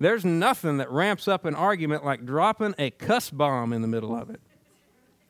There's 0.00 0.24
nothing 0.24 0.78
that 0.78 0.90
ramps 0.90 1.28
up 1.28 1.44
an 1.44 1.54
argument 1.54 2.04
like 2.04 2.26
dropping 2.26 2.74
a 2.76 2.90
cuss 2.90 3.30
bomb 3.30 3.72
in 3.72 3.80
the 3.80 3.88
middle 3.88 4.16
of 4.16 4.30
it. 4.30 4.40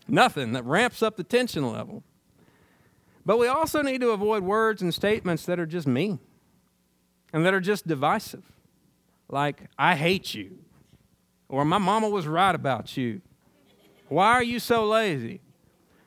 Nothing 0.09 0.55
that 0.55 0.65
ramps 0.65 1.03
up 1.03 1.19
the 1.19 1.25
tension 1.25 1.71
level. 1.71 2.05
But 3.27 3.39
we 3.39 3.49
also 3.49 3.83
need 3.83 4.01
to 4.01 4.13
avoid 4.13 4.43
words 4.43 4.81
and 4.81 4.95
statements 4.95 5.45
that 5.45 5.61
are 5.61 5.67
just 5.67 5.87
mean 5.87 6.21
and 7.35 7.45
that 7.45 7.53
are 7.53 7.61
just 7.61 7.87
divisive 7.87 8.51
like, 9.29 9.69
I 9.79 9.95
hate 9.95 10.35
you, 10.35 10.59
or 11.49 11.65
my 11.65 11.79
mama 11.79 12.09
was 12.09 12.27
right 12.27 12.55
about 12.55 12.97
you. 12.97 13.21
Why 14.09 14.33
are 14.33 14.43
you 14.43 14.59
so 14.59 14.87
lazy? 14.87 15.41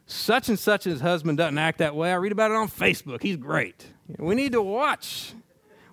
Such 0.06 0.50
and 0.50 0.58
such's 0.58 1.02
husband 1.02 1.38
doesn't 1.38 1.58
act 1.58 1.78
that 1.78 1.96
way. 1.96 2.12
I 2.12 2.16
read 2.16 2.32
about 2.32 2.52
it 2.52 2.58
on 2.58 2.68
Facebook. 2.68 3.22
He's 3.22 3.38
great. 3.38 3.86
We 4.18 4.36
need 4.36 4.52
to 4.52 4.62
watch 4.62 5.34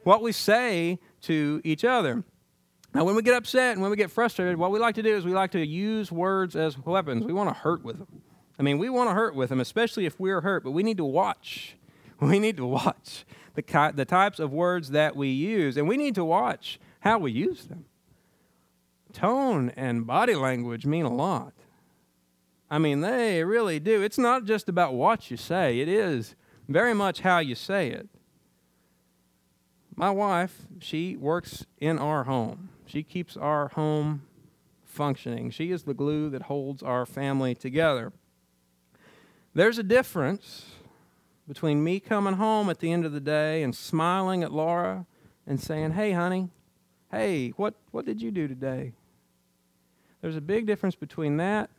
what 0.03 0.23
we 0.23 0.33
say 0.33 0.99
to 1.23 1.61
each 1.65 1.85
other. 1.85 2.25
Now, 2.95 3.05
when 3.05 3.15
we 3.15 3.23
get 3.23 3.35
upset 3.35 3.75
and 3.75 3.83
when 3.83 3.91
we 3.91 3.97
get 3.97 4.11
frustrated, 4.11 4.57
what 4.57 4.71
we 4.71 4.79
like 4.79 4.95
to 4.95 5.03
do 5.03 5.15
is 5.15 5.25
we 5.25 5.33
like 5.33 5.51
to 5.53 5.65
use 5.65 6.11
words 6.11 6.57
as 6.57 6.79
weapons. 6.79 7.25
We 7.25 7.33
want 7.33 7.51
to 7.51 7.55
hurt 7.55 7.85
with 7.85 7.99
them. 7.99 8.23
I 8.59 8.63
mean, 8.63 8.79
we 8.79 8.89
want 8.89 9.11
to 9.11 9.15
hurt 9.15 9.35
with 9.35 9.51
them, 9.51 9.61
especially 9.61 10.07
if 10.07 10.19
we're 10.19 10.41
hurt, 10.41 10.65
but 10.65 10.73
we 10.73 10.83
need 10.83 10.97
to 10.97 11.05
watch. 11.05 11.75
We 12.21 12.41
need 12.41 12.57
to 12.57 12.67
watch 12.67 13.25
the, 13.55 13.93
the 13.95 14.05
types 14.05 14.41
of 14.41 14.53
words 14.53 14.91
that 14.91 15.15
we 15.15 15.29
use, 15.29 15.77
and 15.77 15.87
we 15.87 15.97
need 15.97 16.17
to 16.17 16.25
watch 16.25 16.81
how 17.01 17.19
we 17.19 17.33
use 17.33 17.65
them. 17.65 17.85
Tone 19.13 19.71
and 19.77 20.07
body 20.07 20.35
language 20.35 20.87
mean 20.87 21.05
a 21.05 21.15
lot. 21.15 21.53
I 22.71 22.79
mean, 22.79 23.01
they 23.01 23.43
really 23.45 23.81
do. 23.81 24.03
It's 24.03 24.19
not 24.19 24.45
just 24.45 24.69
about 24.69 24.95
what 24.95 25.31
you 25.31 25.37
say, 25.37 25.81
it 25.81 25.89
is 25.89 26.35
very 26.69 26.95
much 26.95 27.21
how 27.21 27.39
you 27.39 27.55
say 27.55 27.89
it. 27.91 28.09
My 29.97 30.11
wife, 30.11 30.67
she 30.79 31.17
works 31.17 31.67
in 31.81 31.99
our 31.99 32.25
home. 32.25 32.69
She 32.87 33.03
keeps 33.03 33.37
our 33.37 33.69
home 33.69 34.23
functioning. 34.85 35.51
She 35.51 35.73
is 35.73 35.85
the 35.85 35.95
glue 35.95 36.31
that 36.31 36.43
holds 36.43 36.83
our 36.83 37.05
family 37.07 37.55
together. 37.55 38.13
There's 39.55 39.79
a 39.79 39.83
difference 39.83 40.67
between 41.49 41.83
me 41.83 41.99
coming 41.99 42.35
home 42.35 42.69
at 42.71 42.79
the 42.79 42.93
end 42.93 43.07
of 43.07 43.13
the 43.13 43.21
day 43.21 43.63
and 43.63 43.75
smiling 43.75 44.43
at 44.45 44.53
Laura 44.53 45.07
and 45.47 45.61
saying, 45.61 45.93
Hey, 45.93 46.13
honey, 46.13 46.51
hey, 47.11 47.51
what, 47.51 47.75
what 47.91 48.05
did 48.05 48.21
you 48.21 48.31
do 48.31 48.49
today? 48.49 48.93
There's 50.21 50.37
a 50.37 50.41
big 50.41 50.67
difference 50.67 50.95
between 50.95 51.37
that 51.39 51.71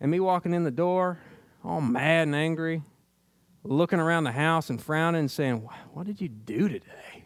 and 0.00 0.10
me 0.10 0.20
walking 0.20 0.52
in 0.52 0.64
the 0.64 0.70
door 0.70 1.18
all 1.64 1.80
mad 1.80 2.28
and 2.28 2.34
angry, 2.34 2.82
looking 3.64 3.98
around 3.98 4.24
the 4.24 4.32
house 4.32 4.70
and 4.70 4.80
frowning 4.80 5.20
and 5.20 5.30
saying, 5.30 5.56
What 5.92 6.06
did 6.06 6.20
you 6.20 6.28
do 6.28 6.68
today? 6.68 7.24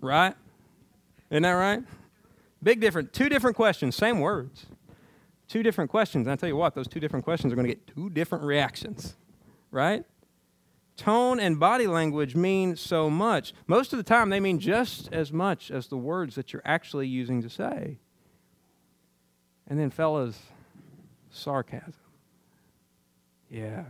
Right? 0.00 0.34
Isn't 1.30 1.42
that 1.42 1.52
right? 1.52 1.82
Big 2.62 2.80
difference. 2.80 3.10
Two 3.12 3.28
different 3.28 3.56
questions, 3.56 3.96
same 3.96 4.20
words. 4.20 4.66
Two 5.48 5.62
different 5.62 5.90
questions. 5.90 6.26
And 6.26 6.32
I 6.32 6.36
tell 6.36 6.48
you 6.48 6.56
what, 6.56 6.74
those 6.74 6.88
two 6.88 7.00
different 7.00 7.24
questions 7.24 7.52
are 7.52 7.56
going 7.56 7.68
to 7.68 7.74
get 7.74 7.86
two 7.86 8.10
different 8.10 8.44
reactions. 8.44 9.14
Right? 9.70 10.04
Tone 10.96 11.38
and 11.38 11.60
body 11.60 11.86
language 11.86 12.34
mean 12.34 12.74
so 12.74 13.10
much. 13.10 13.52
Most 13.66 13.92
of 13.92 13.98
the 13.98 14.02
time, 14.02 14.30
they 14.30 14.40
mean 14.40 14.58
just 14.58 15.12
as 15.12 15.32
much 15.32 15.70
as 15.70 15.88
the 15.88 15.96
words 15.96 16.34
that 16.36 16.52
you're 16.52 16.62
actually 16.64 17.06
using 17.06 17.42
to 17.42 17.50
say. 17.50 17.98
And 19.68 19.78
then, 19.78 19.90
fellas, 19.90 20.40
sarcasm. 21.30 21.92
Yeah, 23.50 23.84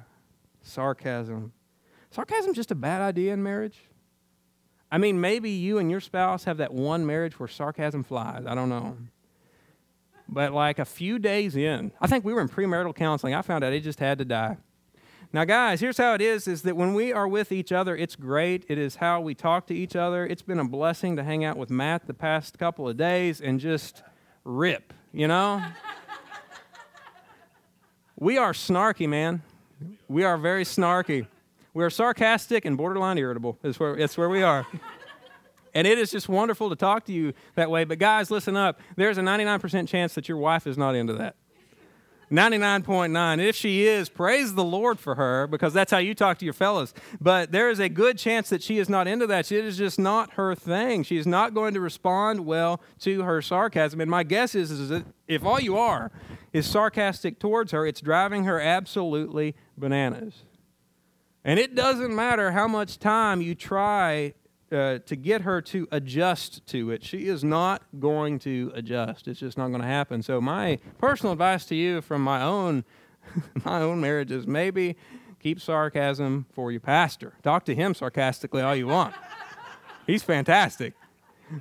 sarcasm. 0.63 1.53
Sarcasm 2.11 2.55
just 2.55 2.71
a 2.71 2.75
bad 2.75 3.03
idea 3.03 3.33
in 3.33 3.43
marriage? 3.43 3.79
I 4.91 4.99
mean, 4.99 5.21
maybe 5.21 5.51
you 5.51 5.79
and 5.79 5.91
your 5.91 6.01
spouse 6.01 6.45
have 6.45 6.59
that 6.59 6.73
one 6.73 7.07
marriage 7.07 7.39
where 7.39 7.49
sarcasm 7.49 8.03
flies. 8.03 8.45
I 8.47 8.55
don't 8.55 8.69
know. 8.69 8.97
But 10.29 10.53
like 10.53 10.79
a 10.79 10.85
few 10.85 11.19
days 11.19 11.57
in, 11.57 11.93
I 12.01 12.07
think 12.07 12.25
we 12.25 12.33
were 12.33 12.41
in 12.41 12.49
premarital 12.49 12.95
counseling. 12.95 13.35
I 13.35 13.43
found 13.43 13.63
out 13.65 13.73
it 13.73 13.83
just 13.83 14.01
had 14.01 14.19
to 14.19 14.25
die. 14.25 14.57
Now, 15.37 15.45
guys, 15.45 15.81
here's 15.81 15.99
how 15.99 16.15
it 16.15 16.23
is 16.23 16.49
is 16.49 16.63
that 16.63 16.79
when 16.79 16.95
we 16.95 17.13
are 17.13 17.29
with 17.29 17.53
each 17.53 17.71
other, 17.71 17.95
it's 17.95 18.17
great. 18.17 18.65
It 18.71 18.79
is 18.79 18.97
how 18.97 19.21
we 19.21 19.35
talk 19.35 19.67
to 19.67 19.75
each 19.75 19.95
other. 19.95 20.27
It's 20.27 20.41
been 20.41 20.59
a 20.59 20.65
blessing 20.65 21.17
to 21.17 21.23
hang 21.23 21.45
out 21.45 21.59
with 21.59 21.69
Matt 21.69 22.07
the 22.07 22.15
past 22.15 22.59
couple 22.59 22.89
of 22.89 22.97
days 22.97 23.43
and 23.43 23.61
just 23.61 24.03
rip, 24.45 24.95
you 25.13 25.29
know? 25.29 25.63
we 28.19 28.39
are 28.39 28.55
snarky, 28.55 29.07
man. 29.07 29.43
We 30.09 30.25
are 30.25 30.39
very 30.39 30.65
snarky. 30.65 31.27
We 31.75 31.85
are 31.85 31.91
sarcastic 31.91 32.65
and 32.65 32.79
borderline 32.79 33.19
irritable. 33.19 33.59
It's 33.63 33.79
where, 33.79 33.95
where 33.95 34.31
we 34.31 34.43
are. 34.43 34.67
and 35.75 35.87
it 35.87 35.99
is 35.99 36.13
just 36.13 36.31
wonderful 36.31 36.71
to 36.71 36.77
talk 36.77 37.05
to 37.05 37.13
you 37.13 37.35
that 37.57 37.71
way. 37.71 37.85
But, 37.85 37.99
guys, 37.99 38.31
listen 38.31 38.57
up. 38.57 38.81
There's 38.97 39.19
a 39.19 39.23
99% 39.23 39.87
chance 39.87 40.15
that 40.15 40.31
your 40.31 40.39
wife 40.39 40.67
is 40.67 40.79
not 40.79 40.95
into 40.95 41.13
that. 41.13 41.37
99.9. 42.31 43.41
If 43.41 43.55
she 43.55 43.87
is, 43.87 44.09
praise 44.09 44.55
the 44.55 44.65
Lord 44.65 44.99
for 44.99 45.15
her 45.15 45.47
because 45.47 45.73
that's 45.73 45.93
how 45.93 45.99
you 45.99 46.15
talk 46.15 46.39
to 46.39 46.45
your 46.45 46.55
fellows. 46.55 46.93
But 47.21 47.53
there 47.53 47.71
is 47.71 47.79
a 47.79 47.89
good 47.89 48.19
chance 48.19 48.49
that 48.49 48.63
she 48.63 48.79
is 48.79 48.89
not 48.89 49.07
into 49.07 49.27
that. 49.29 49.53
It 49.53 49.65
is 49.65 49.79
just 49.79 49.99
not 49.99 50.33
her 50.33 50.55
thing. 50.55 51.05
She 51.05 51.19
is 51.19 51.27
not 51.27 51.55
going 51.55 51.75
to 51.75 51.81
respond 51.81 52.41
well 52.41 52.81
to 53.01 53.23
her 53.23 53.41
sarcasm. 53.41 54.01
And 54.01 54.11
my 54.11 54.25
guess 54.25 54.55
is, 54.55 54.71
is 54.73 54.89
that 54.89 55.05
if 55.29 55.45
all 55.45 55.61
you 55.61 55.79
are 55.79 56.11
is 56.53 56.67
sarcastic 56.67 57.39
towards 57.39 57.71
her, 57.73 57.87
it's 57.87 58.01
driving 58.01 58.45
her 58.45 58.61
absolutely 58.61 59.55
bananas. 59.77 60.43
And 61.45 61.61
it 61.61 61.77
doesn't 61.77 62.15
matter 62.15 62.51
how 62.51 62.67
much 62.67 62.99
time 62.99 63.41
you 63.41 63.55
try 63.55 64.35
uh, 64.73 64.99
to 65.07 65.17
get 65.17 65.43
her 65.43 65.61
to 65.63 65.87
adjust 65.93 66.67
to 66.67 66.91
it. 66.91 67.05
She 67.05 67.29
is 67.29 67.45
not 67.45 67.83
going 67.99 68.39
to 68.41 68.73
adjust. 68.75 69.29
It's 69.29 69.41
just 69.41 69.57
not 69.57 69.69
going 69.69 69.81
to 69.81 69.87
happen. 69.87 70.23
So 70.23 70.41
my 70.41 70.79
personal 70.99 71.33
advice 71.33 71.65
to 71.67 71.75
you 71.75 72.01
from 72.01 72.23
my 72.23 72.43
own 72.43 72.85
my 73.65 73.81
own 73.81 74.01
marriage 74.01 74.31
is 74.31 74.47
maybe 74.47 74.97
keep 75.41 75.61
sarcasm 75.61 76.47
for 76.53 76.71
your 76.71 76.81
pastor. 76.81 77.35
Talk 77.43 77.65
to 77.67 77.75
him 77.75 77.95
sarcastically 77.95 78.63
all 78.63 78.75
you 78.75 78.87
want. 78.87 79.15
He's 80.07 80.23
fantastic. 80.23 80.95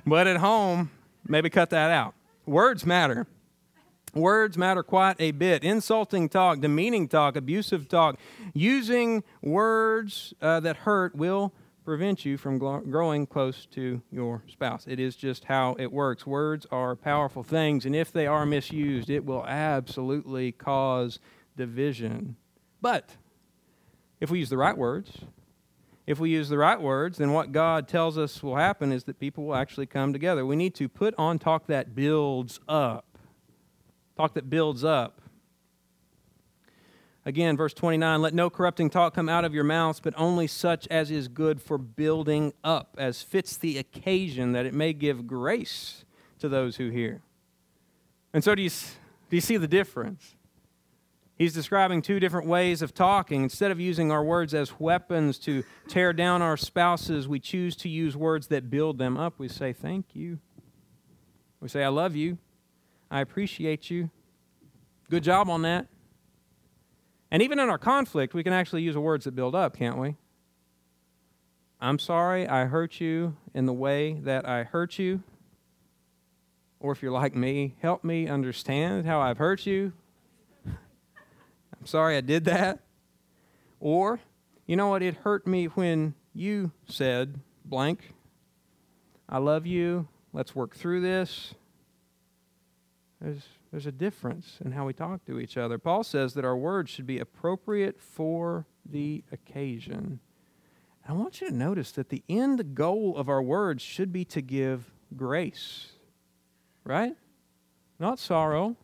But 0.04 0.26
at 0.26 0.38
home, 0.38 0.90
maybe 1.26 1.50
cut 1.50 1.70
that 1.70 1.90
out. 1.90 2.14
Words 2.44 2.86
matter. 2.86 3.26
Words 4.14 4.56
matter 4.56 4.82
quite 4.82 5.16
a 5.18 5.32
bit. 5.32 5.62
Insulting 5.62 6.28
talk, 6.28 6.60
demeaning 6.60 7.06
talk, 7.06 7.36
abusive 7.36 7.88
talk, 7.88 8.18
using 8.54 9.22
words 9.42 10.32
uh, 10.40 10.60
that 10.60 10.78
hurt 10.78 11.14
will 11.14 11.52
prevent 11.86 12.26
you 12.26 12.36
from 12.36 12.58
growing 12.58 13.26
close 13.26 13.64
to 13.66 14.02
your 14.12 14.42
spouse. 14.48 14.84
It 14.86 15.00
is 15.00 15.16
just 15.16 15.44
how 15.44 15.74
it 15.78 15.90
works. 15.90 16.26
Words 16.26 16.66
are 16.70 16.94
powerful 16.94 17.42
things, 17.42 17.86
and 17.86 17.96
if 17.96 18.12
they 18.12 18.26
are 18.26 18.44
misused, 18.44 19.08
it 19.08 19.24
will 19.24 19.46
absolutely 19.46 20.52
cause 20.52 21.18
division. 21.56 22.36
But 22.82 23.16
if 24.20 24.30
we 24.30 24.40
use 24.40 24.50
the 24.50 24.58
right 24.58 24.76
words, 24.76 25.10
if 26.06 26.20
we 26.20 26.30
use 26.30 26.50
the 26.50 26.58
right 26.58 26.80
words, 26.80 27.16
then 27.16 27.32
what 27.32 27.52
God 27.52 27.88
tells 27.88 28.18
us 28.18 28.42
will 28.42 28.56
happen 28.56 28.92
is 28.92 29.04
that 29.04 29.18
people 29.18 29.46
will 29.46 29.54
actually 29.54 29.86
come 29.86 30.12
together. 30.12 30.44
We 30.44 30.56
need 30.56 30.74
to 30.74 30.88
put 30.88 31.14
on 31.16 31.38
talk 31.38 31.66
that 31.68 31.94
builds 31.94 32.60
up 32.68 33.16
talk 34.16 34.34
that 34.34 34.48
builds 34.48 34.82
up. 34.82 35.20
Again, 37.26 37.56
verse 37.56 37.74
29 37.74 38.22
Let 38.22 38.34
no 38.34 38.48
corrupting 38.48 38.88
talk 38.88 39.12
come 39.12 39.28
out 39.28 39.44
of 39.44 39.52
your 39.52 39.64
mouths, 39.64 39.98
but 40.00 40.14
only 40.16 40.46
such 40.46 40.86
as 40.88 41.10
is 41.10 41.26
good 41.26 41.60
for 41.60 41.76
building 41.76 42.54
up, 42.62 42.94
as 42.98 43.20
fits 43.20 43.56
the 43.56 43.78
occasion, 43.78 44.52
that 44.52 44.64
it 44.64 44.72
may 44.72 44.92
give 44.92 45.26
grace 45.26 46.04
to 46.38 46.48
those 46.48 46.76
who 46.76 46.88
hear. 46.90 47.22
And 48.32 48.44
so, 48.44 48.54
do 48.54 48.62
you, 48.62 48.70
do 48.70 49.36
you 49.36 49.40
see 49.40 49.56
the 49.56 49.66
difference? 49.66 50.36
He's 51.36 51.52
describing 51.52 52.00
two 52.00 52.20
different 52.20 52.46
ways 52.46 52.80
of 52.80 52.94
talking. 52.94 53.42
Instead 53.42 53.72
of 53.72 53.80
using 53.80 54.10
our 54.10 54.24
words 54.24 54.54
as 54.54 54.78
weapons 54.78 55.38
to 55.40 55.64
tear 55.88 56.12
down 56.12 56.42
our 56.42 56.56
spouses, 56.56 57.26
we 57.26 57.40
choose 57.40 57.74
to 57.76 57.88
use 57.88 58.16
words 58.16 58.46
that 58.46 58.70
build 58.70 58.98
them 58.98 59.18
up. 59.18 59.34
We 59.36 59.48
say, 59.48 59.72
Thank 59.72 60.14
you. 60.14 60.38
We 61.60 61.68
say, 61.68 61.82
I 61.82 61.88
love 61.88 62.14
you. 62.14 62.38
I 63.10 63.20
appreciate 63.20 63.90
you. 63.90 64.10
Good 65.10 65.24
job 65.24 65.50
on 65.50 65.62
that. 65.62 65.88
And 67.30 67.42
even 67.42 67.58
in 67.58 67.68
our 67.68 67.78
conflict, 67.78 68.34
we 68.34 68.42
can 68.44 68.52
actually 68.52 68.82
use 68.82 68.96
words 68.96 69.24
that 69.24 69.32
build 69.32 69.54
up, 69.54 69.76
can't 69.76 69.98
we? 69.98 70.16
I'm 71.80 71.98
sorry 71.98 72.48
I 72.48 72.64
hurt 72.66 73.00
you 73.00 73.36
in 73.52 73.66
the 73.66 73.72
way 73.72 74.14
that 74.22 74.48
I 74.48 74.64
hurt 74.64 74.98
you. 74.98 75.22
Or 76.80 76.92
if 76.92 77.02
you're 77.02 77.12
like 77.12 77.34
me, 77.34 77.74
help 77.80 78.04
me 78.04 78.28
understand 78.28 79.06
how 79.06 79.20
I've 79.20 79.38
hurt 79.38 79.66
you. 79.66 79.92
I'm 80.66 81.86
sorry 81.86 82.16
I 82.16 82.20
did 82.20 82.44
that. 82.44 82.80
Or, 83.80 84.20
you 84.66 84.76
know 84.76 84.88
what? 84.88 85.02
It 85.02 85.16
hurt 85.16 85.46
me 85.46 85.66
when 85.66 86.14
you 86.32 86.72
said 86.88 87.40
blank. 87.64 88.14
I 89.28 89.38
love 89.38 89.66
you. 89.66 90.08
Let's 90.32 90.54
work 90.54 90.76
through 90.76 91.00
this. 91.00 91.54
There's, 93.20 93.42
there's 93.76 93.84
a 93.84 93.92
difference 93.92 94.56
in 94.64 94.72
how 94.72 94.86
we 94.86 94.94
talk 94.94 95.22
to 95.26 95.38
each 95.38 95.58
other. 95.58 95.76
Paul 95.76 96.02
says 96.02 96.32
that 96.32 96.46
our 96.46 96.56
words 96.56 96.90
should 96.90 97.06
be 97.06 97.18
appropriate 97.18 98.00
for 98.00 98.64
the 98.90 99.22
occasion. 99.30 100.20
I 101.06 101.12
want 101.12 101.42
you 101.42 101.48
to 101.50 101.54
notice 101.54 101.92
that 101.92 102.08
the 102.08 102.22
end 102.26 102.74
goal 102.74 103.14
of 103.18 103.28
our 103.28 103.42
words 103.42 103.82
should 103.82 104.14
be 104.14 104.24
to 104.24 104.40
give 104.40 104.94
grace, 105.14 105.88
right? 106.84 107.16
Not 107.98 108.18
sorrow, 108.18 108.76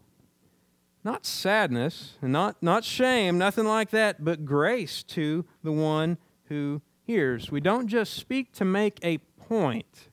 not 1.02 1.24
sadness, 1.24 2.18
and 2.20 2.30
not, 2.30 2.62
not 2.62 2.84
shame, 2.84 3.38
nothing 3.38 3.64
like 3.64 3.88
that, 3.92 4.22
but 4.22 4.44
grace 4.44 5.02
to 5.04 5.46
the 5.64 5.72
one 5.72 6.18
who 6.50 6.82
hears. 7.02 7.50
We 7.50 7.62
don't 7.62 7.86
just 7.86 8.12
speak 8.12 8.52
to 8.56 8.66
make 8.66 8.98
a 9.02 9.16
point. 9.48 10.10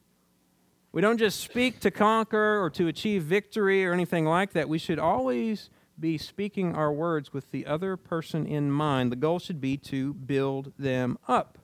We 0.91 1.01
don't 1.01 1.17
just 1.17 1.39
speak 1.39 1.79
to 1.81 1.91
conquer 1.91 2.61
or 2.61 2.69
to 2.71 2.87
achieve 2.87 3.23
victory 3.23 3.85
or 3.85 3.93
anything 3.93 4.25
like 4.25 4.53
that. 4.53 4.67
We 4.67 4.79
should 4.79 4.97
always 4.97 5.69
be 5.99 6.17
speaking 6.17 6.75
our 6.75 6.91
words 6.91 7.31
with 7.31 7.51
the 7.51 7.65
other 7.65 7.95
person 7.95 8.47
in 8.47 8.71
mind. 8.71 9.11
The 9.11 9.17
goal 9.17 9.37
should 9.39 9.61
be 9.61 9.77
to 9.77 10.13
build 10.13 10.73
them 10.79 11.19
up. 11.27 11.59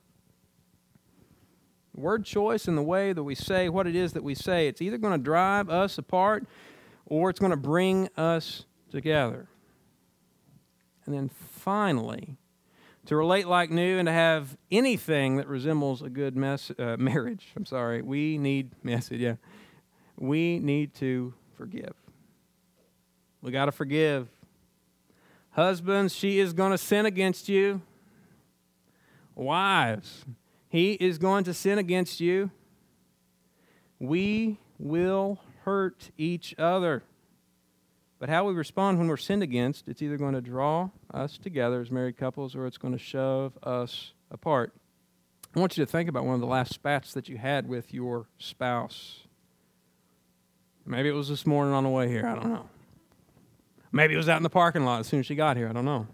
Word 1.94 2.26
choice 2.26 2.68
and 2.68 2.78
the 2.78 2.84
way 2.84 3.14
that 3.14 3.24
we 3.24 3.36
say 3.36 3.70
what 3.70 3.88
it 3.88 3.96
is 3.96 4.14
that 4.14 4.24
we 4.24 4.36
say, 4.36 4.68
it's 4.68 4.82
either 4.82 4.98
going 4.98 5.18
to 5.18 5.24
drive 5.24 5.70
us 5.70 5.98
apart 5.98 6.46
or 7.06 7.30
it's 7.30 7.40
going 7.40 7.52
to 7.52 7.58
bring 7.58 8.10
us 8.18 8.66
together. 8.92 9.48
And 11.06 11.16
then 11.16 11.30
finally, 11.30 12.36
to 13.06 13.16
relate 13.16 13.48
like 13.48 13.70
new 13.70 13.98
and 13.98 14.08
to 14.08 14.12
have 14.12 14.58
anything 14.72 15.38
that 15.38 15.48
resembles 15.48 16.02
a 16.02 16.10
good 16.10 16.36
mess, 16.36 16.72
uh, 16.78 16.96
marriage. 17.00 17.48
I'm 17.56 17.66
sorry. 17.66 18.02
We 18.02 18.38
need 18.38 18.72
message. 18.84 19.22
Yeah, 19.22 19.36
we 20.18 20.60
need 20.60 20.94
to 20.96 21.34
forgive. 21.58 21.94
We 23.42 23.52
got 23.52 23.66
to 23.66 23.72
forgive. 23.72 24.28
Husbands, 25.52 26.14
she 26.14 26.40
is 26.40 26.52
going 26.52 26.72
to 26.72 26.78
sin 26.78 27.06
against 27.06 27.48
you. 27.48 27.82
Wives, 29.36 30.26
he 30.70 30.94
is 30.94 31.18
going 31.18 31.44
to 31.44 31.54
sin 31.54 31.78
against 31.78 32.20
you. 32.20 32.52
We 34.00 34.58
will 34.78 35.40
hurt 35.64 36.12
each 36.18 36.56
other. 36.58 37.04
But 38.20 38.30
how 38.30 38.46
we 38.46 38.54
respond 38.54 38.98
when 38.98 39.08
we're 39.08 39.18
sinned 39.18 39.44
against, 39.44 39.88
it's 39.88 40.02
either 40.02 40.18
going 40.18 40.34
to 40.34 40.42
draw 40.42 40.90
us 41.14 41.38
together 41.38 41.82
as 41.82 41.92
married 41.92 42.18
couples 42.18 42.56
or 42.56 42.66
it's 42.66 42.78
going 42.78 42.94
to 42.94 43.00
shove 43.00 43.58
us 43.62 44.14
apart. 44.32 44.74
I 45.56 45.60
want 45.60 45.78
you 45.78 45.86
to 45.86 45.92
think 45.92 46.10
about 46.10 46.26
one 46.26 46.36
of 46.36 46.42
the 46.42 46.48
last 46.48 46.74
spats 46.74 47.14
that 47.14 47.30
you 47.30 47.38
had 47.38 47.68
with 47.68 47.94
your 47.94 48.28
spouse. 48.38 49.22
Maybe 50.86 51.10
it 51.10 51.14
was 51.14 51.30
this 51.30 51.46
morning 51.46 51.74
on 51.74 51.84
the 51.84 51.90
way 51.90 52.08
here. 52.08 52.26
I 52.26 52.36
don't 52.36 52.52
know. 52.52 52.70
Maybe 53.92 54.14
it 54.14 54.18
was 54.18 54.30
out 54.30 54.38
in 54.38 54.44
the 54.44 54.50
parking 54.50 54.86
lot 54.86 55.00
as 55.00 55.08
soon 55.08 55.22
as 55.22 55.26
she 55.26 55.36
got 55.36 55.58
here. 55.58 55.70
I 55.70 55.74
don't 55.74 55.86
know. 55.86 56.08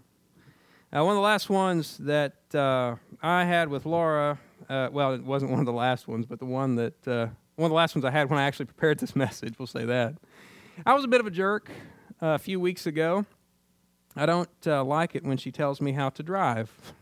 Uh, 0.94 1.04
one 1.04 1.12
of 1.12 1.16
the 1.16 1.22
last 1.22 1.50
ones 1.50 1.98
that 1.98 2.54
uh, 2.54 2.96
I 3.22 3.44
had 3.44 3.68
with 3.68 3.86
Laura, 3.86 4.38
uh, 4.68 4.88
well, 4.92 5.14
it 5.14 5.24
wasn't 5.24 5.50
one 5.50 5.60
of 5.60 5.66
the 5.66 5.72
last 5.72 6.06
ones, 6.06 6.26
but 6.26 6.38
the 6.38 6.44
one 6.44 6.76
that, 6.76 7.08
uh, 7.08 7.26
one 7.56 7.66
of 7.66 7.70
the 7.70 7.76
last 7.76 7.94
ones 7.94 8.04
I 8.04 8.10
had 8.10 8.30
when 8.30 8.38
I 8.38 8.44
actually 8.44 8.66
prepared 8.66 8.98
this 8.98 9.16
message, 9.16 9.58
we'll 9.58 9.66
say 9.66 9.84
that. 9.84 10.14
I 10.86 10.94
was 10.94 11.04
a 11.04 11.08
bit 11.08 11.20
of 11.20 11.26
a 11.26 11.30
jerk 11.30 11.70
uh, 12.22 12.28
a 12.28 12.38
few 12.38 12.58
weeks 12.58 12.86
ago. 12.86 13.26
I 14.16 14.24
don't 14.24 14.48
uh, 14.66 14.82
like 14.82 15.14
it 15.14 15.22
when 15.22 15.36
she 15.36 15.52
tells 15.52 15.80
me 15.82 15.92
how 15.92 16.08
to 16.08 16.22
drive. 16.22 16.94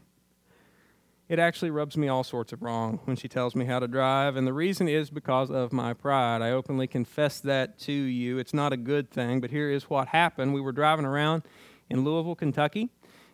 It 1.29 1.39
actually 1.39 1.71
rubs 1.71 1.97
me 1.97 2.09
all 2.09 2.25
sorts 2.25 2.53
of 2.53 2.62
wrong 2.62 2.99
when 3.05 3.16
she 3.16 3.29
tells 3.29 3.55
me 3.55 3.64
how 3.64 3.79
to 3.79 3.87
drive, 3.87 4.35
and 4.35 4.45
the 4.45 4.53
reason 4.53 4.89
is 4.89 5.11
because 5.11 5.51
of 5.51 5.73
my 5.73 5.95
pride. 5.95 6.43
I 6.43 6.51
openly 6.51 6.89
confess 6.89 7.39
that 7.41 7.79
to 7.81 7.93
you. 7.93 8.39
It's 8.39 8.53
not 8.53 8.73
a 8.73 8.77
good 8.77 9.09
thing, 9.09 9.41
but 9.41 9.51
here 9.51 9.71
is 9.71 9.85
what 9.85 10.09
happened. 10.09 10.53
We 10.53 10.61
were 10.61 10.73
driving 10.73 11.05
around 11.05 11.45
in 11.89 12.05
Louisville, 12.05 12.35
Kentucky, 12.35 12.91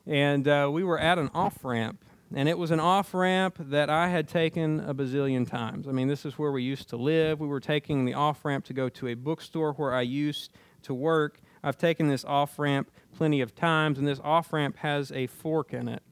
and 0.06 0.46
uh, 0.46 0.68
we 0.70 0.84
were 0.84 0.98
at 0.98 1.18
an 1.18 1.30
off 1.32 1.64
ramp 1.64 2.04
and 2.34 2.48
it 2.48 2.58
was 2.58 2.70
an 2.70 2.80
off 2.80 3.14
ramp 3.14 3.56
that 3.58 3.88
I 3.88 4.08
had 4.08 4.28
taken 4.28 4.80
a 4.80 4.94
bazillion 4.94 5.48
times. 5.48 5.86
I 5.86 5.92
mean, 5.92 6.08
this 6.08 6.24
is 6.24 6.38
where 6.38 6.50
we 6.50 6.62
used 6.62 6.88
to 6.88 6.96
live. 6.96 7.38
We 7.40 7.46
were 7.46 7.60
taking 7.60 8.04
the 8.04 8.14
off 8.14 8.44
ramp 8.44 8.64
to 8.66 8.72
go 8.72 8.88
to 8.88 9.08
a 9.08 9.14
bookstore 9.14 9.72
where 9.74 9.94
I 9.94 10.02
used 10.02 10.50
to 10.82 10.94
work. 10.94 11.40
I've 11.62 11.78
taken 11.78 12.08
this 12.08 12.24
off 12.24 12.58
ramp 12.58 12.90
plenty 13.16 13.40
of 13.40 13.54
times, 13.54 13.98
and 13.98 14.06
this 14.06 14.20
off 14.22 14.52
ramp 14.52 14.76
has 14.78 15.12
a 15.12 15.26
fork 15.26 15.72
in 15.72 15.88
it. 15.88 16.02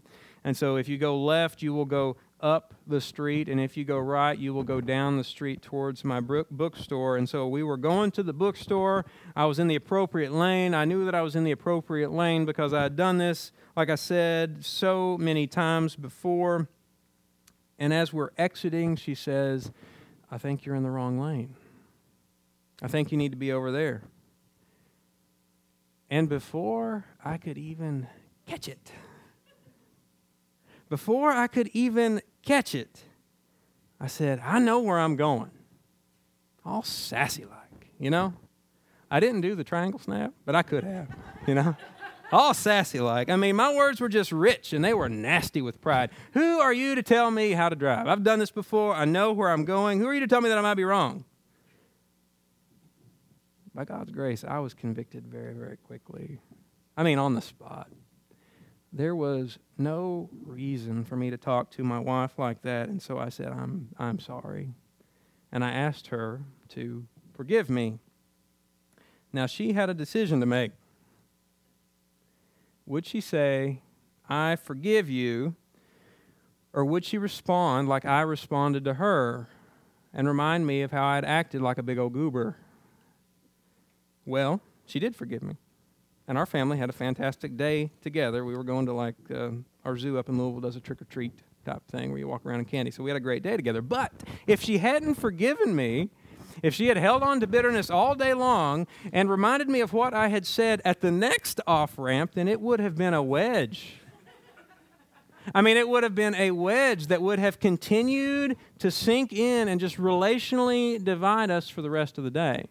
And 0.45 0.57
so 0.57 0.77
if 0.77 0.89
you 0.89 0.99
go 0.99 1.19
left, 1.19 1.63
you 1.63 1.73
will 1.73 1.87
go 1.87 2.17
up 2.45 2.75
the 2.87 3.01
street, 3.01 3.49
and 3.49 3.59
if 3.59 3.75
you 3.75 3.85
go 3.85 3.99
right, 3.99 4.39
you 4.39 4.53
will 4.53 4.63
go 4.63 4.79
down 4.79 5.17
the 5.17 5.25
street 5.25 5.63
towards 5.63 6.05
my 6.05 6.21
book 6.21 6.47
bookstore. 6.51 7.17
And 7.17 7.27
so 7.27 7.49
we 7.49 7.63
were 7.63 7.79
going 7.79 8.11
to 8.13 8.23
the 8.23 8.35
bookstore. 8.35 9.07
I 9.35 9.47
was 9.47 9.59
in 9.59 9.67
the 9.67 9.75
appropriate 9.75 10.31
lane. 10.31 10.75
I 10.75 10.85
knew 10.85 11.07
that 11.07 11.15
I 11.15 11.23
was 11.23 11.35
in 11.35 11.45
the 11.45 11.53
appropriate 11.53 12.13
lane 12.13 12.45
because 12.45 12.75
I 12.75 12.83
had 12.83 12.97
done 12.97 13.17
this, 13.17 13.51
like 13.75 13.89
I 13.89 13.95
said, 13.95 14.63
so 14.63 15.17
many 15.17 15.47
times 15.47 15.97
before. 15.97 16.69
And 17.79 17.95
as 17.95 18.13
we're 18.13 18.31
exiting, 18.37 18.97
she 18.97 19.15
says, 19.15 19.73
I 20.31 20.37
think 20.37 20.67
you're 20.67 20.77
in 20.77 20.83
the 20.83 20.91
wrong 20.91 21.19
lane. 21.19 21.57
I 22.83 22.89
think 22.89 23.11
you 23.11 23.17
need 23.17 23.33
to 23.33 23.39
be 23.39 23.53
over 23.53 23.73
there. 23.73 24.03
And 26.11 26.29
before 26.29 27.07
I 27.25 27.39
could 27.39 27.57
even 27.57 28.07
catch 28.47 28.69
it, 28.69 28.93
before 30.91 31.33
I 31.33 31.47
could 31.47 31.71
even 31.73 32.21
catch 32.45 32.75
it, 32.75 33.03
I 34.01 34.07
said, 34.07 34.41
I 34.45 34.59
know 34.59 34.81
where 34.81 34.99
I'm 34.99 35.17
going. 35.17 35.51
All 36.65 36.83
sassy 36.83 37.45
like, 37.45 37.93
you 37.99 38.11
know? 38.11 38.35
I 39.11 39.21
didn't 39.21 39.43
do 39.43 39.55
the 39.55 39.65
triangle 39.65 40.01
snap, 40.01 40.33
but 40.45 40.55
I 40.55 40.63
could 40.63 40.85
have, 40.85 41.09
you 41.47 41.55
know? 41.55 41.77
all 42.33 42.55
sassy 42.55 43.01
like. 43.01 43.31
I 43.31 43.37
mean, 43.37 43.57
my 43.57 43.75
words 43.75 44.01
were 44.01 44.09
just 44.09 44.33
rich 44.33 44.73
and 44.73 44.85
they 44.85 44.95
were 44.95 45.09
nasty 45.09 45.63
with 45.63 45.81
pride. 45.81 46.11
Who 46.33 46.59
are 46.59 46.73
you 46.73 46.95
to 46.95 47.03
tell 47.03 47.31
me 47.31 47.53
how 47.53 47.69
to 47.69 47.77
drive? 47.77 48.09
I've 48.09 48.25
done 48.25 48.39
this 48.39 48.51
before. 48.51 48.95
I 48.95 49.05
know 49.05 49.33
where 49.33 49.51
I'm 49.51 49.65
going. 49.65 50.01
Who 50.01 50.09
are 50.09 50.15
you 50.15 50.21
to 50.21 50.27
tell 50.27 50.41
me 50.41 50.49
that 50.49 50.59
I 50.59 50.63
might 50.63 50.75
be 50.75 50.85
wrong? 50.85 51.25
By 53.75 53.85
God's 53.85 54.13
grace, 54.13 54.45
I 54.47 54.59
was 54.61 54.75
convicted 54.75 55.27
very, 55.27 55.55
very 55.55 55.77
quickly. 55.77 56.41
I 56.97 57.03
mean, 57.03 57.19
on 57.19 57.35
the 57.35 57.43
spot. 57.43 57.89
There 58.97 59.17
was 59.17 59.59
no 59.77 60.31
reason 60.47 61.05
for 61.05 61.17
me 61.17 61.29
to 61.31 61.37
talk 61.37 61.69
to 61.73 61.83
my 61.83 61.99
wife 61.99 62.39
like 62.39 62.63
that, 62.63 62.89
and 62.89 63.03
so 63.03 63.19
I 63.19 63.29
said, 63.29 63.49
I'm, 63.49 63.89
I'm 63.99 64.21
sorry. 64.21 64.71
And 65.51 65.65
I 65.65 65.73
asked 65.73 66.07
her 66.09 66.43
to 66.71 67.05
forgive 67.33 67.69
me. 67.69 67.99
Now, 69.33 69.47
she 69.47 69.73
had 69.73 69.91
a 69.91 69.95
decision 69.95 70.39
to 70.39 70.47
make. 70.47 70.71
Would 72.87 73.05
she 73.05 73.21
say, 73.21 73.83
I 74.29 74.55
forgive 74.55 75.11
you, 75.11 75.57
or 76.73 76.85
would 76.85 77.05
she 77.05 77.19
respond 77.19 77.89
like 77.89 78.05
I 78.05 78.21
responded 78.21 78.85
to 78.85 78.95
her 78.95 79.49
and 80.13 80.29
remind 80.29 80.69
me 80.69 80.83
of 80.83 80.93
how 80.93 81.05
I'd 81.05 81.25
acted 81.25 81.61
like 81.61 81.79
a 81.79 81.83
big 81.83 81.99
old 81.99 82.13
goober? 82.13 82.59
Well, 84.25 84.61
she 84.87 85.01
did 85.01 85.17
forgive 85.17 85.43
me. 85.43 85.57
And 86.27 86.39
our 86.39 86.47
family 86.47 86.79
had 86.79 86.89
a 86.89 86.93
fantastic 86.95 87.57
day 87.57 87.91
together. 88.01 88.45
We 88.45 88.57
were 88.57 88.65
going 88.65 88.87
to 88.87 88.93
like 88.93 89.17
uh, 89.35 89.51
our 89.85 89.97
zoo 89.99 90.19
up 90.19 90.29
in 90.29 90.39
Louisville 90.39 90.61
does 90.61 90.77
a 90.77 90.81
trick 90.81 91.03
or 91.03 91.05
treat 91.05 91.33
type 91.65 91.83
thing 91.91 92.11
where 92.11 92.19
you 92.19 92.29
walk 92.29 92.47
around 92.47 92.61
in 92.61 92.65
candy. 92.65 92.91
So 92.91 93.03
we 93.03 93.11
had 93.11 93.17
a 93.17 93.21
great 93.21 93.43
day 93.43 93.57
together. 93.57 93.83
But 93.83 94.13
if 94.47 94.63
she 94.63 94.79
hadn't 94.79 95.17
forgiven 95.17 95.75
me, 95.77 96.09
if 96.63 96.75
she 96.75 96.89
had 96.89 96.97
held 96.97 97.23
on 97.23 97.41
to 97.41 97.47
bitterness 97.47 97.91
all 97.91 98.15
day 98.15 98.33
long 98.33 98.87
and 99.13 99.31
reminded 99.31 99.69
me 99.69 99.81
of 99.81 99.93
what 99.93 100.15
I 100.15 100.29
had 100.29 100.47
said 100.47 100.81
at 100.85 101.01
the 101.01 101.11
next 101.11 101.61
off 101.67 101.99
ramp, 101.99 102.33
then 102.35 102.49
it 102.49 102.61
would 102.61 102.81
have 102.81 102.97
been 102.97 103.15
a 103.15 103.23
wedge. 103.23 103.97
I 105.55 105.61
mean, 105.61 105.77
it 105.77 105.89
would 105.89 106.05
have 106.05 106.15
been 106.15 106.35
a 106.37 106.53
wedge 106.53 107.09
that 107.09 107.21
would 107.21 107.39
have 107.39 107.61
continued 107.61 108.57
to 108.79 108.91
sink 108.91 109.33
in 109.33 109.69
and 109.69 109.79
just 109.79 109.99
relationally 109.99 111.03
divide 111.03 111.51
us 111.51 111.69
for 111.69 111.83
the 111.83 111.91
rest 111.91 112.17
of 112.17 112.25
the 112.25 112.31
day. 112.31 112.67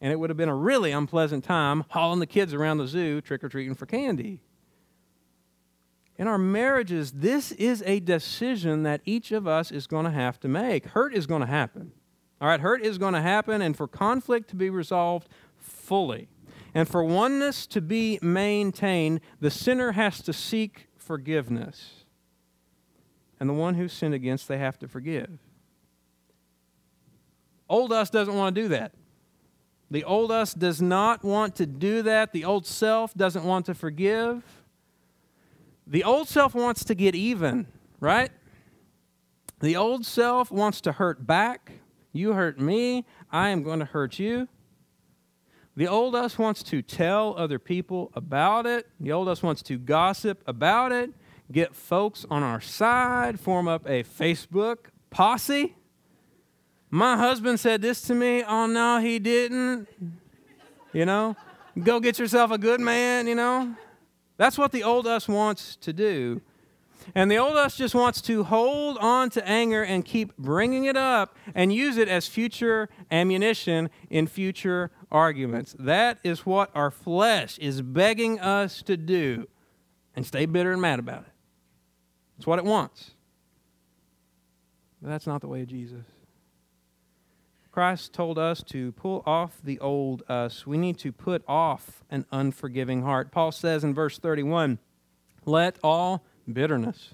And 0.00 0.12
it 0.12 0.16
would 0.16 0.30
have 0.30 0.36
been 0.36 0.48
a 0.48 0.54
really 0.54 0.92
unpleasant 0.92 1.44
time 1.44 1.84
hauling 1.88 2.20
the 2.20 2.26
kids 2.26 2.52
around 2.52 2.78
the 2.78 2.86
zoo 2.86 3.20
trick 3.20 3.42
or 3.42 3.48
treating 3.48 3.74
for 3.74 3.86
candy. 3.86 4.40
In 6.18 6.26
our 6.26 6.38
marriages, 6.38 7.12
this 7.12 7.52
is 7.52 7.82
a 7.86 8.00
decision 8.00 8.82
that 8.84 9.00
each 9.04 9.32
of 9.32 9.46
us 9.46 9.70
is 9.70 9.86
going 9.86 10.04
to 10.04 10.10
have 10.10 10.40
to 10.40 10.48
make. 10.48 10.86
Hurt 10.86 11.14
is 11.14 11.26
going 11.26 11.42
to 11.42 11.46
happen. 11.46 11.92
All 12.40 12.48
right, 12.48 12.60
hurt 12.60 12.82
is 12.82 12.98
going 12.98 13.14
to 13.14 13.22
happen, 13.22 13.62
and 13.62 13.76
for 13.76 13.88
conflict 13.88 14.48
to 14.50 14.56
be 14.56 14.68
resolved 14.68 15.28
fully, 15.58 16.28
and 16.74 16.86
for 16.86 17.02
oneness 17.02 17.66
to 17.68 17.80
be 17.80 18.18
maintained, 18.20 19.20
the 19.40 19.50
sinner 19.50 19.92
has 19.92 20.20
to 20.22 20.32
seek 20.32 20.88
forgiveness. 20.96 22.04
And 23.40 23.48
the 23.48 23.54
one 23.54 23.74
who 23.74 23.88
sinned 23.88 24.14
against, 24.14 24.48
they 24.48 24.58
have 24.58 24.78
to 24.80 24.88
forgive. 24.88 25.38
Old 27.68 27.92
us 27.92 28.10
doesn't 28.10 28.34
want 28.34 28.54
to 28.54 28.62
do 28.62 28.68
that. 28.68 28.92
The 29.90 30.04
old 30.04 30.32
us 30.32 30.52
does 30.52 30.82
not 30.82 31.22
want 31.24 31.54
to 31.56 31.66
do 31.66 32.02
that. 32.02 32.32
The 32.32 32.44
old 32.44 32.66
self 32.66 33.14
doesn't 33.14 33.44
want 33.44 33.66
to 33.66 33.74
forgive. 33.74 34.42
The 35.86 36.02
old 36.02 36.28
self 36.28 36.54
wants 36.54 36.84
to 36.84 36.94
get 36.94 37.14
even, 37.14 37.68
right? 38.00 38.30
The 39.60 39.76
old 39.76 40.04
self 40.04 40.50
wants 40.50 40.80
to 40.82 40.92
hurt 40.92 41.26
back. 41.26 41.72
You 42.12 42.32
hurt 42.32 42.58
me, 42.58 43.04
I 43.30 43.50
am 43.50 43.62
going 43.62 43.78
to 43.78 43.84
hurt 43.84 44.18
you. 44.18 44.48
The 45.76 45.86
old 45.86 46.14
us 46.14 46.38
wants 46.38 46.62
to 46.64 46.80
tell 46.80 47.34
other 47.36 47.58
people 47.58 48.10
about 48.14 48.66
it. 48.66 48.86
The 48.98 49.12
old 49.12 49.28
us 49.28 49.42
wants 49.42 49.62
to 49.64 49.76
gossip 49.76 50.42
about 50.46 50.90
it, 50.90 51.10
get 51.52 51.74
folks 51.74 52.24
on 52.30 52.42
our 52.42 52.62
side, 52.62 53.38
form 53.38 53.68
up 53.68 53.86
a 53.86 54.02
Facebook 54.02 54.86
posse. 55.10 55.76
My 56.96 57.18
husband 57.18 57.60
said 57.60 57.82
this 57.82 58.00
to 58.02 58.14
me. 58.14 58.42
Oh, 58.42 58.64
no, 58.64 59.00
he 59.00 59.18
didn't. 59.18 59.86
You 60.94 61.04
know, 61.04 61.36
go 61.84 62.00
get 62.00 62.18
yourself 62.18 62.50
a 62.50 62.56
good 62.56 62.80
man, 62.80 63.26
you 63.26 63.34
know. 63.34 63.76
That's 64.38 64.56
what 64.56 64.72
the 64.72 64.82
old 64.82 65.06
us 65.06 65.28
wants 65.28 65.76
to 65.82 65.92
do. 65.92 66.40
And 67.14 67.30
the 67.30 67.36
old 67.36 67.54
us 67.54 67.76
just 67.76 67.94
wants 67.94 68.22
to 68.22 68.44
hold 68.44 68.96
on 68.96 69.28
to 69.30 69.46
anger 69.46 69.82
and 69.82 70.06
keep 70.06 70.34
bringing 70.38 70.86
it 70.86 70.96
up 70.96 71.36
and 71.54 71.70
use 71.70 71.98
it 71.98 72.08
as 72.08 72.28
future 72.28 72.88
ammunition 73.10 73.90
in 74.08 74.26
future 74.26 74.90
arguments. 75.12 75.76
That 75.78 76.18
is 76.24 76.46
what 76.46 76.70
our 76.74 76.90
flesh 76.90 77.58
is 77.58 77.82
begging 77.82 78.40
us 78.40 78.80
to 78.84 78.96
do 78.96 79.46
and 80.14 80.24
stay 80.24 80.46
bitter 80.46 80.72
and 80.72 80.80
mad 80.80 80.98
about 80.98 81.24
it. 81.24 81.32
It's 82.38 82.46
what 82.46 82.58
it 82.58 82.64
wants. 82.64 83.10
But 85.02 85.10
that's 85.10 85.26
not 85.26 85.42
the 85.42 85.48
way 85.48 85.60
of 85.60 85.68
Jesus. 85.68 86.15
Christ 87.76 88.14
told 88.14 88.38
us 88.38 88.62
to 88.62 88.92
pull 88.92 89.22
off 89.26 89.60
the 89.62 89.78
old 89.80 90.22
us. 90.30 90.66
We 90.66 90.78
need 90.78 90.96
to 91.00 91.12
put 91.12 91.44
off 91.46 92.02
an 92.08 92.24
unforgiving 92.32 93.02
heart. 93.02 93.30
Paul 93.30 93.52
says 93.52 93.84
in 93.84 93.92
verse 93.92 94.18
31 94.18 94.78
Let 95.44 95.78
all 95.84 96.24
bitterness 96.50 97.12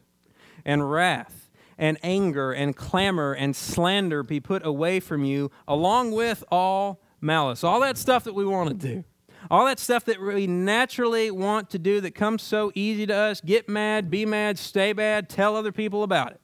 and 0.65 0.89
wrath 0.89 1.51
and 1.77 1.99
anger 2.05 2.53
and 2.53 2.77
clamor 2.77 3.33
and 3.33 3.57
slander 3.57 4.23
be 4.23 4.39
put 4.39 4.65
away 4.65 5.01
from 5.01 5.25
you, 5.25 5.51
along 5.67 6.13
with 6.13 6.45
all 6.49 7.03
malice. 7.21 7.65
All 7.65 7.81
that 7.81 7.99
stuff 7.99 8.23
that 8.23 8.35
we 8.37 8.47
want 8.47 8.69
to 8.69 8.75
do. 8.77 9.03
All 9.51 9.67
that 9.67 9.81
stuff 9.81 10.05
that 10.05 10.21
we 10.21 10.47
naturally 10.47 11.33
want 11.33 11.71
to 11.71 11.79
do 11.81 12.01
that 12.03 12.15
comes 12.15 12.41
so 12.41 12.71
easy 12.77 13.05
to 13.07 13.15
us 13.17 13.41
get 13.41 13.69
mad, 13.69 14.11
be 14.11 14.25
mad, 14.25 14.61
stay 14.61 14.93
bad, 14.93 15.29
tell 15.29 15.57
other 15.57 15.73
people 15.73 16.05
about 16.05 16.31
it. 16.31 16.41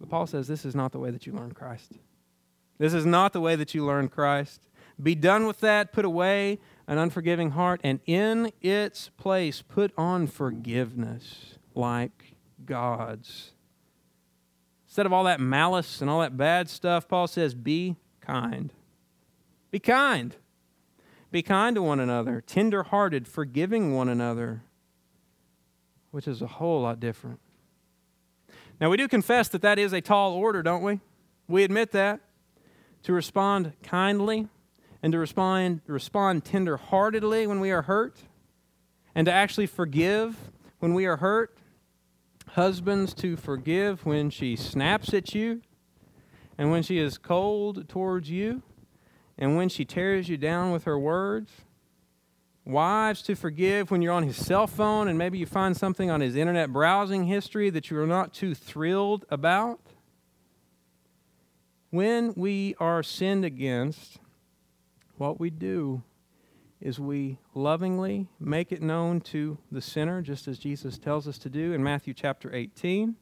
But 0.00 0.08
Paul 0.08 0.26
says 0.26 0.48
this 0.48 0.64
is 0.64 0.74
not 0.74 0.92
the 0.92 0.98
way 0.98 1.10
that 1.10 1.26
you 1.26 1.34
learn 1.34 1.52
Christ. 1.52 1.92
This 2.82 2.94
is 2.94 3.06
not 3.06 3.32
the 3.32 3.40
way 3.40 3.54
that 3.54 3.74
you 3.74 3.86
learn 3.86 4.08
Christ. 4.08 4.68
Be 5.00 5.14
done 5.14 5.46
with 5.46 5.60
that. 5.60 5.92
Put 5.92 6.04
away 6.04 6.58
an 6.88 6.98
unforgiving 6.98 7.52
heart, 7.52 7.80
and 7.84 8.00
in 8.06 8.50
its 8.60 9.08
place, 9.16 9.62
put 9.62 9.92
on 9.96 10.26
forgiveness 10.26 11.58
like 11.76 12.34
God's. 12.66 13.52
Instead 14.88 15.06
of 15.06 15.12
all 15.12 15.22
that 15.22 15.38
malice 15.38 16.00
and 16.00 16.10
all 16.10 16.22
that 16.22 16.36
bad 16.36 16.68
stuff, 16.68 17.06
Paul 17.06 17.28
says, 17.28 17.54
Be 17.54 17.94
kind. 18.20 18.72
Be 19.70 19.78
kind. 19.78 20.34
Be 21.30 21.40
kind 21.40 21.76
to 21.76 21.82
one 21.82 22.00
another, 22.00 22.40
tender 22.40 22.82
hearted, 22.82 23.28
forgiving 23.28 23.94
one 23.94 24.08
another, 24.08 24.64
which 26.10 26.26
is 26.26 26.42
a 26.42 26.48
whole 26.48 26.82
lot 26.82 26.98
different. 26.98 27.38
Now, 28.80 28.90
we 28.90 28.96
do 28.96 29.06
confess 29.06 29.46
that 29.50 29.62
that 29.62 29.78
is 29.78 29.92
a 29.92 30.00
tall 30.00 30.32
order, 30.32 30.64
don't 30.64 30.82
we? 30.82 30.98
We 31.46 31.62
admit 31.62 31.92
that 31.92 32.22
to 33.02 33.12
respond 33.12 33.72
kindly 33.82 34.48
and 35.02 35.12
to 35.12 35.18
respond, 35.18 35.80
respond 35.86 36.44
tender-heartedly 36.44 37.46
when 37.46 37.60
we 37.60 37.70
are 37.70 37.82
hurt 37.82 38.16
and 39.14 39.26
to 39.26 39.32
actually 39.32 39.66
forgive 39.66 40.36
when 40.78 40.94
we 40.94 41.06
are 41.06 41.16
hurt. 41.16 41.56
Husbands 42.48 43.14
to 43.14 43.36
forgive 43.36 44.04
when 44.04 44.30
she 44.30 44.56
snaps 44.56 45.14
at 45.14 45.34
you 45.34 45.62
and 46.58 46.70
when 46.70 46.82
she 46.82 46.98
is 46.98 47.18
cold 47.18 47.88
towards 47.88 48.30
you 48.30 48.62
and 49.38 49.56
when 49.56 49.68
she 49.68 49.84
tears 49.84 50.28
you 50.28 50.36
down 50.36 50.70
with 50.70 50.84
her 50.84 50.98
words. 50.98 51.50
Wives 52.64 53.22
to 53.22 53.34
forgive 53.34 53.90
when 53.90 54.02
you're 54.02 54.12
on 54.12 54.22
his 54.22 54.36
cell 54.36 54.68
phone 54.68 55.08
and 55.08 55.18
maybe 55.18 55.38
you 55.38 55.46
find 55.46 55.76
something 55.76 56.10
on 56.10 56.20
his 56.20 56.36
internet 56.36 56.72
browsing 56.72 57.24
history 57.24 57.70
that 57.70 57.90
you 57.90 57.98
are 57.98 58.06
not 58.06 58.32
too 58.32 58.54
thrilled 58.54 59.24
about. 59.30 59.80
When 61.92 62.32
we 62.36 62.74
are 62.80 63.02
sinned 63.02 63.44
against, 63.44 64.16
what 65.18 65.38
we 65.38 65.50
do 65.50 66.02
is 66.80 66.98
we 66.98 67.36
lovingly 67.54 68.28
make 68.40 68.72
it 68.72 68.80
known 68.80 69.20
to 69.20 69.58
the 69.70 69.82
sinner, 69.82 70.22
just 70.22 70.48
as 70.48 70.58
Jesus 70.58 70.96
tells 70.96 71.28
us 71.28 71.36
to 71.36 71.50
do 71.50 71.74
in 71.74 71.82
Matthew 71.82 72.14
chapter 72.14 72.50
18. 72.50 73.16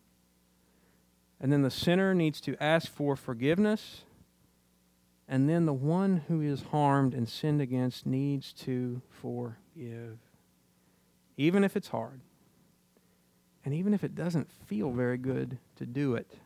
And 1.41 1.53
then 1.53 1.63
the 1.63 1.71
sinner 1.71 2.15
needs 2.15 2.41
to 2.43 2.57
ask 2.63 2.89
for 2.89 3.17
forgiveness. 3.17 4.05
And 5.27 5.49
then 5.49 5.67
the 5.67 5.73
one 5.73 6.23
who 6.29 6.41
is 6.41 6.63
harmed 6.71 7.13
and 7.13 7.29
sinned 7.29 7.61
against 7.61 8.07
needs 8.07 8.53
to 8.53 9.03
forgive, 9.11 10.19
even 11.37 11.65
if 11.65 11.75
it's 11.75 11.89
hard. 11.89 12.21
And 13.65 13.75
even 13.75 13.95
if 13.95 14.05
it 14.05 14.15
doesn't 14.15 14.49
feel 14.69 14.93
very 14.93 15.19
good 15.19 15.59
to 15.75 15.87
do 15.87 16.15
it. 16.15 16.39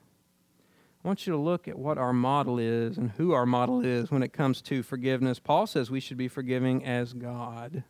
I 1.04 1.08
want 1.08 1.26
you 1.26 1.34
to 1.34 1.38
look 1.38 1.68
at 1.68 1.78
what 1.78 1.98
our 1.98 2.14
model 2.14 2.58
is 2.58 2.96
and 2.96 3.10
who 3.10 3.32
our 3.32 3.44
model 3.44 3.84
is 3.84 4.10
when 4.10 4.22
it 4.22 4.32
comes 4.32 4.62
to 4.62 4.82
forgiveness. 4.82 5.38
Paul 5.38 5.66
says 5.66 5.90
we 5.90 6.00
should 6.00 6.16
be 6.16 6.28
forgiving 6.28 6.82
as 6.82 7.12
God. 7.12 7.84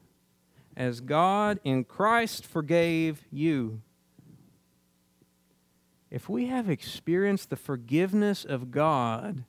As 0.76 1.00
God 1.00 1.60
in 1.62 1.84
Christ 1.84 2.44
forgave 2.44 3.24
you. 3.30 3.82
If 6.10 6.28
we 6.28 6.46
have 6.46 6.68
experienced 6.68 7.50
the 7.50 7.56
forgiveness 7.56 8.44
of 8.44 8.72
God 8.72 9.44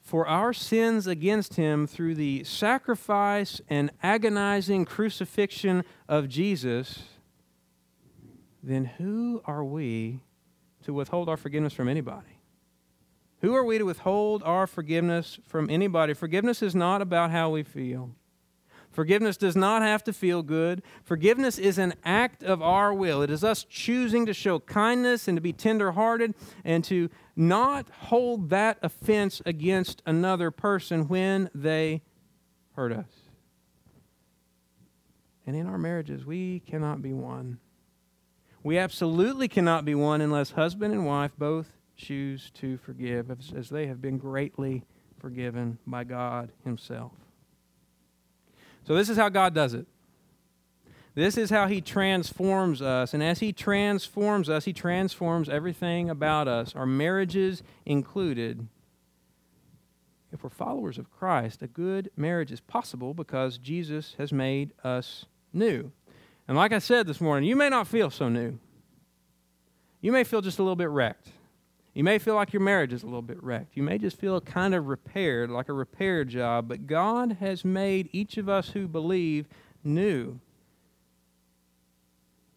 for 0.00 0.26
our 0.26 0.54
sins 0.54 1.06
against 1.06 1.56
him 1.56 1.86
through 1.86 2.14
the 2.14 2.44
sacrifice 2.44 3.60
and 3.68 3.90
agonizing 4.02 4.86
crucifixion 4.86 5.84
of 6.08 6.30
Jesus, 6.30 7.00
then 8.62 8.86
who 8.86 9.42
are 9.44 9.64
we 9.64 10.20
to 10.84 10.94
withhold 10.94 11.28
our 11.28 11.36
forgiveness 11.36 11.74
from 11.74 11.88
anybody? 11.88 12.31
Who 13.42 13.56
are 13.56 13.64
we 13.64 13.76
to 13.78 13.84
withhold 13.84 14.44
our 14.44 14.68
forgiveness 14.68 15.40
from 15.44 15.68
anybody? 15.68 16.14
Forgiveness 16.14 16.62
is 16.62 16.76
not 16.76 17.02
about 17.02 17.32
how 17.32 17.50
we 17.50 17.64
feel. 17.64 18.14
Forgiveness 18.92 19.36
does 19.36 19.56
not 19.56 19.82
have 19.82 20.04
to 20.04 20.12
feel 20.12 20.42
good. 20.42 20.82
Forgiveness 21.02 21.58
is 21.58 21.76
an 21.76 21.94
act 22.04 22.44
of 22.44 22.62
our 22.62 22.94
will. 22.94 23.20
It 23.22 23.30
is 23.30 23.42
us 23.42 23.64
choosing 23.64 24.26
to 24.26 24.34
show 24.34 24.60
kindness 24.60 25.26
and 25.26 25.36
to 25.36 25.40
be 25.40 25.52
tenderhearted 25.52 26.34
and 26.64 26.84
to 26.84 27.10
not 27.34 27.88
hold 27.88 28.50
that 28.50 28.78
offense 28.80 29.42
against 29.44 30.02
another 30.06 30.50
person 30.52 31.08
when 31.08 31.50
they 31.52 32.02
hurt 32.76 32.92
us. 32.92 33.10
And 35.46 35.56
in 35.56 35.66
our 35.66 35.78
marriages, 35.78 36.24
we 36.24 36.60
cannot 36.60 37.02
be 37.02 37.12
one. 37.12 37.58
We 38.62 38.78
absolutely 38.78 39.48
cannot 39.48 39.84
be 39.84 39.96
one 39.96 40.20
unless 40.20 40.52
husband 40.52 40.94
and 40.94 41.04
wife 41.04 41.32
both 41.36 41.72
choose 41.96 42.50
to 42.54 42.76
forgive 42.78 43.30
as, 43.30 43.68
they 43.68 43.86
have 43.86 44.00
been 44.00 44.18
greatly 44.18 44.84
forgiven 45.18 45.78
by 45.86 46.04
God 46.04 46.50
Himself. 46.64 47.12
So, 48.84 48.94
this 48.94 49.08
is 49.08 49.16
how 49.16 49.28
God 49.28 49.54
does 49.54 49.74
it. 49.74 49.86
This 51.14 51.36
is 51.36 51.50
how 51.50 51.68
He 51.68 51.80
transforms 51.80 52.80
us. 52.82 53.14
And 53.14 53.22
as 53.22 53.40
He 53.40 53.52
transforms 53.52 54.48
us, 54.48 54.64
He 54.64 54.72
transforms 54.72 55.48
everything 55.48 56.10
about 56.10 56.48
us, 56.48 56.74
our 56.74 56.86
marriages 56.86 57.62
included. 57.84 58.66
If 60.32 60.42
we're 60.42 60.50
followers 60.50 60.96
of 60.96 61.10
Christ, 61.10 61.62
a 61.62 61.66
good 61.66 62.10
marriage 62.16 62.50
is 62.50 62.60
possible 62.60 63.12
because 63.12 63.58
Jesus 63.58 64.14
has 64.16 64.32
made 64.32 64.72
us 64.82 65.26
new. 65.52 65.92
And 66.48 66.56
like 66.56 66.72
I 66.72 66.78
said 66.78 67.06
this 67.06 67.20
morning, 67.20 67.48
you 67.48 67.54
may 67.54 67.68
not 67.68 67.86
feel 67.86 68.10
so 68.10 68.30
new. 68.30 68.58
You 70.00 70.10
may 70.10 70.24
feel 70.24 70.40
just 70.40 70.58
a 70.58 70.62
little 70.62 70.76
bit 70.76 70.88
wrecked. 70.88 71.28
You 71.94 72.04
may 72.04 72.18
feel 72.18 72.34
like 72.34 72.54
your 72.54 72.62
marriage 72.62 72.92
is 72.92 73.02
a 73.02 73.06
little 73.06 73.22
bit 73.22 73.42
wrecked. 73.42 73.76
You 73.76 73.82
may 73.82 73.98
just 73.98 74.18
feel 74.18 74.40
kind 74.40 74.74
of 74.74 74.86
repaired, 74.86 75.50
like 75.50 75.68
a 75.68 75.74
repair 75.74 76.24
job, 76.24 76.68
but 76.68 76.86
God 76.86 77.36
has 77.40 77.64
made 77.64 78.08
each 78.12 78.38
of 78.38 78.48
us 78.48 78.70
who 78.70 78.88
believe 78.88 79.46
new. 79.84 80.40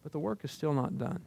But 0.02 0.12
the 0.12 0.18
work 0.18 0.40
is 0.42 0.52
still 0.52 0.72
not 0.72 0.98
done. 0.98 1.20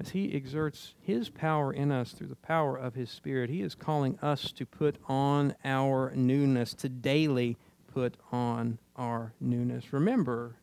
As 0.00 0.10
He 0.10 0.32
exerts 0.32 0.94
His 1.02 1.28
power 1.28 1.72
in 1.72 1.92
us 1.92 2.12
through 2.12 2.28
the 2.28 2.36
power 2.36 2.76
of 2.76 2.94
His 2.94 3.10
Spirit, 3.10 3.50
He 3.50 3.60
is 3.60 3.74
calling 3.74 4.18
us 4.22 4.50
to 4.52 4.64
put 4.64 4.96
on 5.08 5.54
our 5.64 6.12
newness, 6.14 6.72
to 6.74 6.88
daily 6.88 7.58
put 7.92 8.14
on 8.32 8.78
our 8.96 9.34
newness. 9.40 9.92
Remember, 9.92 10.56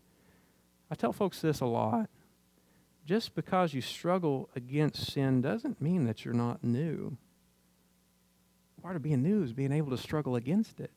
I 0.89 0.95
tell 0.95 1.13
folks 1.13 1.41
this 1.41 1.59
a 1.59 1.65
lot 1.65 2.09
just 3.05 3.35
because 3.35 3.73
you 3.73 3.81
struggle 3.81 4.49
against 4.55 5.11
sin 5.11 5.41
doesn't 5.41 5.81
mean 5.81 6.05
that 6.05 6.25
you're 6.25 6.33
not 6.33 6.63
new. 6.63 7.17
Part 8.81 8.95
of 8.95 9.03
being 9.03 9.21
new 9.21 9.43
is 9.43 9.53
being 9.53 9.71
able 9.71 9.91
to 9.91 9.97
struggle 9.97 10.35
against 10.35 10.79
it. 10.79 10.91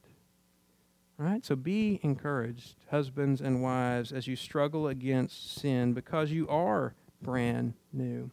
Right? 1.19 1.45
So 1.45 1.57
be 1.57 1.99
encouraged, 2.03 2.77
husbands 2.91 3.41
and 3.41 3.63
wives, 3.63 4.13
as 4.13 4.27
you 4.27 4.37
struggle 4.37 4.87
against 4.89 5.59
sin 5.59 5.93
because 5.93 6.31
you 6.31 6.49
are 6.49 6.95
brand 7.21 7.75
new. 7.93 8.31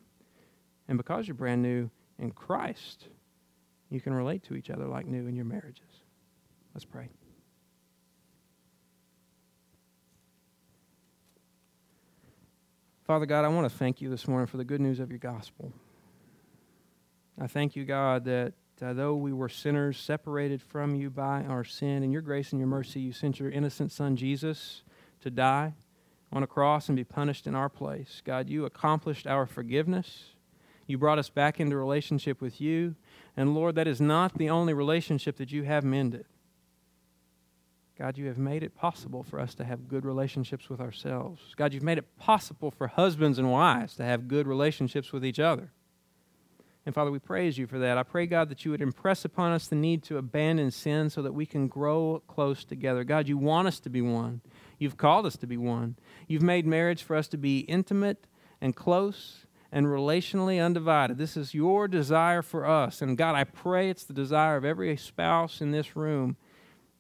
And 0.88 0.97
because 0.97 1.28
you're 1.28 1.36
brand 1.36 1.63
new 1.63 1.89
in 2.19 2.32
Christ, 2.32 3.07
you 3.89 3.99
can 3.99 4.13
relate 4.13 4.43
to 4.43 4.55
each 4.55 4.69
other 4.69 4.86
like 4.86 5.07
new 5.07 5.28
in 5.28 5.36
your 5.36 5.45
marriages. 5.45 6.03
Let's 6.73 6.86
pray. 6.86 7.09
Father 13.05 13.27
God, 13.27 13.45
I 13.45 13.49
want 13.49 13.71
to 13.71 13.77
thank 13.77 14.01
you 14.01 14.09
this 14.09 14.27
morning 14.27 14.47
for 14.47 14.57
the 14.57 14.65
good 14.65 14.81
news 14.81 14.99
of 14.99 15.11
your 15.11 15.19
gospel. 15.19 15.71
I 17.39 17.45
thank 17.45 17.75
you, 17.75 17.85
God, 17.85 18.25
that 18.25 18.53
uh, 18.81 18.93
though 18.93 19.13
we 19.13 19.31
were 19.31 19.47
sinners 19.47 19.99
separated 19.99 20.59
from 20.59 20.95
you 20.95 21.11
by 21.11 21.43
our 21.43 21.63
sin, 21.63 22.01
in 22.01 22.11
your 22.11 22.23
grace 22.23 22.51
and 22.51 22.59
your 22.59 22.67
mercy, 22.67 22.99
you 23.01 23.11
sent 23.11 23.39
your 23.39 23.51
innocent 23.51 23.91
Son, 23.91 24.15
Jesus, 24.15 24.81
to 25.21 25.29
die 25.29 25.75
on 26.33 26.41
a 26.41 26.47
cross 26.47 26.89
and 26.89 26.95
be 26.95 27.03
punished 27.03 27.45
in 27.45 27.53
our 27.53 27.69
place. 27.69 28.23
God, 28.25 28.49
you 28.49 28.65
accomplished 28.65 29.27
our 29.27 29.45
forgiveness. 29.45 30.31
You 30.87 30.97
brought 30.97 31.19
us 31.19 31.29
back 31.29 31.59
into 31.59 31.77
relationship 31.77 32.41
with 32.41 32.59
you. 32.59 32.95
And 33.37 33.53
Lord, 33.53 33.75
that 33.75 33.87
is 33.87 34.01
not 34.01 34.35
the 34.35 34.49
only 34.49 34.73
relationship 34.73 35.37
that 35.37 35.51
you 35.51 35.61
have 35.61 35.83
mended. 35.83 36.25
God, 37.97 38.17
you 38.17 38.27
have 38.27 38.37
made 38.37 38.61
it 38.61 38.75
possible 38.75 39.23
for 39.23 39.39
us 39.39 39.55
to 39.55 39.63
have 39.63 39.87
good 39.87 40.05
relationships 40.05 40.69
with 40.69 40.81
ourselves. 40.81 41.41
God, 41.55 41.73
you've 41.73 41.83
made 41.83 41.97
it 41.97 42.17
possible 42.17 42.69
for 42.69 42.87
husbands 42.87 43.39
and 43.39 43.49
wives 43.49 43.95
to 43.95 44.03
have 44.03 44.27
good 44.27 44.47
relationships 44.47 45.13
with 45.13 45.25
each 45.25 45.39
other. 45.39 45.71
And 46.85 46.93
Father, 46.93 47.09
we 47.09 47.19
praise 47.19 47.57
you 47.57 47.65
for 47.65 47.79
that. 47.79 47.97
I 47.97 48.03
pray, 48.03 48.27
God, 48.27 48.49
that 48.49 48.63
you 48.63 48.71
would 48.71 48.81
impress 48.81 49.25
upon 49.25 49.53
us 49.53 49.67
the 49.67 49.75
need 49.75 50.03
to 50.03 50.17
abandon 50.17 50.71
sin 50.71 51.09
so 51.09 51.21
that 51.21 51.33
we 51.33 51.45
can 51.45 51.67
grow 51.67 52.21
close 52.27 52.63
together. 52.63 53.03
God, 53.03 53.27
you 53.27 53.37
want 53.37 53.67
us 53.67 53.79
to 53.79 53.89
be 53.89 54.01
one. 54.01 54.41
You've 54.77 54.97
called 54.97 55.25
us 55.25 55.37
to 55.37 55.47
be 55.47 55.57
one. 55.57 55.95
You've 56.27 56.43
made 56.43 56.67
marriage 56.67 57.01
for 57.01 57.15
us 57.15 57.27
to 57.29 57.37
be 57.37 57.59
intimate 57.59 58.27
and 58.61 58.75
close 58.75 59.45
and 59.71 59.87
relationally 59.87 60.63
undivided. 60.63 61.17
This 61.17 61.35
is 61.35 61.53
your 61.53 61.87
desire 61.87 62.41
for 62.41 62.65
us. 62.65 63.01
And 63.01 63.17
God, 63.17 63.35
I 63.35 63.45
pray 63.45 63.89
it's 63.89 64.03
the 64.03 64.13
desire 64.13 64.57
of 64.57 64.65
every 64.65 64.95
spouse 64.95 65.61
in 65.61 65.71
this 65.71 65.95
room 65.95 66.37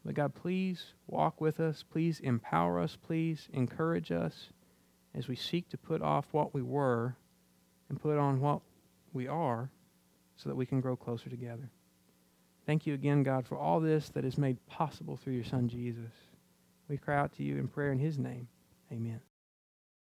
but 0.05 0.13
God, 0.13 0.35
please 0.35 0.93
walk 1.07 1.41
with 1.41 1.59
us. 1.59 1.83
Please 1.83 2.19
empower 2.19 2.79
us. 2.79 2.95
Please 2.95 3.49
encourage 3.53 4.11
us 4.11 4.49
as 5.15 5.27
we 5.27 5.35
seek 5.35 5.67
to 5.69 5.77
put 5.77 6.01
off 6.01 6.25
what 6.31 6.53
we 6.53 6.61
were 6.61 7.15
and 7.89 7.99
put 7.99 8.17
on 8.17 8.39
what 8.39 8.61
we 9.13 9.27
are 9.27 9.71
so 10.35 10.49
that 10.49 10.55
we 10.55 10.65
can 10.65 10.79
grow 10.79 10.95
closer 10.95 11.29
together. 11.29 11.69
Thank 12.65 12.85
you 12.85 12.93
again, 12.93 13.23
God, 13.23 13.45
for 13.47 13.57
all 13.57 13.79
this 13.79 14.09
that 14.09 14.25
is 14.25 14.37
made 14.37 14.63
possible 14.67 15.17
through 15.17 15.33
your 15.33 15.43
Son, 15.43 15.67
Jesus. 15.67 16.11
We 16.87 16.97
cry 16.97 17.17
out 17.17 17.33
to 17.33 17.43
you 17.43 17.57
in 17.57 17.67
prayer 17.67 17.91
in 17.91 17.99
his 17.99 18.19
name. 18.19 18.47
Amen. 18.91 19.21